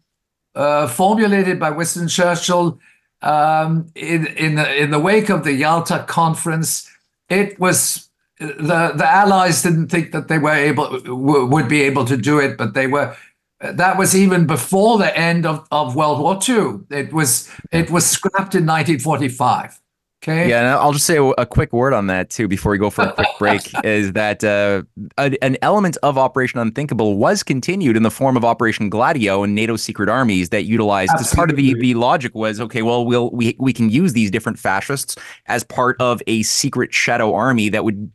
uh, 0.55 0.88
formulated 0.88 1.59
by 1.59 1.70
Winston 1.70 2.07
Churchill 2.07 2.80
um, 3.22 3.91
in, 3.95 4.28
in, 4.28 4.55
the, 4.55 4.84
in 4.84 4.91
the 4.91 4.99
wake 4.99 5.30
of 5.30 5.43
the 5.43 5.53
Yalta 5.53 6.05
Conference. 6.07 6.89
It 7.30 7.59
was 7.59 8.09
the, 8.39 8.91
the 8.95 9.07
Allies 9.07 9.63
didn't 9.63 9.89
think 9.89 10.11
that 10.11 10.28
they 10.28 10.38
were 10.38 10.53
able 10.53 11.01
would 11.05 11.68
be 11.68 11.82
able 11.82 12.05
to 12.05 12.18
do 12.18 12.39
it, 12.39 12.57
but 12.57 12.74
they 12.74 12.88
were 12.88 13.15
that 13.59 13.97
was 13.97 14.15
even 14.15 14.45
before 14.45 14.99
the 14.99 15.18
end 15.18 15.45
of, 15.45 15.68
of 15.72 15.95
World 15.95 16.20
War 16.20 16.39
II. 16.47 16.82
It 16.91 17.11
was 17.11 17.49
it 17.72 17.89
was 17.89 18.05
scrapped 18.05 18.53
in 18.53 18.65
1945. 18.65 19.80
Okay. 20.24 20.49
Yeah, 20.49 20.59
and 20.59 20.68
I'll 20.68 20.93
just 20.93 21.05
say 21.05 21.18
a, 21.18 21.45
quick 21.45 21.72
word 21.72 21.93
on 21.93 22.07
that 22.07 22.32
too 22.32 22.47
before 22.47 22.72
we 22.72 22.80
go 22.80 22.89
for 22.89 23.03
a 23.03 23.13
quick 23.13 23.28
break. 23.39 23.72
is 23.86 24.13
that 24.13 24.43
uh, 24.43 24.82
a, 25.18 25.43
an 25.43 25.57
element 25.61 25.95
of 26.01 26.18
Operation 26.18 26.59
Unthinkable 26.59 27.18
was 27.18 27.43
continued 27.43 27.95
in 27.95 28.01
the 28.01 28.09
form 28.09 28.36
of 28.36 28.43
Operation 28.43 28.89
Gladio 28.89 29.43
and 29.43 29.53
NATO 29.53 29.76
secret 29.76 30.09
armies 30.09 30.49
that 30.49 30.63
utilized. 30.63 31.11
As 31.20 31.34
part 31.34 31.51
of 31.51 31.55
the 31.55 31.76
the 31.76 31.93
logic 31.93 32.34
was 32.34 32.59
okay. 32.59 32.82
Well, 32.82 33.05
we'll 33.05 33.30
we 33.30 33.55
we 33.59 33.72
can 33.72 33.91
use 33.91 34.13
these 34.13 34.32
different 34.32 34.57
fascists 34.57 35.15
as 35.45 35.63
part 35.63 35.95
of 35.99 36.22
a 36.26 36.41
secret 36.43 36.93
shadow 36.93 37.34
army 37.36 37.70
that 37.70 37.84
would 37.84 38.11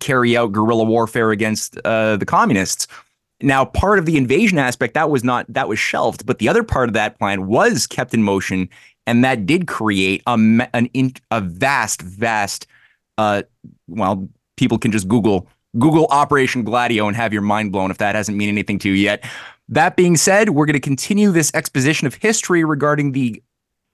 carry 0.00 0.36
out 0.36 0.52
guerrilla 0.52 0.84
warfare 0.84 1.30
against 1.30 1.78
uh, 1.84 2.16
the 2.16 2.26
communists. 2.26 2.88
Now, 3.42 3.64
part 3.64 3.98
of 3.98 4.06
the 4.06 4.16
invasion 4.16 4.58
aspect 4.58 4.94
that 4.94 5.10
was 5.10 5.22
not 5.22 5.46
that 5.52 5.68
was 5.68 5.78
shelved, 5.78 6.26
but 6.26 6.38
the 6.38 6.48
other 6.48 6.62
part 6.62 6.88
of 6.88 6.94
that 6.94 7.18
plan 7.18 7.46
was 7.46 7.86
kept 7.86 8.14
in 8.14 8.22
motion, 8.22 8.68
and 9.06 9.24
that 9.24 9.46
did 9.46 9.66
create 9.66 10.22
a 10.26 10.32
an 10.72 11.12
a 11.30 11.40
vast, 11.40 12.02
vast. 12.02 12.66
Uh, 13.16 13.42
well, 13.88 14.28
people 14.56 14.78
can 14.78 14.92
just 14.92 15.08
Google 15.08 15.48
Google 15.78 16.06
Operation 16.10 16.64
Gladio 16.64 17.06
and 17.06 17.16
have 17.16 17.32
your 17.32 17.42
mind 17.42 17.72
blown 17.72 17.90
if 17.90 17.98
that 17.98 18.14
hasn't 18.14 18.36
mean 18.36 18.48
anything 18.48 18.78
to 18.80 18.88
you 18.88 18.94
yet. 18.94 19.24
That 19.68 19.96
being 19.96 20.16
said, 20.16 20.50
we're 20.50 20.66
going 20.66 20.74
to 20.74 20.80
continue 20.80 21.30
this 21.32 21.50
exposition 21.54 22.06
of 22.06 22.14
history 22.14 22.64
regarding 22.64 23.12
the 23.12 23.42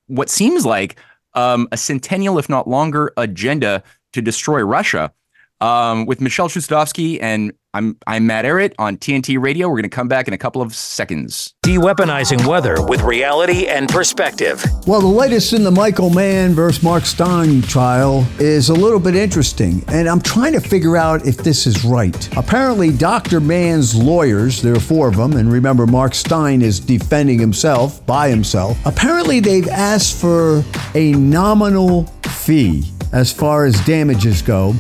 what 0.06 0.28
seems 0.28 0.66
like 0.66 0.96
um, 1.34 1.68
a 1.70 1.76
centennial, 1.76 2.38
if 2.38 2.48
not 2.48 2.66
longer, 2.66 3.12
agenda 3.16 3.82
to 4.12 4.20
destroy 4.20 4.62
Russia 4.62 5.12
um, 5.61 6.06
with 6.06 6.20
Michel 6.20 6.48
Chossudovsky 6.48 7.18
and 7.20 7.52
I'm 7.72 7.96
I'm 8.04 8.26
Matt 8.26 8.46
Ehret 8.46 8.74
on 8.80 8.96
TNT 8.96 9.40
Radio. 9.40 9.68
We're 9.68 9.76
going 9.76 9.84
to 9.84 9.88
come 9.88 10.08
back 10.08 10.26
in 10.26 10.34
a 10.34 10.38
couple 10.38 10.61
of 10.61 10.74
seconds. 10.74 11.54
De-weaponizing 11.62 12.44
weather 12.44 12.84
with 12.84 13.00
reality 13.02 13.68
and 13.68 13.88
perspective. 13.88 14.64
Well, 14.88 15.00
the 15.00 15.06
latest 15.06 15.52
in 15.52 15.62
the 15.62 15.70
Michael 15.70 16.11
Mann 16.11 16.52
versus 16.52 16.82
Mark 16.82 17.04
Steyn 17.04 17.62
trial 17.62 18.26
is 18.40 18.70
a 18.70 18.74
little 18.74 18.98
bit 18.98 19.14
interesting, 19.14 19.84
and 19.86 20.08
I'm 20.08 20.20
trying 20.20 20.52
to 20.54 20.61
figure 20.61 20.96
out 20.96 21.24
if 21.24 21.36
this 21.36 21.64
is 21.64 21.84
right. 21.84 22.36
Apparently, 22.36 22.90
Dr. 22.90 23.38
Mann's 23.38 23.94
lawyers, 23.94 24.61
there 24.61 24.74
are 24.74 24.80
four 24.80 25.06
of 25.06 25.16
them, 25.16 25.34
and 25.34 25.52
remember, 25.52 25.86
Mark 25.86 26.14
Steyn 26.14 26.62
is 26.62 26.80
defending 26.80 27.38
himself 27.38 28.04
by 28.04 28.30
himself. 28.30 28.84
Apparently, 28.84 29.38
they've 29.38 29.68
asked 29.68 30.20
for 30.20 30.64
a 30.96 31.12
nominal 31.12 32.06
fee 32.24 32.90
as 33.12 33.32
far 33.32 33.64
as 33.64 33.74
damages 33.84 34.42
go 34.42 34.74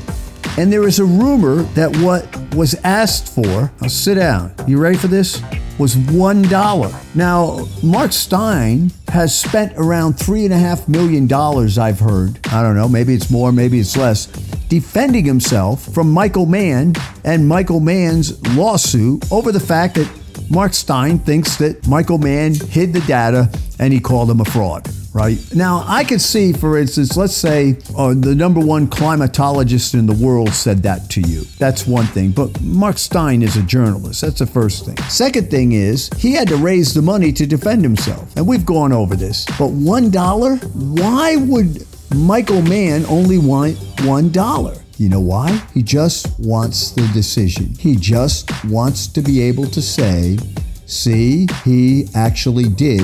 and 0.58 0.72
there 0.72 0.86
is 0.86 0.98
a 0.98 1.04
rumor 1.04 1.62
that 1.74 1.94
what 1.98 2.26
was 2.54 2.74
asked 2.84 3.34
for, 3.34 3.72
now 3.80 3.88
sit 3.88 4.14
down, 4.16 4.52
you 4.66 4.78
ready 4.78 4.96
for 4.96 5.08
this? 5.08 5.42
Was 5.78 5.94
$1. 5.94 7.14
Now, 7.14 7.66
Mark 7.82 8.12
Steyn 8.12 8.90
has 9.08 9.38
spent 9.38 9.72
around 9.76 10.14
$3.5 10.14 10.88
million, 10.88 11.32
I've 11.78 12.00
heard. 12.00 12.38
I 12.48 12.62
don't 12.62 12.76
know, 12.76 12.88
maybe 12.88 13.14
it's 13.14 13.30
more, 13.30 13.50
maybe 13.50 13.80
it's 13.80 13.96
less, 13.96 14.26
defending 14.68 15.24
himself 15.24 15.92
from 15.94 16.10
Michael 16.10 16.46
Mann 16.46 16.94
and 17.24 17.48
Michael 17.48 17.80
Mann's 17.80 18.40
lawsuit 18.54 19.30
over 19.32 19.52
the 19.52 19.60
fact 19.60 19.94
that 19.94 20.08
Mark 20.50 20.74
Steyn 20.74 21.18
thinks 21.18 21.56
that 21.56 21.86
Michael 21.86 22.18
Mann 22.18 22.54
hid 22.54 22.92
the 22.92 23.00
data 23.02 23.48
and 23.78 23.92
he 23.92 24.00
called 24.00 24.30
him 24.30 24.40
a 24.40 24.44
fraud 24.44 24.88
right? 25.12 25.38
Now, 25.54 25.84
I 25.86 26.04
could 26.04 26.20
see, 26.20 26.52
for 26.52 26.78
instance, 26.78 27.16
let's 27.16 27.34
say 27.34 27.78
uh, 27.96 28.14
the 28.14 28.34
number 28.34 28.60
one 28.60 28.86
climatologist 28.86 29.94
in 29.94 30.06
the 30.06 30.12
world 30.12 30.50
said 30.50 30.82
that 30.84 31.08
to 31.10 31.20
you. 31.20 31.42
That's 31.58 31.86
one 31.86 32.06
thing. 32.06 32.30
But 32.30 32.60
Mark 32.60 32.98
Steyn 32.98 33.42
is 33.42 33.56
a 33.56 33.62
journalist. 33.62 34.20
That's 34.20 34.38
the 34.38 34.46
first 34.46 34.84
thing. 34.84 34.96
Second 35.08 35.50
thing 35.50 35.72
is, 35.72 36.10
he 36.16 36.32
had 36.32 36.48
to 36.48 36.56
raise 36.56 36.94
the 36.94 37.02
money 37.02 37.32
to 37.32 37.46
defend 37.46 37.82
himself. 37.82 38.34
And 38.36 38.46
we've 38.46 38.66
gone 38.66 38.92
over 38.92 39.16
this. 39.16 39.46
But 39.58 39.70
$1? 39.70 41.00
Why 41.00 41.36
would 41.36 41.86
Michael 42.14 42.62
Mann 42.62 43.04
only 43.06 43.38
want 43.38 43.76
$1? 43.76 44.82
You 45.00 45.08
know 45.08 45.20
why? 45.20 45.50
He 45.72 45.82
just 45.82 46.38
wants 46.38 46.90
the 46.90 47.08
decision. 47.14 47.72
He 47.78 47.96
just 47.96 48.50
wants 48.66 49.06
to 49.06 49.22
be 49.22 49.40
able 49.40 49.64
to 49.68 49.80
say, 49.80 50.36
see, 50.84 51.46
he 51.64 52.06
actually 52.14 52.68
did 52.68 53.00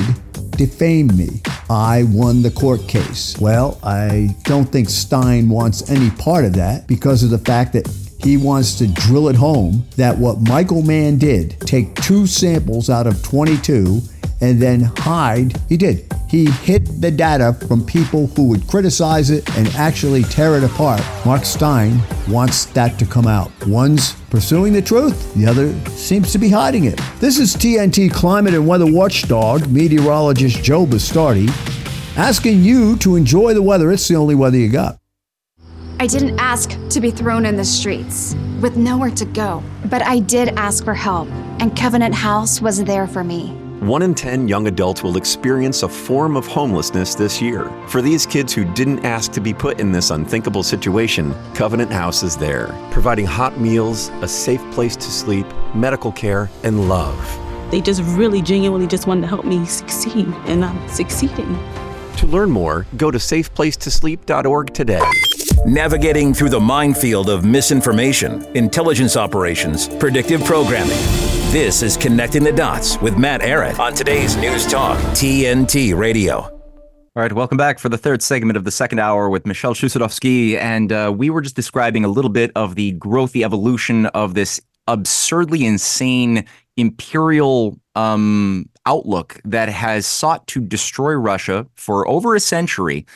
defame 0.51 1.07
me. 1.17 1.41
I 1.71 2.03
won 2.09 2.43
the 2.43 2.51
court 2.51 2.87
case. 2.87 3.35
Well, 3.41 3.81
I 3.83 4.37
don't 4.43 4.67
think 4.67 4.91
Steyn 4.91 5.49
wants 5.49 5.89
any 5.89 6.11
part 6.11 6.45
of 6.45 6.53
that 6.53 6.87
because 6.87 7.23
of 7.23 7.31
the 7.31 7.39
fact 7.39 7.73
that 7.73 7.89
he 8.23 8.37
wants 8.37 8.77
to 8.77 8.89
drill 8.89 9.29
it 9.31 9.37
home 9.37 9.87
that 9.97 10.19
what 10.19 10.43
Michael 10.43 10.83
Mann 10.83 11.17
did, 11.17 11.59
take 11.61 11.95
two 11.95 12.27
samples 12.27 12.91
out 12.91 13.07
of 13.07 13.23
22 13.23 14.03
and 14.41 14.61
then 14.61 14.80
hide, 14.97 15.57
he 15.68 15.76
did. 15.76 16.12
He 16.28 16.51
hid 16.51 16.87
the 17.01 17.11
data 17.11 17.53
from 17.66 17.84
people 17.84 18.26
who 18.28 18.49
would 18.49 18.66
criticize 18.66 19.30
it 19.30 19.49
and 19.57 19.68
actually 19.76 20.24
tear 20.24 20.57
it 20.57 20.64
apart. 20.64 21.03
Mark 21.24 21.45
Steyn 21.45 22.01
wants 22.28 22.66
that 22.66 22.99
to 22.99 23.07
come 23.07 23.26
out. 23.26 23.51
One's 23.66 24.14
pursuing 24.30 24.72
the 24.72 24.82
truth, 24.82 25.34
the 25.34 25.47
other 25.47 25.72
seems 25.91 26.32
to 26.32 26.39
be 26.39 26.49
hiding 26.49 26.84
it. 26.84 27.01
This 27.20 27.39
is 27.39 27.55
TNT 27.55 28.12
climate 28.12 28.55
and 28.55 28.66
weather 28.66 28.91
watchdog, 28.91 29.68
meteorologist 29.68 30.62
Joe 30.62 30.84
Bastardi, 30.84 31.49
asking 32.16 32.62
you 32.62 32.97
to 32.99 33.16
enjoy 33.16 33.55
the 33.55 33.62
weather. 33.62 33.93
It's 33.93 34.09
the 34.09 34.16
only 34.16 34.34
weather 34.34 34.59
you 34.59 34.70
got. 34.70 34.99
I 35.99 36.07
didn't 36.07 36.39
ask 36.39 36.76
to 36.91 37.01
be 37.01 37.11
thrown 37.11 37.47
in 37.47 37.57
the 37.57 37.64
streets 37.64 38.34
with 38.61 38.76
nowhere 38.76 39.11
to 39.12 39.24
go, 39.24 39.62
but 39.87 40.03
I 40.03 40.18
did 40.18 40.49
ask 40.51 40.84
for 40.84 40.93
help, 40.93 41.28
and 41.61 41.74
Covenant 41.74 42.14
House 42.14 42.61
was 42.61 42.84
there 42.84 43.07
for 43.07 43.24
me. 43.24 43.66
One 43.87 44.03
in 44.03 44.16
10 44.16 44.49
young 44.49 44.66
adults 44.66 45.05
will 45.05 45.16
experience 45.16 45.84
a 45.84 45.89
form 45.89 46.37
of 46.37 46.45
homelessness 46.45 47.14
this 47.14 47.41
year. 47.41 47.70
For 47.87 48.03
these 48.03 48.26
kids 48.26 48.53
who 48.53 48.64
didn't 48.64 49.05
ask 49.05 49.30
to 49.30 49.41
be 49.41 49.55
put 49.55 49.78
in 49.78 49.93
this 49.93 50.11
unthinkable 50.11 50.64
situation, 50.64 51.32
Covenant 51.55 51.93
House 51.93 52.24
is 52.24 52.37
there, 52.37 52.76
providing 52.91 53.26
hot 53.26 53.61
meals, 53.61 54.09
a 54.22 54.26
safe 54.26 54.61
place 54.72 54.97
to 54.97 55.05
sleep, 55.05 55.47
medical 55.72 56.11
care, 56.11 56.51
and 56.64 56.89
love. 56.89 57.16
They 57.70 57.80
just 57.80 58.03
really 58.16 58.43
genuinely 58.43 58.89
just 58.89 59.07
wanted 59.07 59.20
to 59.20 59.28
help 59.28 59.45
me 59.45 59.64
succeed, 59.66 60.26
and 60.47 60.64
I'm 60.64 60.89
succeeding. 60.89 61.57
To 62.16 62.26
learn 62.26 62.51
more, 62.51 62.87
go 62.97 63.12
to 63.12 63.18
safeplacetosleep.org 63.18 64.74
today. 64.74 65.09
Navigating 65.64 66.34
through 66.34 66.51
the 66.51 66.59
minefield 66.59 67.30
of 67.30 67.45
misinformation, 67.45 68.45
intelligence 68.57 69.16
operations, 69.16 69.87
predictive 69.87 70.43
programming. 70.43 71.36
This 71.51 71.83
is 71.83 71.97
Connecting 71.97 72.43
the 72.43 72.53
Dots 72.53 73.01
with 73.01 73.17
Matt 73.17 73.41
Ehret 73.41 73.79
on 73.79 73.95
today's 73.95 74.37
News 74.37 74.67
Talk, 74.67 74.99
TNT 75.15 75.97
Radio. 75.97 76.41
All 76.41 76.53
right, 77.15 77.33
welcome 77.33 77.57
back 77.57 77.79
for 77.79 77.89
the 77.89 77.97
third 77.97 78.21
segment 78.21 78.57
of 78.57 78.65
the 78.65 78.73
second 78.73 78.99
hour 78.99 79.31
with 79.31 79.47
Michel 79.47 79.73
Chossudovsky. 79.73 80.59
And 80.59 80.93
uh, 80.93 81.15
we 81.17 81.31
were 81.31 81.41
just 81.41 81.55
describing 81.55 82.05
a 82.05 82.09
little 82.09 82.33
bit 82.33 82.51
of 82.57 82.75
the 82.75 82.93
growth, 82.93 83.31
the 83.31 83.45
evolution 83.45 84.07
of 84.07 84.35
this 84.35 84.61
absurdly 84.89 85.65
insane 85.65 86.45
imperial 86.77 87.79
um, 87.95 88.69
outlook 88.85 89.41
that 89.45 89.69
has 89.69 90.05
sought 90.05 90.47
to 90.49 90.61
destroy 90.61 91.13
Russia 91.13 91.65
for 91.77 92.07
over 92.09 92.35
a 92.35 92.41
century 92.41 93.07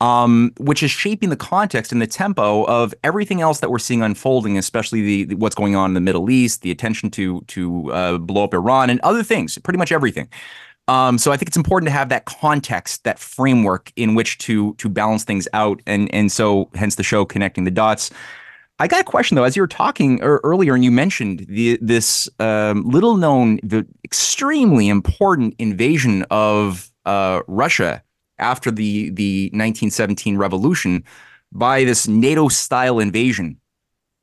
um, 0.00 0.52
which 0.58 0.82
is 0.82 0.90
shaping 0.90 1.30
the 1.30 1.36
context 1.36 1.92
and 1.92 2.02
the 2.02 2.06
tempo 2.06 2.64
of 2.64 2.94
everything 3.04 3.40
else 3.40 3.60
that 3.60 3.70
we're 3.70 3.78
seeing 3.78 4.02
unfolding, 4.02 4.58
especially 4.58 5.02
the, 5.02 5.24
the 5.24 5.34
what's 5.36 5.54
going 5.54 5.76
on 5.76 5.90
in 5.90 5.94
the 5.94 6.00
Middle 6.00 6.30
East, 6.30 6.62
the 6.62 6.70
attention 6.70 7.10
to 7.12 7.40
to 7.42 7.92
uh, 7.92 8.18
blow 8.18 8.44
up 8.44 8.54
Iran 8.54 8.90
and 8.90 9.00
other 9.00 9.22
things, 9.22 9.56
pretty 9.58 9.78
much 9.78 9.92
everything. 9.92 10.28
Um, 10.86 11.16
so 11.16 11.32
I 11.32 11.38
think 11.38 11.48
it's 11.48 11.56
important 11.56 11.88
to 11.88 11.92
have 11.92 12.10
that 12.10 12.26
context, 12.26 13.04
that 13.04 13.18
framework 13.18 13.92
in 13.96 14.14
which 14.14 14.38
to 14.38 14.74
to 14.74 14.88
balance 14.88 15.24
things 15.24 15.48
out, 15.52 15.80
and 15.86 16.12
and 16.12 16.30
so 16.30 16.68
hence 16.74 16.96
the 16.96 17.02
show 17.02 17.24
connecting 17.24 17.64
the 17.64 17.70
dots. 17.70 18.10
I 18.80 18.88
got 18.88 19.00
a 19.00 19.04
question 19.04 19.36
though, 19.36 19.44
as 19.44 19.56
you 19.56 19.62
were 19.62 19.68
talking 19.68 20.20
earlier, 20.20 20.74
and 20.74 20.84
you 20.84 20.90
mentioned 20.90 21.46
the 21.48 21.78
this 21.80 22.28
um, 22.40 22.82
little 22.82 23.16
known, 23.16 23.60
the 23.62 23.86
extremely 24.04 24.88
important 24.88 25.54
invasion 25.58 26.24
of 26.30 26.90
uh, 27.06 27.40
Russia 27.46 28.02
after 28.38 28.70
the 28.70 29.10
the 29.10 29.46
1917 29.52 30.36
revolution 30.36 31.04
by 31.52 31.84
this 31.84 32.08
NATO 32.08 32.48
style 32.48 32.98
invasion, 32.98 33.58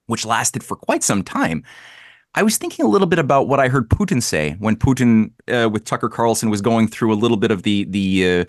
which 0.08 0.26
lasted 0.26 0.64
for 0.64 0.76
quite 0.76 1.04
some 1.04 1.24
time. 1.24 1.64
I 2.34 2.44
was 2.44 2.58
thinking 2.58 2.86
a 2.86 2.90
little 2.90 3.08
bit 3.08 3.20
about 3.20 3.48
what 3.48 3.60
I 3.60 3.68
heard 3.68 3.90
Putin 3.90 4.24
say 4.24 4.56
when 4.60 4.78
Putin, 4.78 5.32
uh, 5.50 5.70
with 5.70 5.84
Tucker 5.84 6.08
Carlson, 6.08 6.50
was 6.50 6.62
going 6.62 6.88
through 6.88 7.14
a 7.14 7.16
little 7.16 7.38
bit 7.38 7.52
of 7.52 7.64
the 7.64 7.86
the 7.86 8.42
uh, 8.42 8.46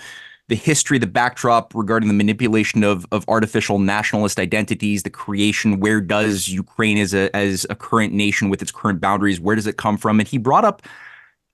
the 0.48 0.54
history, 0.54 0.98
the 0.98 1.06
backdrop 1.06 1.74
regarding 1.74 2.08
the 2.08 2.14
manipulation 2.14 2.84
of 2.84 3.06
of 3.10 3.24
artificial 3.28 3.78
nationalist 3.78 4.38
identities, 4.38 5.02
the 5.02 5.10
creation. 5.10 5.80
Where 5.80 6.00
does 6.00 6.48
Ukraine 6.48 6.98
as 6.98 7.12
a 7.12 7.34
as 7.34 7.66
a 7.70 7.74
current 7.74 8.12
nation 8.12 8.50
with 8.50 8.62
its 8.62 8.70
current 8.70 9.00
boundaries? 9.00 9.40
Where 9.40 9.56
does 9.56 9.66
it 9.66 9.76
come 9.76 9.96
from? 9.96 10.20
And 10.20 10.28
he 10.28 10.38
brought 10.38 10.64
up 10.64 10.82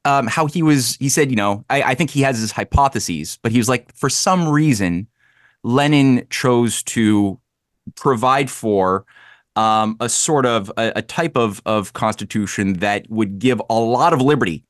um, 0.04 0.26
how 0.26 0.46
he 0.46 0.62
was. 0.62 0.96
He 0.96 1.08
said, 1.08 1.30
you 1.30 1.36
know, 1.36 1.64
I, 1.68 1.82
I 1.82 1.94
think 1.94 2.10
he 2.10 2.22
has 2.22 2.38
his 2.38 2.52
hypotheses, 2.52 3.38
but 3.42 3.52
he 3.52 3.58
was 3.58 3.68
like, 3.68 3.94
for 3.94 4.08
some 4.08 4.48
reason, 4.48 5.06
Lenin 5.62 6.26
chose 6.30 6.82
to 6.84 7.38
provide 7.94 8.50
for 8.50 9.04
um, 9.56 9.96
a 10.00 10.08
sort 10.08 10.46
of 10.46 10.70
a, 10.76 10.92
a, 10.96 11.02
type 11.02 11.36
of 11.36 11.60
of 11.66 11.92
constitution 11.92 12.74
that 12.74 13.10
would 13.10 13.38
give 13.38 13.60
a 13.68 13.74
lot 13.74 14.12
of 14.12 14.20
liberty 14.20 14.64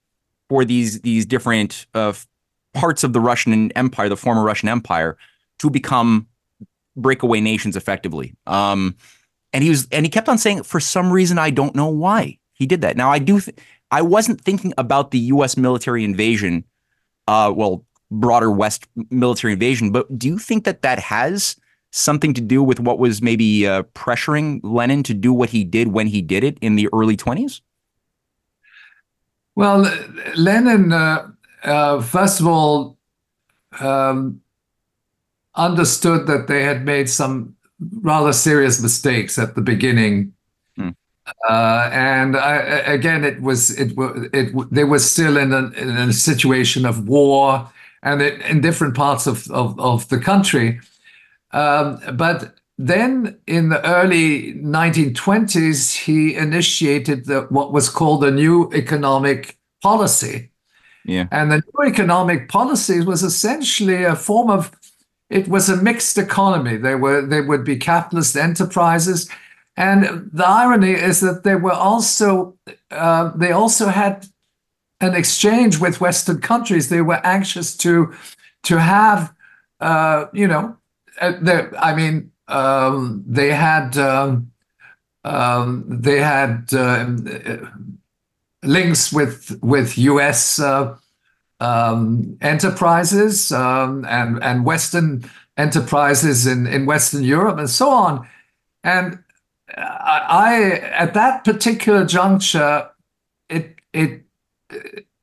for 0.49 0.65
these 0.65 1.03
these 1.03 1.27
different 1.27 1.87
uh, 1.95 2.13
parts 2.73 3.05
of 3.05 3.13
the 3.13 3.21
Russian 3.21 3.71
Empire, 3.73 4.09
the 4.09 4.17
former 4.17 4.43
Russian 4.43 4.69
Empire, 4.69 5.19
to 5.59 5.69
become 5.69 6.27
breakaway 6.97 7.41
nations 7.41 7.77
effectively. 7.77 8.35
Um, 8.47 8.97
and 9.53 9.63
he 9.63 9.71
was 9.71 9.89
and 9.93 10.05
he 10.05 10.11
kept 10.11 10.29
on 10.29 10.39
saying, 10.39 10.63
for 10.63 10.81
some 10.81 11.13
reason, 11.13 11.39
I 11.39 11.51
don't 11.51 11.75
know 11.75 11.89
why 11.89 12.39
he 12.53 12.67
did 12.67 12.81
that. 12.83 12.97
Now 12.97 13.11
I 13.11 13.19
do. 13.19 13.41
Th- 13.41 13.57
I 13.91 14.03
wasn't 14.03 14.41
thinking 14.41 14.73
about 14.77 15.11
the 15.11 15.19
U.S. 15.19 15.57
military 15.57 16.05
invasion. 16.05 16.65
Uh, 17.27 17.53
well, 17.55 17.85
broader 18.11 18.51
West 18.51 18.87
military 19.11 19.53
invasion, 19.53 19.93
but 19.93 20.19
do 20.19 20.29
you 20.29 20.39
think 20.39 20.65
that 20.65 20.83
that 20.83 20.99
has 20.99 21.57
something 21.91 22.35
to 22.35 22.41
do 22.41 22.63
with 22.63 22.81
what 22.81 22.99
was 22.99 23.23
maybe 23.23 23.67
uh, 23.67 23.83
pressuring 23.95 24.61
Lenin 24.63 25.03
to 25.05 25.15
do 25.15 25.33
what 25.33 25.51
he 25.51 25.65
did 25.65 25.89
when 25.89 26.07
he 26.07 26.23
did 26.23 26.45
it 26.45 26.59
in 26.61 26.77
the 26.77 26.89
early 26.93 27.17
20s? 27.17 27.61
Well, 29.55 29.91
Lenin, 30.37 30.93
uh, 30.93 31.31
uh, 31.65 32.01
first 32.01 32.41
of 32.41 32.47
all, 32.47 32.97
um, 33.81 34.41
understood 35.55 36.27
that 36.29 36.47
they 36.47 36.63
had 36.63 36.85
made 36.85 37.11
some 37.11 37.57
rather 38.01 38.33
serious 38.33 38.81
mistakes 38.81 39.39
at 39.39 39.55
the 39.55 39.61
beginning. 39.61 40.33
Uh, 41.49 41.91
and 41.93 42.37
I, 42.37 42.57
again, 42.57 43.25
it 43.25 43.41
was 43.41 43.71
it, 43.71 43.93
it, 43.97 44.35
it 44.35 44.71
they 44.71 44.85
were 44.85 44.99
still 44.99 45.37
in 45.37 45.53
a, 45.53 45.71
in 45.73 45.91
a 45.91 46.13
situation 46.13 46.87
of 46.87 47.09
war, 47.09 47.71
and 48.03 48.23
it, 48.23 48.41
in 48.43 48.61
different 48.61 48.95
parts 48.95 49.27
of, 49.27 49.51
of, 49.51 49.79
of 49.81 50.09
the 50.09 50.19
country. 50.19 50.81
Um, 51.53 52.01
but 52.15 52.55
then 52.79 53.39
in 53.47 53.71
the 53.71 53.85
early 53.85 54.55
1920s, 54.55 55.97
he 55.97 56.35
initiated 56.35 57.27
the, 57.27 57.43
what 57.51 57.73
was 57.73 57.89
called 57.89 58.23
the 58.23 58.31
new 58.31 58.71
economic 58.73 59.59
policy. 59.83 60.51
Yeah. 61.05 61.27
And 61.33 61.51
the 61.51 61.57
new 61.57 61.89
economic 61.89 62.49
policy 62.49 63.01
was 63.01 63.23
essentially 63.23 64.05
a 64.05 64.15
form 64.15 64.51
of 64.51 64.71
it 65.31 65.47
was 65.47 65.69
a 65.69 65.77
mixed 65.77 66.17
economy. 66.17 66.77
There 66.77 66.99
were 66.99 67.23
there 67.23 67.43
would 67.43 67.65
be 67.65 67.77
capitalist 67.77 68.37
enterprises, 68.37 69.29
and 69.79 70.31
the 70.33 70.47
irony 70.47 70.91
is 70.91 71.21
that 71.21 71.45
they 71.45 71.55
were 71.55 71.73
also 71.73 72.57
uh, 72.91 73.31
they 73.37 73.53
also 73.53 73.87
had 73.87 74.27
an 75.01 75.15
exchange 75.15 75.79
with 75.79 76.01
Western 76.01 76.41
countries. 76.41 76.89
They 76.89 77.03
were 77.03 77.21
anxious 77.25 77.77
to 77.79 78.13
to 78.65 78.81
have 78.81 79.33
uh, 79.81 80.27
you 80.33 80.49
know 80.49 80.77
uh, 81.21 81.63
I 81.79 81.95
mean, 81.95 82.33
um, 82.49 83.25
they 83.27 83.53
had 83.53 83.97
um, 83.97 84.51
um, 85.25 85.85
they 85.89 86.21
had 86.21 86.69
uh, 86.73 87.07
links 88.63 89.13
with 89.13 89.59
with 89.63 89.99
U.S. 89.99 90.59
Uh, 90.59 90.97
um, 91.61 92.37
enterprises 92.41 93.53
um, 93.53 94.05
and 94.09 94.43
and 94.43 94.65
Western 94.65 95.25
enterprises 95.57 96.47
in 96.47 96.67
in 96.67 96.87
Western 96.87 97.25
Europe 97.25 97.59
and 97.59 97.71
so 97.71 97.91
on, 97.91 98.29
and 98.85 99.23
I, 99.77 100.81
at 100.93 101.15
that 101.15 101.45
particular 101.45 102.05
juncture, 102.05 102.91
it 103.49 103.77
it 103.93 104.25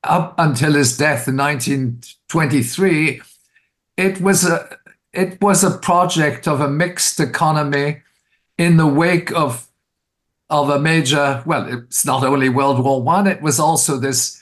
up 0.03 0.35
until 0.37 0.73
his 0.73 0.97
death 0.97 1.27
in 1.27 1.37
1923, 1.37 3.21
it 3.97 4.21
was 4.21 4.45
a 4.45 4.77
it 5.13 5.41
was 5.41 5.63
a 5.63 5.77
project 5.77 6.47
of 6.47 6.61
a 6.61 6.67
mixed 6.67 7.19
economy 7.19 8.01
in 8.57 8.77
the 8.77 8.87
wake 8.87 9.31
of 9.31 9.67
of 10.49 10.69
a 10.69 10.79
major 10.79 11.41
well 11.45 11.65
it's 11.67 12.05
not 12.05 12.23
only 12.23 12.49
world 12.49 12.83
war 12.83 13.01
one 13.01 13.25
it 13.25 13.41
was 13.41 13.59
also 13.59 13.97
this 13.97 14.39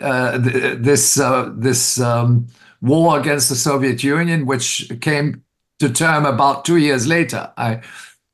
uh, 0.00 0.36
this 0.38 1.18
uh, 1.18 1.50
this 1.56 2.00
um, 2.00 2.48
war 2.80 3.18
against 3.18 3.48
the 3.48 3.54
soviet 3.54 4.02
union 4.02 4.46
which 4.46 4.90
came 5.00 5.42
to 5.78 5.88
term 5.88 6.26
about 6.26 6.64
two 6.64 6.76
years 6.76 7.06
later. 7.06 7.52
I 7.56 7.80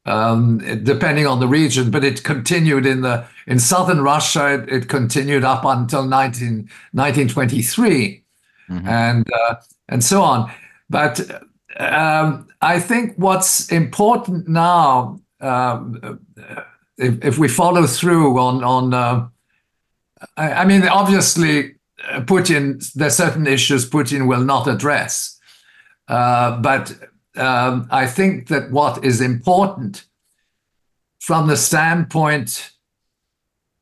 um, 0.06 0.58
depending 0.82 1.26
on 1.26 1.40
the 1.40 1.48
region 1.48 1.90
but 1.90 2.04
it 2.04 2.22
continued 2.24 2.86
in 2.86 3.00
the 3.00 3.24
in 3.46 3.58
southern 3.58 4.02
russia 4.02 4.54
it, 4.54 4.68
it 4.68 4.88
continued 4.88 5.44
up 5.44 5.64
until 5.64 6.04
19, 6.04 6.68
1923 6.92 8.24
mm-hmm. 8.68 8.88
and 8.88 9.26
uh, 9.32 9.56
and 9.88 10.04
so 10.04 10.22
on. 10.22 10.50
But 10.90 11.20
um, 11.78 12.48
I 12.60 12.80
think 12.80 13.14
what's 13.16 13.70
important 13.70 14.48
now, 14.48 15.20
um, 15.40 16.20
if, 16.96 17.24
if, 17.24 17.38
we 17.38 17.48
follow 17.48 17.86
through 17.86 18.38
on 18.38 18.62
on, 18.62 18.94
uh, 18.94 19.28
I, 20.36 20.52
I, 20.52 20.64
mean, 20.64 20.86
obviously, 20.86 21.74
uh, 22.08 22.20
Putin, 22.20 22.92
there's 22.94 23.16
certain 23.16 23.46
issues 23.46 23.88
Putin 23.88 24.28
will 24.28 24.44
not 24.44 24.68
address, 24.68 25.38
uh, 26.08 26.58
but 26.60 26.94
um, 27.36 27.88
I 27.90 28.06
think 28.06 28.48
that 28.48 28.70
what 28.70 29.04
is 29.04 29.20
important 29.20 30.04
from 31.20 31.48
the 31.48 31.56
standpoint 31.56 32.72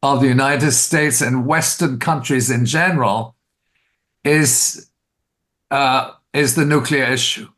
of 0.03 0.20
the 0.20 0.28
United 0.28 0.72
States 0.72 1.20
and 1.20 1.46
Western 1.46 1.98
countries 1.98 2.50
in 2.50 2.66
general 2.66 3.36
is 4.24 4.88
uh, 5.70 6.12
is 6.32 6.55
the 6.55 6.64
nuclear 6.64 7.05
issue 7.05 7.48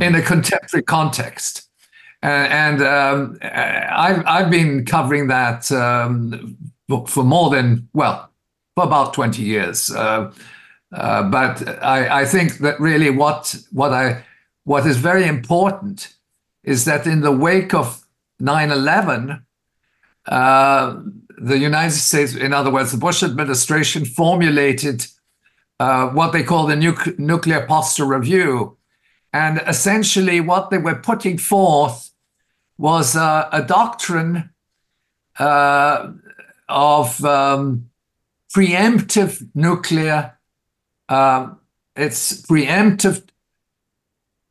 in 0.00 0.14
a 0.14 0.22
contemporary 0.22 0.82
context. 0.82 1.68
Uh, 2.22 2.26
and 2.26 2.82
um, 2.82 3.38
I've, 3.42 4.24
I've 4.26 4.50
been 4.50 4.84
covering 4.84 5.26
that 5.28 5.70
um, 5.72 6.56
for 7.06 7.24
more 7.24 7.50
than, 7.50 7.88
well, 7.92 8.30
for 8.74 8.84
about 8.84 9.12
20 9.14 9.42
years. 9.42 9.90
Uh, 9.90 10.32
uh, 10.92 11.22
but 11.24 11.82
I, 11.82 12.22
I 12.22 12.24
think 12.24 12.58
that 12.58 12.78
really 12.78 13.10
what, 13.10 13.56
what, 13.72 13.92
I, 13.92 14.24
what 14.64 14.86
is 14.86 14.96
very 14.96 15.26
important 15.26 16.14
is 16.62 16.84
that 16.84 17.06
in 17.06 17.20
the 17.20 17.32
wake 17.32 17.74
of 17.74 18.04
9 18.40 18.70
11, 18.70 19.44
uh, 20.26 21.00
the 21.38 21.58
United 21.58 21.96
States, 21.96 22.34
in 22.34 22.52
other 22.52 22.70
words, 22.70 22.92
the 22.92 22.98
Bush 22.98 23.22
administration 23.22 24.04
formulated 24.04 25.06
uh, 25.80 26.08
what 26.08 26.32
they 26.32 26.44
call 26.44 26.66
the 26.66 26.76
nu- 26.76 27.14
Nuclear 27.18 27.66
Posture 27.66 28.04
Review, 28.04 28.76
and 29.32 29.62
essentially, 29.66 30.40
what 30.40 30.70
they 30.70 30.78
were 30.78 30.94
putting 30.94 31.38
forth 31.38 32.10
was 32.76 33.16
uh, 33.16 33.48
a 33.50 33.62
doctrine 33.62 34.50
uh, 35.38 36.12
of 36.68 37.24
um, 37.24 37.90
preemptive 38.54 39.48
nuclear. 39.54 40.38
Um, 41.08 41.58
it's 41.96 42.42
preemptive 42.42 43.26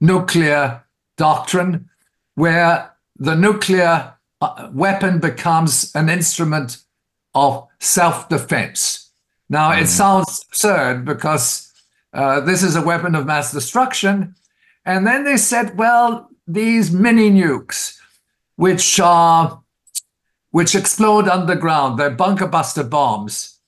nuclear 0.02 0.84
doctrine, 1.18 1.90
where 2.36 2.92
the 3.18 3.36
nuclear 3.36 4.16
uh, 4.42 4.70
weapon 4.74 5.20
becomes 5.20 5.92
an 5.96 6.10
instrument 6.10 6.78
of 7.34 7.68
self-defense. 7.80 9.12
Now, 9.50 9.72
mm-hmm. 9.72 9.84
it 9.84 9.88
sounds 9.88 10.44
absurd 10.48 11.06
because 11.06 11.72
uh, 12.14 12.42
this 12.42 12.64
is 12.64 12.76
a 12.76 12.82
weapon 12.82 13.16
of 13.16 13.26
mass 13.26 13.54
destruction, 13.54 14.36
and 14.84 15.06
then 15.06 15.24
they 15.24 15.38
said, 15.38 15.78
well, 15.78 16.30
these 16.48 16.92
mini 16.92 17.30
nukes, 17.30 17.98
which 18.56 19.00
are 19.00 19.62
which 20.50 20.76
explode 20.76 21.30
underground, 21.30 21.98
they're 21.98 22.10
bunker 22.10 22.48
buster 22.48 22.84
bombs. 22.84 23.60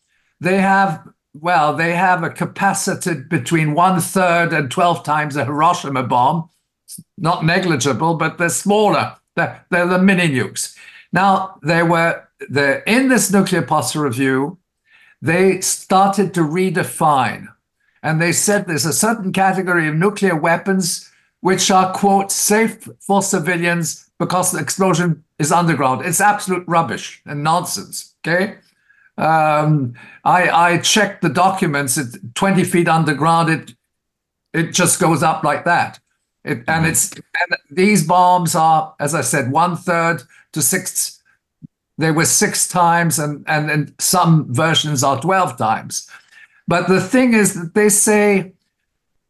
They 0.41 0.59
have 0.59 1.07
well, 1.33 1.75
they 1.75 1.95
have 1.95 2.23
a 2.23 2.29
capacity 2.29 3.15
between 3.15 3.73
one 3.73 3.99
third 3.99 4.53
and 4.53 4.69
12 4.69 5.03
times 5.03 5.35
a 5.35 5.45
Hiroshima 5.45 6.03
bomb. 6.03 6.49
It's 6.85 6.99
Not 7.17 7.45
negligible, 7.45 8.15
but 8.15 8.37
they're 8.37 8.49
smaller. 8.49 9.15
They're, 9.35 9.65
they're 9.71 9.87
the 9.87 9.99
mini 9.99 10.29
nukes. 10.29 10.75
Now, 11.11 11.59
they 11.63 11.83
were 11.83 12.27
in 12.85 13.09
this 13.09 13.31
nuclear 13.31 13.61
posture 13.61 14.01
review, 14.01 14.57
they 15.21 15.61
started 15.61 16.33
to 16.33 16.41
redefine. 16.41 17.47
And 18.01 18.21
they 18.21 18.33
said 18.33 18.67
there's 18.67 18.85
a 18.85 18.93
certain 18.93 19.31
category 19.31 19.87
of 19.87 19.95
nuclear 19.95 20.35
weapons 20.35 21.09
which 21.39 21.71
are, 21.71 21.93
quote, 21.93 22.31
safe 22.31 22.87
for 22.99 23.21
civilians 23.21 24.09
because 24.19 24.51
the 24.51 24.59
explosion 24.59 25.23
is 25.39 25.51
underground. 25.51 26.05
It's 26.05 26.21
absolute 26.21 26.63
rubbish 26.67 27.21
and 27.25 27.43
nonsense. 27.43 28.15
Okay. 28.25 28.57
Um, 29.17 29.93
I, 30.23 30.49
I 30.49 30.77
checked 30.79 31.21
the 31.21 31.29
documents. 31.29 31.97
It's 31.97 32.17
20 32.33 32.63
feet 32.63 32.87
underground. 32.87 33.49
It 33.49 33.75
it 34.53 34.71
just 34.71 34.99
goes 34.99 35.23
up 35.23 35.43
like 35.43 35.65
that. 35.65 35.99
It, 36.43 36.63
and 36.67 36.85
it's 36.85 37.11
and 37.13 37.57
these 37.71 38.05
bombs 38.05 38.53
are, 38.53 38.93
as 38.99 39.15
I 39.15 39.21
said, 39.21 39.51
one 39.51 39.75
third 39.75 40.23
to 40.51 40.61
six. 40.61 41.21
They 41.97 42.11
were 42.11 42.25
six 42.25 42.67
times, 42.67 43.17
and 43.17 43.45
and 43.47 43.71
and 43.71 43.93
some 43.99 44.53
versions 44.53 45.03
are 45.03 45.19
twelve 45.19 45.57
times. 45.57 46.07
But 46.67 46.87
the 46.87 47.01
thing 47.01 47.33
is 47.33 47.53
that 47.55 47.73
they 47.73 47.89
say 47.89 48.53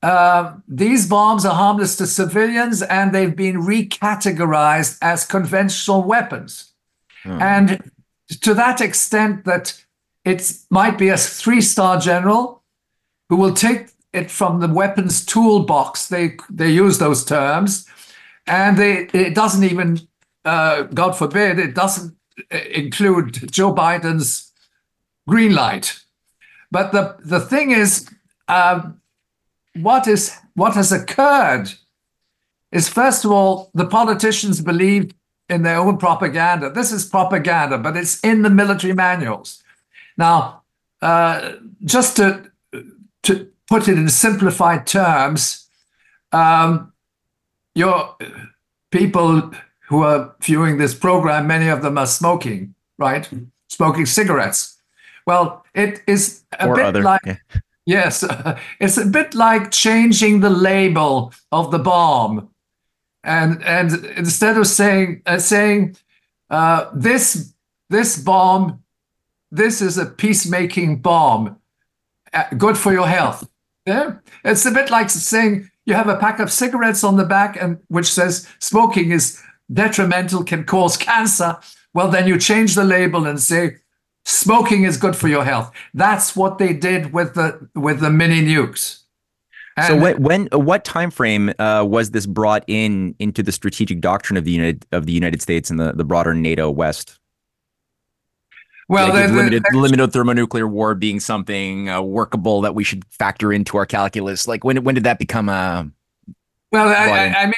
uh, 0.01 0.55
these 0.67 1.07
bombs 1.07 1.45
are 1.45 1.55
harmless 1.55 1.95
to 1.97 2.07
civilians, 2.07 2.81
and 2.81 3.13
they've 3.13 3.35
been 3.35 3.61
recategorized 3.61 4.97
as 5.01 5.25
conventional 5.25 6.03
weapons. 6.03 6.71
And 7.25 7.91
to 8.43 8.53
that 8.53 8.81
extent 8.81 9.45
that 9.45 9.83
it 10.23 10.53
might 10.69 10.97
be 10.97 11.09
a 11.09 11.17
three-star 11.17 11.99
general 11.99 12.63
who 13.29 13.35
will 13.35 13.53
take 13.53 13.87
it 14.13 14.29
from 14.29 14.59
the 14.59 14.67
weapons 14.67 15.25
toolbox. 15.25 16.07
They 16.07 16.37
they 16.49 16.69
use 16.69 16.97
those 16.97 17.25
terms, 17.25 17.87
and 18.45 18.77
they 18.77 19.07
it 19.13 19.35
doesn't 19.35 19.63
even, 19.63 19.99
uh, 20.45 20.83
God 20.83 21.17
forbid, 21.17 21.59
it 21.59 21.73
doesn't 21.73 22.15
uh, 22.51 22.57
include 22.71 23.51
Joe 23.51 23.73
Biden's 23.73 24.51
green 25.27 25.55
light. 25.55 25.99
But 26.71 26.91
the 26.91 27.15
the 27.19 27.39
thing 27.39 27.71
is, 27.71 28.09
um, 28.47 29.01
what 29.81 30.07
is 30.07 30.31
what 30.53 30.75
has 30.75 30.91
occurred 30.91 31.73
is 32.71 32.89
first 32.89 33.25
of 33.25 33.31
all 33.31 33.71
the 33.73 33.85
politicians 33.85 34.61
believed 34.61 35.15
in 35.49 35.63
their 35.63 35.77
own 35.77 35.97
propaganda. 35.97 36.69
This 36.69 36.91
is 36.91 37.05
propaganda, 37.05 37.77
but 37.77 37.97
it's 37.97 38.19
in 38.21 38.41
the 38.41 38.49
military 38.49 38.93
manuals. 38.93 39.63
Now, 40.17 40.63
uh, 41.01 41.53
just 41.83 42.15
to 42.17 42.49
to 43.23 43.47
put 43.67 43.87
it 43.87 43.97
in 43.97 44.09
simplified 44.09 44.85
terms, 44.85 45.67
um, 46.31 46.93
your 47.75 48.15
people 48.91 49.51
who 49.87 50.03
are 50.03 50.35
viewing 50.41 50.77
this 50.77 50.93
program, 50.93 51.47
many 51.47 51.67
of 51.69 51.81
them 51.81 51.97
are 51.97 52.07
smoking, 52.07 52.75
right? 52.97 53.29
Smoking 53.67 54.05
cigarettes. 54.05 54.79
Well, 55.25 55.65
it 55.73 56.01
is 56.07 56.43
a 56.59 56.67
Or 56.67 56.75
bit 56.75 56.85
other, 56.85 57.01
like 57.01 57.21
yeah. 57.25 57.37
yes, 57.85 58.23
it's 58.79 58.97
a 58.97 59.05
bit 59.05 59.33
like 59.33 59.71
changing 59.71 60.39
the 60.39 60.49
label 60.49 61.33
of 61.51 61.71
the 61.71 61.79
bomb, 61.79 62.49
and 63.23 63.63
and 63.63 64.05
instead 64.17 64.57
of 64.57 64.67
saying 64.67 65.21
uh, 65.25 65.39
saying 65.39 65.95
uh, 66.49 66.89
this 66.93 67.53
this 67.89 68.17
bomb, 68.17 68.83
this 69.51 69.81
is 69.81 69.97
a 69.97 70.05
peacemaking 70.05 71.01
bomb, 71.01 71.57
uh, 72.33 72.43
good 72.57 72.77
for 72.77 72.91
your 72.91 73.07
health. 73.07 73.47
Yeah, 73.85 74.15
it's 74.43 74.65
a 74.65 74.71
bit 74.71 74.89
like 74.89 75.09
saying 75.09 75.69
you 75.85 75.93
have 75.93 76.07
a 76.07 76.17
pack 76.17 76.39
of 76.39 76.51
cigarettes 76.51 77.03
on 77.03 77.17
the 77.17 77.25
back 77.25 77.57
and 77.59 77.79
which 77.87 78.11
says 78.11 78.47
smoking 78.59 79.11
is 79.11 79.41
detrimental, 79.71 80.43
can 80.43 80.63
cause 80.63 80.97
cancer. 80.97 81.57
Well, 81.93 82.09
then 82.09 82.27
you 82.27 82.37
change 82.37 82.75
the 82.75 82.83
label 82.83 83.25
and 83.25 83.39
say 83.39 83.77
smoking 84.25 84.83
is 84.83 84.97
good 84.97 85.15
for 85.15 85.27
your 85.27 85.43
health. 85.43 85.71
That's 85.93 86.35
what 86.35 86.57
they 86.57 86.73
did 86.73 87.13
with 87.13 87.35
the 87.35 87.69
with 87.75 87.99
the 87.99 88.09
mini 88.09 88.41
nukes. 88.41 89.02
So 89.87 89.93
And- 89.93 90.01
when, 90.03 90.21
when 90.21 90.49
uh, 90.53 90.59
what 90.59 90.85
time 90.85 91.09
frame 91.09 91.51
uh, 91.57 91.83
was 91.87 92.11
this 92.11 92.25
brought 92.27 92.63
in 92.67 93.15
into 93.19 93.41
the 93.41 93.51
strategic 93.51 94.01
doctrine 94.01 94.37
of 94.37 94.43
the 94.45 94.51
United 94.51 94.85
of 94.91 95.05
the 95.07 95.11
United 95.13 95.41
States 95.41 95.69
and 95.71 95.79
the, 95.79 95.93
the 95.93 96.03
broader 96.03 96.33
NATO 96.33 96.69
West? 96.69 97.19
Well, 98.89 99.09
Like, 99.09 99.13
the- 99.13 99.21
with 99.21 99.29
the- 99.31 99.35
limited 99.37 99.63
limited 99.73 100.13
thermonuclear 100.13 100.67
war 100.67 100.93
being 100.93 101.19
something 101.19 101.89
uh, 101.89 102.01
workable 102.01 102.61
that 102.61 102.75
we 102.75 102.83
should 102.83 103.03
factor 103.05 103.51
into 103.51 103.77
our 103.77 103.85
calculus. 103.85 104.47
Like 104.47 104.63
when 104.63 104.83
when 104.83 104.93
did 104.95 105.05
that 105.05 105.17
become 105.19 105.49
a 105.49 105.89
Well, 106.71 106.89
I, 106.89 107.07
I, 107.07 107.33
I 107.41 107.45
mean, 107.45 107.53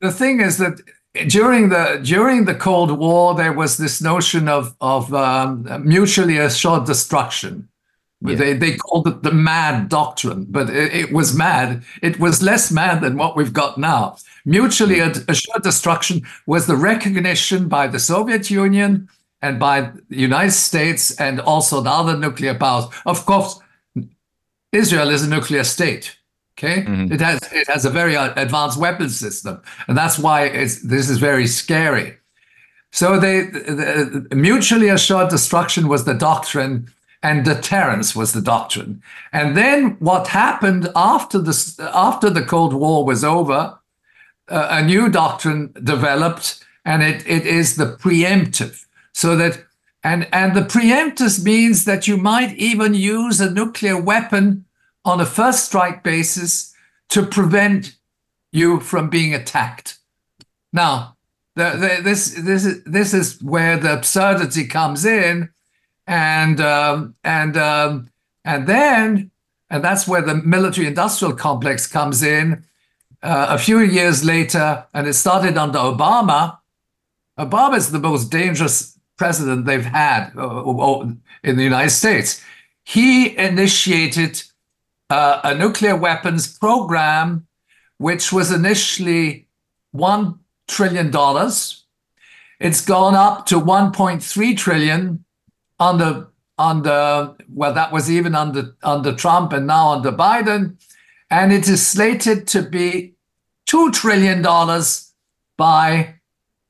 the 0.00 0.12
thing 0.12 0.40
is 0.40 0.56
that 0.58 0.80
during 1.26 1.68
the 1.70 2.00
during 2.02 2.44
the 2.46 2.54
Cold 2.54 2.92
War, 2.98 3.34
there 3.34 3.52
was 3.52 3.76
this 3.76 4.00
notion 4.00 4.48
of 4.48 4.74
of 4.80 5.12
um, 5.12 5.66
mutually 5.84 6.38
assured 6.38 6.86
destruction. 6.86 7.68
They 8.22 8.52
they 8.52 8.76
called 8.76 9.08
it 9.08 9.22
the 9.22 9.32
mad 9.32 9.88
doctrine, 9.88 10.44
but 10.50 10.68
it, 10.68 10.92
it 10.94 11.12
was 11.12 11.34
mad. 11.34 11.82
It 12.02 12.20
was 12.20 12.42
less 12.42 12.70
mad 12.70 13.00
than 13.00 13.16
what 13.16 13.34
we've 13.34 13.52
got 13.52 13.78
now. 13.78 14.16
Mutually 14.44 15.00
assured 15.00 15.62
destruction 15.62 16.22
was 16.46 16.66
the 16.66 16.76
recognition 16.76 17.68
by 17.68 17.86
the 17.86 17.98
Soviet 17.98 18.50
Union 18.50 19.08
and 19.40 19.58
by 19.58 19.80
the 19.80 20.16
United 20.16 20.52
States 20.52 21.18
and 21.18 21.40
also 21.40 21.80
the 21.80 21.90
other 21.90 22.16
nuclear 22.16 22.54
powers. 22.54 22.86
Of 23.06 23.24
course, 23.24 23.58
Israel 24.72 25.08
is 25.08 25.22
a 25.22 25.28
nuclear 25.28 25.64
state. 25.64 26.16
Okay, 26.58 26.84
it 27.10 27.22
has 27.22 27.40
it 27.52 27.68
has 27.68 27.86
a 27.86 27.90
very 27.90 28.16
uh, 28.16 28.34
advanced 28.36 28.78
weapons 28.78 29.18
system, 29.18 29.62
and 29.88 29.96
that's 29.96 30.18
why 30.18 30.44
it's 30.44 30.82
this 30.82 31.08
is 31.08 31.16
very 31.16 31.46
scary. 31.46 32.18
So 32.92 33.18
they 33.18 33.44
the, 33.44 34.26
the 34.28 34.36
mutually 34.36 34.88
assured 34.88 35.30
destruction 35.30 35.88
was 35.88 36.04
the 36.04 36.12
doctrine, 36.12 36.92
and 37.22 37.44
deterrence 37.44 38.16
was 38.16 38.32
the 38.32 38.40
doctrine. 38.40 39.02
And 39.32 39.56
then 39.56 39.96
what 39.98 40.28
happened 40.28 40.88
after 40.96 41.38
this 41.38 41.78
after 41.78 42.30
the 42.30 42.42
Cold 42.42 42.74
War 42.74 43.04
was 43.04 43.24
over, 43.24 43.78
uh, 44.48 44.68
a 44.70 44.82
new 44.82 45.08
doctrine 45.08 45.72
developed, 45.82 46.64
and 46.84 47.02
it, 47.02 47.26
it 47.26 47.46
is 47.46 47.76
the 47.76 47.96
preemptive. 47.96 48.84
So 49.12 49.36
that 49.36 49.64
and 50.02 50.26
and 50.32 50.56
the 50.56 50.62
preemptive 50.62 51.44
means 51.44 51.84
that 51.84 52.08
you 52.08 52.16
might 52.16 52.54
even 52.56 52.94
use 52.94 53.40
a 53.40 53.50
nuclear 53.50 54.00
weapon 54.00 54.64
on 55.04 55.20
a 55.20 55.26
first 55.26 55.66
strike 55.66 56.02
basis 56.02 56.74
to 57.10 57.26
prevent 57.26 57.96
you 58.52 58.80
from 58.80 59.10
being 59.10 59.34
attacked. 59.34 59.98
Now, 60.72 61.16
the, 61.54 61.70
the, 61.70 62.02
this 62.02 62.34
this 62.34 62.64
is 62.64 62.82
this 62.84 63.12
is 63.12 63.42
where 63.42 63.76
the 63.76 63.92
absurdity 63.92 64.66
comes 64.66 65.04
in, 65.04 65.50
and 66.10 66.60
um, 66.60 67.14
and 67.22 67.56
um, 67.56 68.10
and 68.44 68.66
then 68.66 69.30
and 69.70 69.84
that's 69.84 70.08
where 70.08 70.20
the 70.20 70.34
military-industrial 70.34 71.34
complex 71.36 71.86
comes 71.86 72.22
in. 72.22 72.64
Uh, 73.22 73.46
a 73.50 73.58
few 73.58 73.78
years 73.78 74.24
later, 74.24 74.84
and 74.92 75.06
it 75.06 75.12
started 75.12 75.56
under 75.56 75.78
Obama. 75.78 76.58
Obama 77.38 77.76
is 77.76 77.92
the 77.92 78.00
most 78.00 78.30
dangerous 78.30 78.98
president 79.16 79.66
they've 79.66 79.84
had 79.84 80.32
uh, 80.36 81.04
in 81.44 81.56
the 81.56 81.62
United 81.62 81.90
States. 81.90 82.42
He 82.82 83.36
initiated 83.38 84.42
uh, 85.10 85.40
a 85.44 85.54
nuclear 85.54 85.94
weapons 85.94 86.58
program, 86.58 87.46
which 87.98 88.32
was 88.32 88.50
initially 88.50 89.46
one 89.92 90.40
trillion 90.66 91.10
dollars. 91.10 91.84
It's 92.58 92.84
gone 92.84 93.14
up 93.14 93.46
to 93.46 93.60
1.3 93.60 94.56
trillion 94.56 95.24
under 95.80 96.28
under 96.58 97.34
well, 97.48 97.72
that 97.72 97.90
was 97.90 98.10
even 98.10 98.34
under 98.34 98.76
under 98.82 99.14
Trump 99.14 99.52
and 99.52 99.66
now 99.66 99.88
under 99.88 100.12
Biden, 100.12 100.76
and 101.30 101.52
it 101.52 101.66
is 101.68 101.84
slated 101.84 102.46
to 102.48 102.62
be 102.62 103.14
two 103.66 103.90
trillion 103.90 104.42
dollars 104.42 105.12
by 105.56 106.14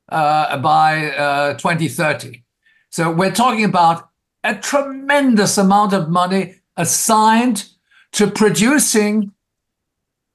uh, 0.09 0.57
by 0.59 1.11
uh, 1.11 1.55
2030. 1.55 2.43
So 2.91 3.11
we're 3.13 3.33
talking 3.33 3.65
about 3.65 4.09
a 4.43 4.55
tremendous 4.55 5.59
amount 5.59 5.93
of 5.93 6.09
money 6.09 6.57
assigned 6.77 7.69
to 8.13 8.31
producing 8.31 9.33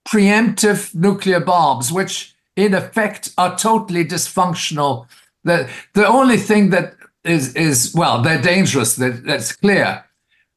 preemptive 0.08 0.94
nuclear 0.96 1.40
bombs, 1.40 1.92
which 1.92 2.36
in 2.56 2.74
effect 2.74 3.32
are 3.38 3.58
totally 3.58 4.06
dysfunctional. 4.06 5.08
The, 5.44 5.70
the 5.94 6.08
only 6.08 6.38
thing 6.38 6.70
that 6.70 6.95
is, 7.26 7.56
is 7.56 7.94
well, 7.96 8.22
they're 8.22 8.42
dangerous, 8.42 8.96
that, 8.96 9.26
that's 9.26 9.52
clear, 9.54 10.06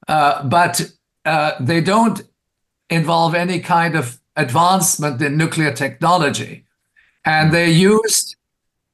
uh, 0.07 0.45
but 0.45 0.93
uh, 1.25 1.53
they 1.61 1.81
don't 1.81 2.23
involve 2.91 3.35
any 3.35 3.61
kind 3.61 3.95
of 3.97 4.21
advancement 4.37 5.21
in 5.21 5.37
nuclear 5.37 5.73
technology. 5.73 6.65
And 7.25 7.53
they're 7.53 7.67
used, 7.67 8.37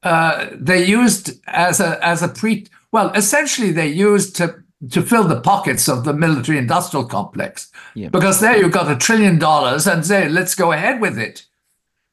uh, 0.03 0.47
they 0.51 0.83
used 0.85 1.39
as 1.47 1.79
a, 1.79 2.03
as 2.05 2.23
a 2.23 2.27
pre, 2.27 2.67
well, 2.91 3.11
essentially 3.11 3.71
they 3.71 3.87
used 3.87 4.35
to 4.37 4.55
to 4.91 5.01
fill 5.01 5.23
the 5.23 5.39
pockets 5.41 5.87
of 5.87 6.03
the 6.03 6.13
military 6.13 6.57
industrial 6.57 7.05
complex. 7.05 7.71
Yeah. 7.95 8.09
Because 8.09 8.39
there 8.39 8.57
you've 8.57 8.71
got 8.71 8.91
a 8.91 8.95
trillion 8.95 9.39
dollars 9.39 9.87
and 9.87 10.05
say, 10.05 10.29
let's 10.29 10.53
go 10.53 10.73
ahead 10.73 11.01
with 11.01 11.17
it. 11.17 11.45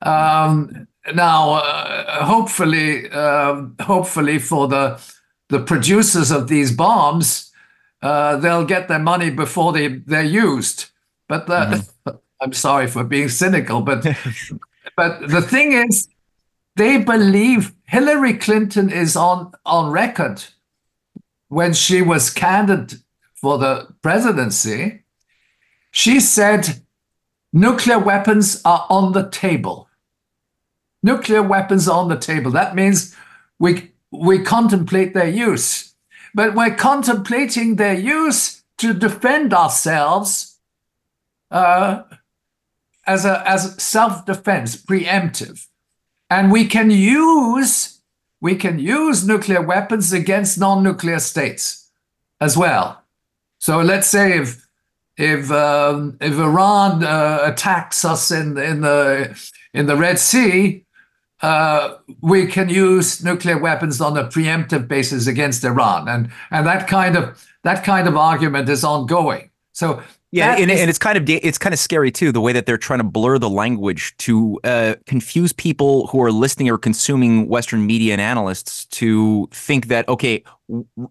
Um, 0.00 0.86
now, 1.14 1.54
uh, 1.54 2.24
hopefully, 2.24 3.10
um, 3.10 3.74
hopefully 3.80 4.38
for 4.38 4.68
the 4.68 5.00
the 5.52 5.60
producers 5.60 6.30
of 6.30 6.48
these 6.48 6.72
bombs, 6.72 7.52
uh, 8.00 8.36
they'll 8.36 8.64
get 8.64 8.88
their 8.88 8.98
money 8.98 9.28
before 9.28 9.70
they 9.72 9.88
they're 9.88 10.24
used. 10.24 10.86
But 11.28 11.46
the, 11.46 11.86
I'm 12.40 12.54
sorry 12.54 12.86
for 12.86 13.04
being 13.04 13.28
cynical, 13.28 13.82
but 13.82 14.02
but 14.96 15.28
the 15.28 15.42
thing 15.42 15.72
is, 15.72 16.08
they 16.76 16.96
believe 16.96 17.74
Hillary 17.84 18.38
Clinton 18.38 18.90
is 18.90 19.14
on 19.14 19.52
on 19.66 19.92
record 19.92 20.42
when 21.48 21.74
she 21.74 22.00
was 22.00 22.30
candidate 22.30 23.00
for 23.34 23.58
the 23.58 23.88
presidency. 24.00 25.02
She 25.90 26.18
said 26.18 26.80
nuclear 27.52 27.98
weapons 27.98 28.62
are 28.64 28.86
on 28.88 29.12
the 29.12 29.28
table. 29.28 29.86
Nuclear 31.02 31.42
weapons 31.42 31.88
are 31.88 31.98
on 31.98 32.08
the 32.08 32.16
table. 32.16 32.50
That 32.50 32.74
means 32.74 33.14
we 33.58 33.91
we 34.12 34.38
contemplate 34.38 35.14
their 35.14 35.28
use, 35.28 35.94
but 36.34 36.54
we're 36.54 36.74
contemplating 36.74 37.76
their 37.76 37.98
use 37.98 38.62
to 38.78 38.92
defend 38.92 39.54
ourselves 39.54 40.58
uh, 41.50 42.02
as 43.06 43.24
a 43.24 43.42
as 43.48 43.82
self-defense, 43.82 44.76
preemptive, 44.76 45.66
and 46.30 46.52
we 46.52 46.66
can 46.66 46.90
use 46.90 48.00
we 48.40 48.56
can 48.56 48.78
use 48.78 49.26
nuclear 49.26 49.62
weapons 49.62 50.12
against 50.12 50.58
non-nuclear 50.58 51.20
states 51.20 51.88
as 52.40 52.56
well. 52.56 53.02
So 53.58 53.80
let's 53.80 54.08
say 54.08 54.38
if 54.38 54.66
if 55.16 55.50
um, 55.50 56.16
if 56.20 56.34
Iran 56.34 57.04
uh, 57.04 57.40
attacks 57.42 58.04
us 58.04 58.30
in 58.30 58.58
in 58.58 58.80
the 58.80 59.38
in 59.72 59.86
the 59.86 59.96
Red 59.96 60.18
Sea, 60.18 60.81
uh, 61.42 61.96
we 62.20 62.46
can 62.46 62.68
use 62.68 63.22
nuclear 63.24 63.58
weapons 63.58 64.00
on 64.00 64.16
a 64.16 64.24
preemptive 64.24 64.88
basis 64.88 65.26
against 65.26 65.64
Iran, 65.64 66.08
and 66.08 66.30
and 66.50 66.66
that 66.66 66.88
kind 66.88 67.16
of 67.16 67.44
that 67.64 67.84
kind 67.84 68.08
of 68.08 68.16
argument 68.16 68.68
is 68.68 68.84
ongoing. 68.84 69.50
So 69.72 70.02
Yeah, 70.30 70.54
and, 70.58 70.70
is- 70.70 70.80
and 70.80 70.88
it's 70.90 70.98
kind 70.98 71.18
of 71.18 71.28
it's 71.28 71.58
kind 71.58 71.72
of 71.72 71.78
scary 71.78 72.10
too 72.10 72.32
the 72.32 72.40
way 72.40 72.52
that 72.52 72.66
they're 72.66 72.78
trying 72.78 73.00
to 73.00 73.04
blur 73.04 73.38
the 73.38 73.50
language 73.50 74.16
to 74.18 74.58
uh, 74.64 74.94
confuse 75.06 75.52
people 75.52 76.06
who 76.08 76.22
are 76.22 76.32
listening 76.32 76.70
or 76.70 76.78
consuming 76.78 77.48
Western 77.48 77.86
media 77.86 78.12
and 78.12 78.20
analysts 78.20 78.86
to 78.86 79.48
think 79.52 79.88
that 79.88 80.08
okay, 80.08 80.42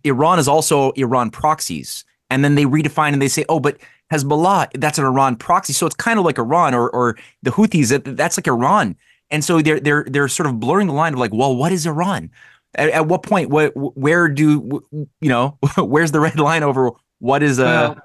Iran 0.04 0.40
is 0.40 0.48
also 0.48 0.92
Iran 0.92 1.30
proxies, 1.32 2.04
and 2.30 2.44
then 2.44 2.56
they 2.56 2.66
redefine 2.66 3.14
and 3.14 3.22
they 3.22 3.28
say, 3.28 3.46
oh, 3.50 3.60
but 3.60 3.78
Hezbollah 4.12 4.68
that's 4.80 4.98
an 4.98 5.06
Iran 5.06 5.36
proxy, 5.36 5.74
so 5.74 5.86
it's 5.86 5.96
kind 5.96 6.20
of 6.20 6.26
like 6.26 6.38
Iran 6.38 6.74
or 6.74 6.90
or 6.90 7.18
the 7.44 7.52
Houthis 7.52 7.90
that 7.90 8.18
that's 8.18 8.38
like 8.38 8.48
Iran, 8.48 8.96
and 9.32 9.44
so 9.44 9.62
they're 9.62 9.80
they're 9.80 10.06
they're 10.08 10.28
sort 10.28 10.48
of 10.48 10.60
blurring 10.60 10.88
the 10.88 10.94
line 10.94 11.14
of 11.14 11.20
like, 11.20 11.34
well, 11.34 11.56
what 11.56 11.72
is 11.72 11.86
Iran? 11.86 12.30
At, 12.76 12.90
at 12.90 13.08
what 13.08 13.24
point, 13.24 13.50
what 13.50 13.72
where 13.76 14.28
do 14.28 14.82
you 14.92 15.30
know 15.30 15.58
where's 15.78 16.12
the 16.12 16.20
red 16.20 16.40
line 16.40 16.64
over 16.64 16.92
what 17.20 17.44
is 17.44 17.60
a 17.60 17.64
Well, 17.64 17.98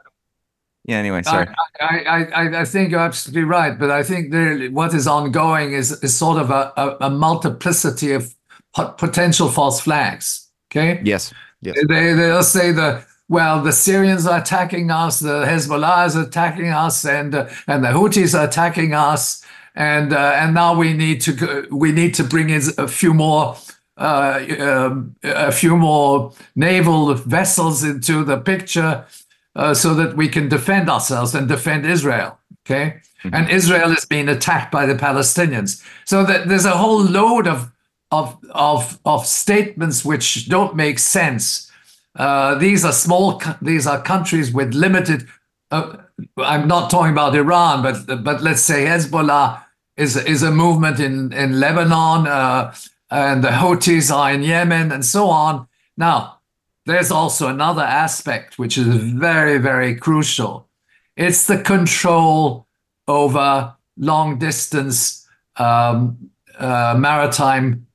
yeah? 0.87 0.99
Anyway, 0.99 1.23
sorry. 1.23 1.49
I, 1.81 1.99
I, 1.99 2.25
I, 2.25 2.61
I 2.61 2.65
think 2.65 2.93
you're 2.93 3.01
absolutely 3.01 3.43
right, 3.43 3.77
but 3.77 3.91
I 3.91 4.05
think 4.05 4.31
there, 4.31 4.69
what 4.69 4.95
is 4.95 5.09
ongoing 5.09 5.73
is, 5.73 5.93
is 6.03 6.17
sort 6.17 6.41
of 6.41 6.51
a, 6.51 6.73
a, 6.77 7.07
a 7.07 7.11
multiplicity 7.11 8.13
of 8.13 8.33
potential 8.73 9.49
false 9.49 9.81
flags. 9.81 10.49
Okay. 10.71 11.01
Yes. 11.05 11.35
Yes. 11.61 11.77
They, 11.89 12.13
they'll 12.13 12.43
say 12.43 12.71
the 12.71 13.05
well, 13.29 13.61
the 13.61 13.73
Syrians 13.73 14.25
are 14.27 14.41
attacking 14.41 14.91
us, 14.93 15.19
the 15.19 15.45
Hezbollah 15.45 16.07
is 16.07 16.15
attacking 16.15 16.69
us, 16.69 17.05
and 17.05 17.35
uh, 17.35 17.49
and 17.67 17.83
the 17.83 17.89
Houthis 17.89 18.39
are 18.39 18.47
attacking 18.47 18.95
us, 18.95 19.45
and 19.77 20.13
uh, 20.13 20.33
and 20.37 20.55
now 20.55 20.75
we 20.75 20.95
need 20.95 21.21
to 21.21 21.33
go, 21.33 21.65
we 21.71 21.93
need 21.93 22.15
to 22.15 22.25
bring 22.25 22.51
in 22.51 22.63
a 22.79 22.89
few 22.89 23.15
more. 23.15 23.57
Uh, 23.99 24.45
um, 24.61 25.17
a 25.25 25.51
few 25.51 25.75
more 25.75 26.31
naval 26.55 27.15
vessels 27.15 27.83
into 27.83 28.25
the 28.25 28.37
picture 28.37 29.07
uh, 29.55 29.73
so 29.73 29.95
that 29.95 30.15
we 30.15 30.29
can 30.29 30.51
defend 30.51 30.91
ourselves 30.91 31.35
and 31.35 31.49
defend 31.49 31.87
Israel. 31.87 32.39
Okay, 32.67 33.01
and 33.33 33.49
Israel 33.49 33.93
is 33.93 34.05
being 34.05 34.29
attacked 34.29 34.71
by 34.71 34.85
the 34.85 34.95
Palestinians. 34.95 35.83
So 36.05 36.25
that 36.25 36.47
there's 36.47 36.67
a 36.67 36.77
whole 36.77 37.03
load 37.03 37.47
of 37.47 37.73
of 38.11 38.37
of 38.51 38.99
of 39.07 39.27
statements 39.27 40.05
which 40.05 40.47
don't 40.47 40.77
make 40.77 40.99
sense. 40.99 41.73
Uh, 42.15 42.55
these 42.55 42.85
are 42.85 42.93
small. 42.93 43.41
These 43.63 43.87
are 43.87 44.03
countries 44.03 44.53
with 44.53 44.75
limited. 44.75 45.27
Uh, 45.71 45.97
I'm 46.37 46.69
not 46.69 46.91
talking 46.91 47.13
about 47.13 47.35
Iran, 47.35 47.83
but 47.83 48.23
but 48.23 48.43
let's 48.43 48.63
say 48.63 48.85
Hezbollah 48.85 49.63
is 49.97 50.17
is 50.17 50.43
a 50.43 50.51
movement 50.51 51.01
in 51.01 51.33
in 51.33 51.59
Lebanon, 51.61 52.27
uh, 52.27 52.75
and 53.11 53.43
the 53.43 53.49
Houthis 53.49 54.15
are 54.15 54.33
in 54.33 54.43
Yemen, 54.43 54.93
and 54.93 55.05
so 55.05 55.29
on. 55.29 55.69
Now, 55.97 56.39
there's 56.85 57.11
also 57.11 57.49
another 57.49 57.83
aspect 57.83 58.59
which 58.59 58.79
is 58.79 58.87
very 58.87 59.59
very 59.59 59.95
crucial. 59.95 60.69
It's 61.17 61.47
the 61.47 61.59
control 61.59 62.67
over 63.09 63.75
long 63.97 64.39
distance 64.39 65.27
um, 65.57 66.31
uh, 66.59 66.95
maritime 66.99 67.87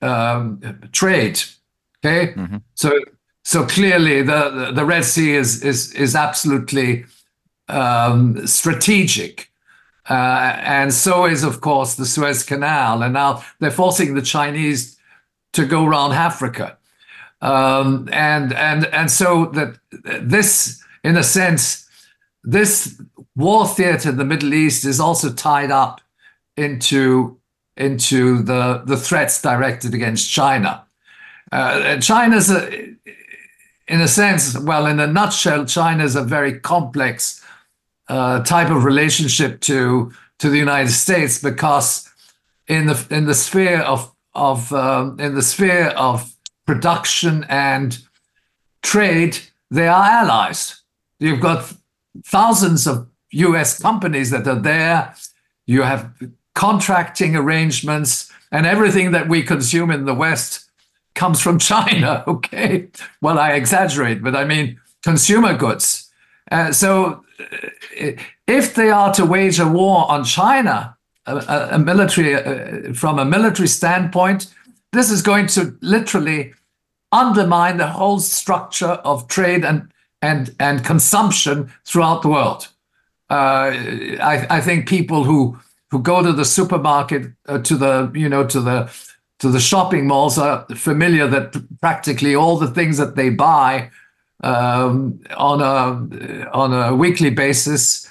um, 0.00 0.60
trade. 0.92 1.42
Okay, 2.04 2.34
so 2.74 2.92
so 3.42 3.66
clearly 3.66 4.22
the, 4.22 4.50
the 4.50 4.72
the 4.72 4.84
Red 4.84 5.04
Sea 5.04 5.34
is 5.34 5.62
is 5.62 5.92
is 5.92 6.14
absolutely 6.14 7.04
um, 7.68 8.46
strategic. 8.46 9.50
Uh, 10.08 10.56
and 10.60 10.92
so 10.92 11.24
is, 11.24 11.44
of 11.44 11.60
course, 11.60 11.94
the 11.94 12.04
Suez 12.04 12.42
Canal. 12.42 13.02
And 13.02 13.14
now 13.14 13.42
they're 13.58 13.70
forcing 13.70 14.14
the 14.14 14.22
Chinese 14.22 14.98
to 15.54 15.64
go 15.64 15.84
around 15.84 16.12
Africa. 16.12 16.76
Um, 17.40 18.08
and 18.12 18.52
and 18.54 18.86
and 18.86 19.10
so 19.10 19.46
that 19.46 19.76
this, 20.22 20.82
in 21.02 21.16
a 21.16 21.22
sense, 21.22 21.88
this 22.42 23.00
war 23.36 23.66
theater 23.66 24.10
in 24.10 24.16
the 24.16 24.24
Middle 24.24 24.54
East 24.54 24.84
is 24.84 25.00
also 25.00 25.32
tied 25.32 25.70
up 25.70 26.00
into 26.56 27.38
into 27.76 28.42
the 28.42 28.82
the 28.86 28.96
threats 28.96 29.42
directed 29.42 29.94
against 29.94 30.30
China. 30.30 30.84
Uh, 31.52 32.00
China's 32.00 32.50
a, 32.50 32.94
in 33.86 34.00
a 34.00 34.08
sense, 34.08 34.58
well, 34.58 34.86
in 34.86 34.98
a 34.98 35.06
nutshell, 35.06 35.66
China 35.66 36.02
is 36.02 36.16
a 36.16 36.22
very 36.22 36.58
complex 36.58 37.43
uh, 38.08 38.42
type 38.42 38.70
of 38.70 38.84
relationship 38.84 39.60
to 39.60 40.12
to 40.38 40.50
the 40.50 40.58
United 40.58 40.92
States 40.92 41.40
because 41.40 42.08
in 42.68 42.86
the 42.86 43.06
in 43.10 43.26
the 43.26 43.34
sphere 43.34 43.80
of 43.80 44.12
of 44.34 44.72
um, 44.72 45.18
in 45.20 45.34
the 45.34 45.42
sphere 45.42 45.88
of 45.96 46.34
production 46.66 47.44
and 47.48 47.98
trade, 48.82 49.38
they 49.70 49.86
are 49.86 50.04
allies. 50.04 50.82
You've 51.18 51.40
got 51.40 51.72
thousands 52.24 52.86
of 52.86 53.08
U.S. 53.30 53.80
companies 53.80 54.30
that 54.30 54.46
are 54.46 54.60
there. 54.60 55.14
You 55.66 55.82
have 55.82 56.12
contracting 56.54 57.36
arrangements, 57.36 58.30
and 58.50 58.66
everything 58.66 59.12
that 59.12 59.28
we 59.28 59.42
consume 59.42 59.90
in 59.90 60.04
the 60.04 60.14
West 60.14 60.70
comes 61.14 61.40
from 61.40 61.58
China. 61.70 62.24
Okay, 62.26 62.88
well, 63.20 63.38
I 63.38 63.52
exaggerate, 63.52 64.22
but 64.22 64.36
I 64.36 64.44
mean 64.44 64.80
consumer 65.02 65.56
goods. 65.56 66.10
Uh, 66.50 66.72
so, 66.72 67.23
if 68.46 68.74
they 68.74 68.90
are 68.90 69.12
to 69.14 69.24
wage 69.24 69.58
a 69.58 69.66
war 69.66 70.10
on 70.10 70.24
China, 70.24 70.96
a, 71.26 71.68
a, 71.72 71.78
military 71.78 72.34
uh, 72.34 72.92
from 72.92 73.18
a 73.18 73.24
military 73.24 73.68
standpoint, 73.68 74.52
this 74.92 75.10
is 75.10 75.22
going 75.22 75.46
to 75.48 75.76
literally 75.80 76.54
undermine 77.12 77.76
the 77.78 77.86
whole 77.86 78.20
structure 78.20 79.00
of 79.04 79.28
trade 79.28 79.64
and 79.64 79.90
and 80.20 80.54
and 80.58 80.84
consumption 80.84 81.72
throughout 81.84 82.22
the 82.22 82.28
world. 82.28 82.68
Uh, 83.30 83.70
I, 84.20 84.46
I 84.50 84.60
think 84.60 84.88
people 84.88 85.24
who 85.24 85.58
who 85.90 86.02
go 86.02 86.22
to 86.22 86.32
the 86.32 86.44
supermarket, 86.44 87.32
uh, 87.48 87.58
to 87.58 87.76
the 87.76 88.10
you 88.14 88.28
know 88.28 88.46
to 88.46 88.60
the 88.60 88.90
to 89.38 89.48
the 89.50 89.60
shopping 89.60 90.06
malls 90.06 90.38
are 90.38 90.66
familiar 90.74 91.26
that 91.28 91.54
practically 91.80 92.34
all 92.34 92.56
the 92.58 92.70
things 92.70 92.96
that 92.98 93.16
they 93.16 93.30
buy 93.30 93.90
um, 94.44 95.20
on 95.36 95.60
a 95.60 96.50
on 96.50 96.72
a 96.72 96.94
weekly 96.94 97.30
basis 97.30 98.08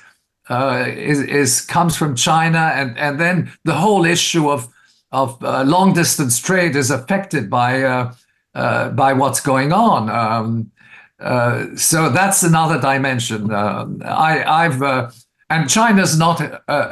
uh, 0.50 0.86
is, 0.88 1.22
is 1.22 1.62
comes 1.62 1.96
from 1.96 2.16
China, 2.16 2.72
and 2.76 2.98
and 2.98 3.20
then 3.20 3.52
the 3.64 3.76
whole 3.76 4.06
issue 4.06 4.50
of 4.50 4.68
of 5.12 5.42
uh, 5.44 5.64
long 5.64 5.94
distance 5.94 6.40
trade 6.40 6.76
is 6.76 6.90
affected 6.90 7.50
by 7.50 7.84
uh, 7.84 8.14
uh, 8.56 8.90
by 8.90 9.14
what's 9.14 9.40
going 9.40 9.72
on. 9.72 10.10
Um, 10.10 10.72
uh, 11.20 11.68
so 11.76 12.10
that's 12.10 12.44
another 12.44 12.82
dimension. 12.82 13.52
Uh, 13.52 13.86
I, 14.04 14.66
I've 14.66 14.82
uh, 14.82 15.12
and 15.50 15.70
China's 15.70 16.18
not 16.18 16.42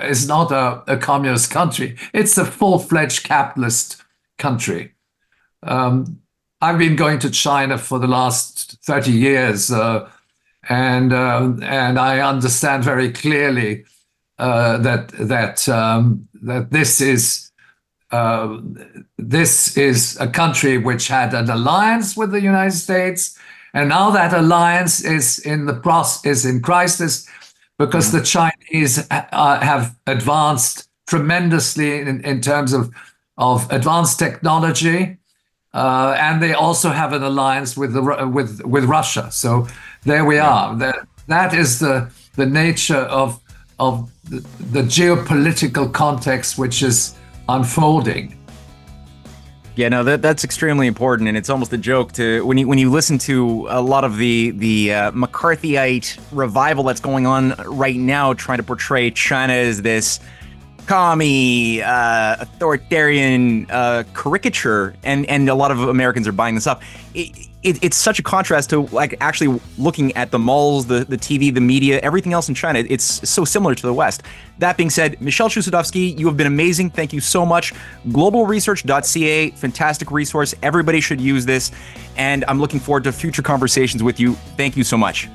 is 0.03 0.27
not 0.27 0.51
a, 0.51 0.83
a 0.87 0.97
communist 0.97 1.49
country. 1.49 1.97
It's 2.13 2.37
a 2.37 2.45
full 2.45 2.77
fledged 2.77 3.23
capitalist 3.23 4.03
country. 4.37 4.93
Um, 5.63 6.20
I've 6.61 6.77
been 6.77 6.95
going 6.95 7.17
to 7.19 7.31
China 7.31 7.77
for 7.77 7.97
the 7.97 8.07
last 8.07 8.77
30 8.83 9.11
years, 9.11 9.71
uh, 9.71 10.09
and 10.69 11.11
uh, 11.11 11.53
and 11.63 11.97
I 11.97 12.19
understand 12.19 12.83
very 12.83 13.11
clearly 13.11 13.85
uh, 14.37 14.77
that 14.77 15.09
that 15.13 15.67
um, 15.67 16.27
that 16.43 16.69
this 16.69 17.01
is 17.01 17.51
uh, 18.11 18.59
this 19.17 19.75
is 19.75 20.17
a 20.19 20.27
country 20.27 20.77
which 20.77 21.07
had 21.07 21.33
an 21.33 21.49
alliance 21.49 22.15
with 22.15 22.31
the 22.31 22.41
United 22.41 22.77
States, 22.77 23.35
and 23.73 23.89
now 23.89 24.11
that 24.11 24.31
alliance 24.31 25.03
is 25.03 25.39
in 25.39 25.65
the 25.65 25.73
process 25.73 26.25
is 26.25 26.45
in 26.45 26.61
crisis 26.61 27.27
because 27.79 28.11
the 28.11 28.21
Chinese 28.21 29.07
uh, 29.09 29.59
have 29.59 29.95
advanced 30.05 30.89
tremendously 31.07 32.01
in, 32.01 32.23
in 32.23 32.39
terms 32.39 32.71
of 32.71 32.93
of 33.37 33.67
advanced 33.71 34.19
technology 34.19 35.17
uh, 35.73 36.15
and 36.19 36.41
they 36.41 36.53
also 36.53 36.89
have 36.89 37.13
an 37.13 37.23
alliance 37.23 37.77
with 37.77 37.93
the 37.93 38.01
with 38.27 38.61
with 38.65 38.85
Russia. 38.85 39.29
So 39.31 39.67
there 40.03 40.25
we 40.25 40.37
are. 40.37 40.75
That 40.75 41.07
that 41.27 41.53
is 41.53 41.79
the 41.79 42.11
the 42.35 42.45
nature 42.45 42.95
of 42.95 43.39
of 43.79 44.11
the, 44.25 44.39
the 44.71 44.81
geopolitical 44.81 45.91
context 45.91 46.57
which 46.57 46.83
is 46.83 47.15
unfolding. 47.49 48.37
Yeah, 49.75 49.87
no, 49.87 50.03
that 50.03 50.21
that's 50.21 50.43
extremely 50.43 50.85
important, 50.85 51.29
and 51.29 51.37
it's 51.37 51.49
almost 51.49 51.71
a 51.71 51.77
joke 51.77 52.11
to 52.13 52.45
when 52.45 52.57
you 52.57 52.67
when 52.67 52.77
you 52.77 52.91
listen 52.91 53.17
to 53.19 53.67
a 53.69 53.81
lot 53.81 54.03
of 54.03 54.17
the 54.17 54.51
the 54.51 54.93
uh, 54.93 55.11
McCarthyite 55.11 56.19
revival 56.33 56.83
that's 56.83 56.99
going 56.99 57.25
on 57.25 57.53
right 57.65 57.95
now, 57.95 58.33
trying 58.33 58.57
to 58.57 58.63
portray 58.63 59.09
China 59.09 59.53
as 59.53 59.81
this 59.81 60.19
commie, 60.87 61.81
uh, 61.81 62.37
authoritarian 62.39 63.69
uh, 63.69 64.03
caricature, 64.13 64.95
and 65.03 65.25
and 65.27 65.49
a 65.49 65.55
lot 65.55 65.71
of 65.71 65.79
Americans 65.87 66.27
are 66.27 66.31
buying 66.31 66.55
this 66.55 66.67
up. 66.67 66.81
It, 67.13 67.47
it, 67.63 67.83
it's 67.83 67.97
such 67.97 68.17
a 68.17 68.23
contrast 68.23 68.71
to 68.71 68.81
like 68.87 69.15
actually 69.21 69.59
looking 69.77 70.15
at 70.15 70.31
the 70.31 70.39
malls, 70.39 70.87
the 70.87 71.05
the 71.05 71.17
TV, 71.17 71.53
the 71.53 71.61
media, 71.61 71.99
everything 71.99 72.33
else 72.33 72.49
in 72.49 72.55
China. 72.55 72.83
It's 72.87 73.29
so 73.29 73.45
similar 73.45 73.75
to 73.75 73.81
the 73.81 73.93
West. 73.93 74.23
That 74.59 74.77
being 74.77 74.89
said, 74.89 75.21
Michel 75.21 75.49
Chossudovsky, 75.49 76.17
you 76.17 76.27
have 76.27 76.37
been 76.37 76.47
amazing. 76.47 76.91
Thank 76.91 77.13
you 77.13 77.19
so 77.19 77.45
much. 77.45 77.73
Globalresearch.ca, 78.07 79.51
fantastic 79.51 80.11
resource. 80.11 80.55
Everybody 80.63 81.01
should 81.01 81.21
use 81.21 81.45
this, 81.45 81.71
and 82.17 82.43
I'm 82.47 82.59
looking 82.59 82.79
forward 82.79 83.03
to 83.05 83.11
future 83.11 83.41
conversations 83.41 84.03
with 84.03 84.19
you. 84.19 84.33
Thank 84.57 84.75
you 84.75 84.83
so 84.83 84.97
much. 84.97 85.29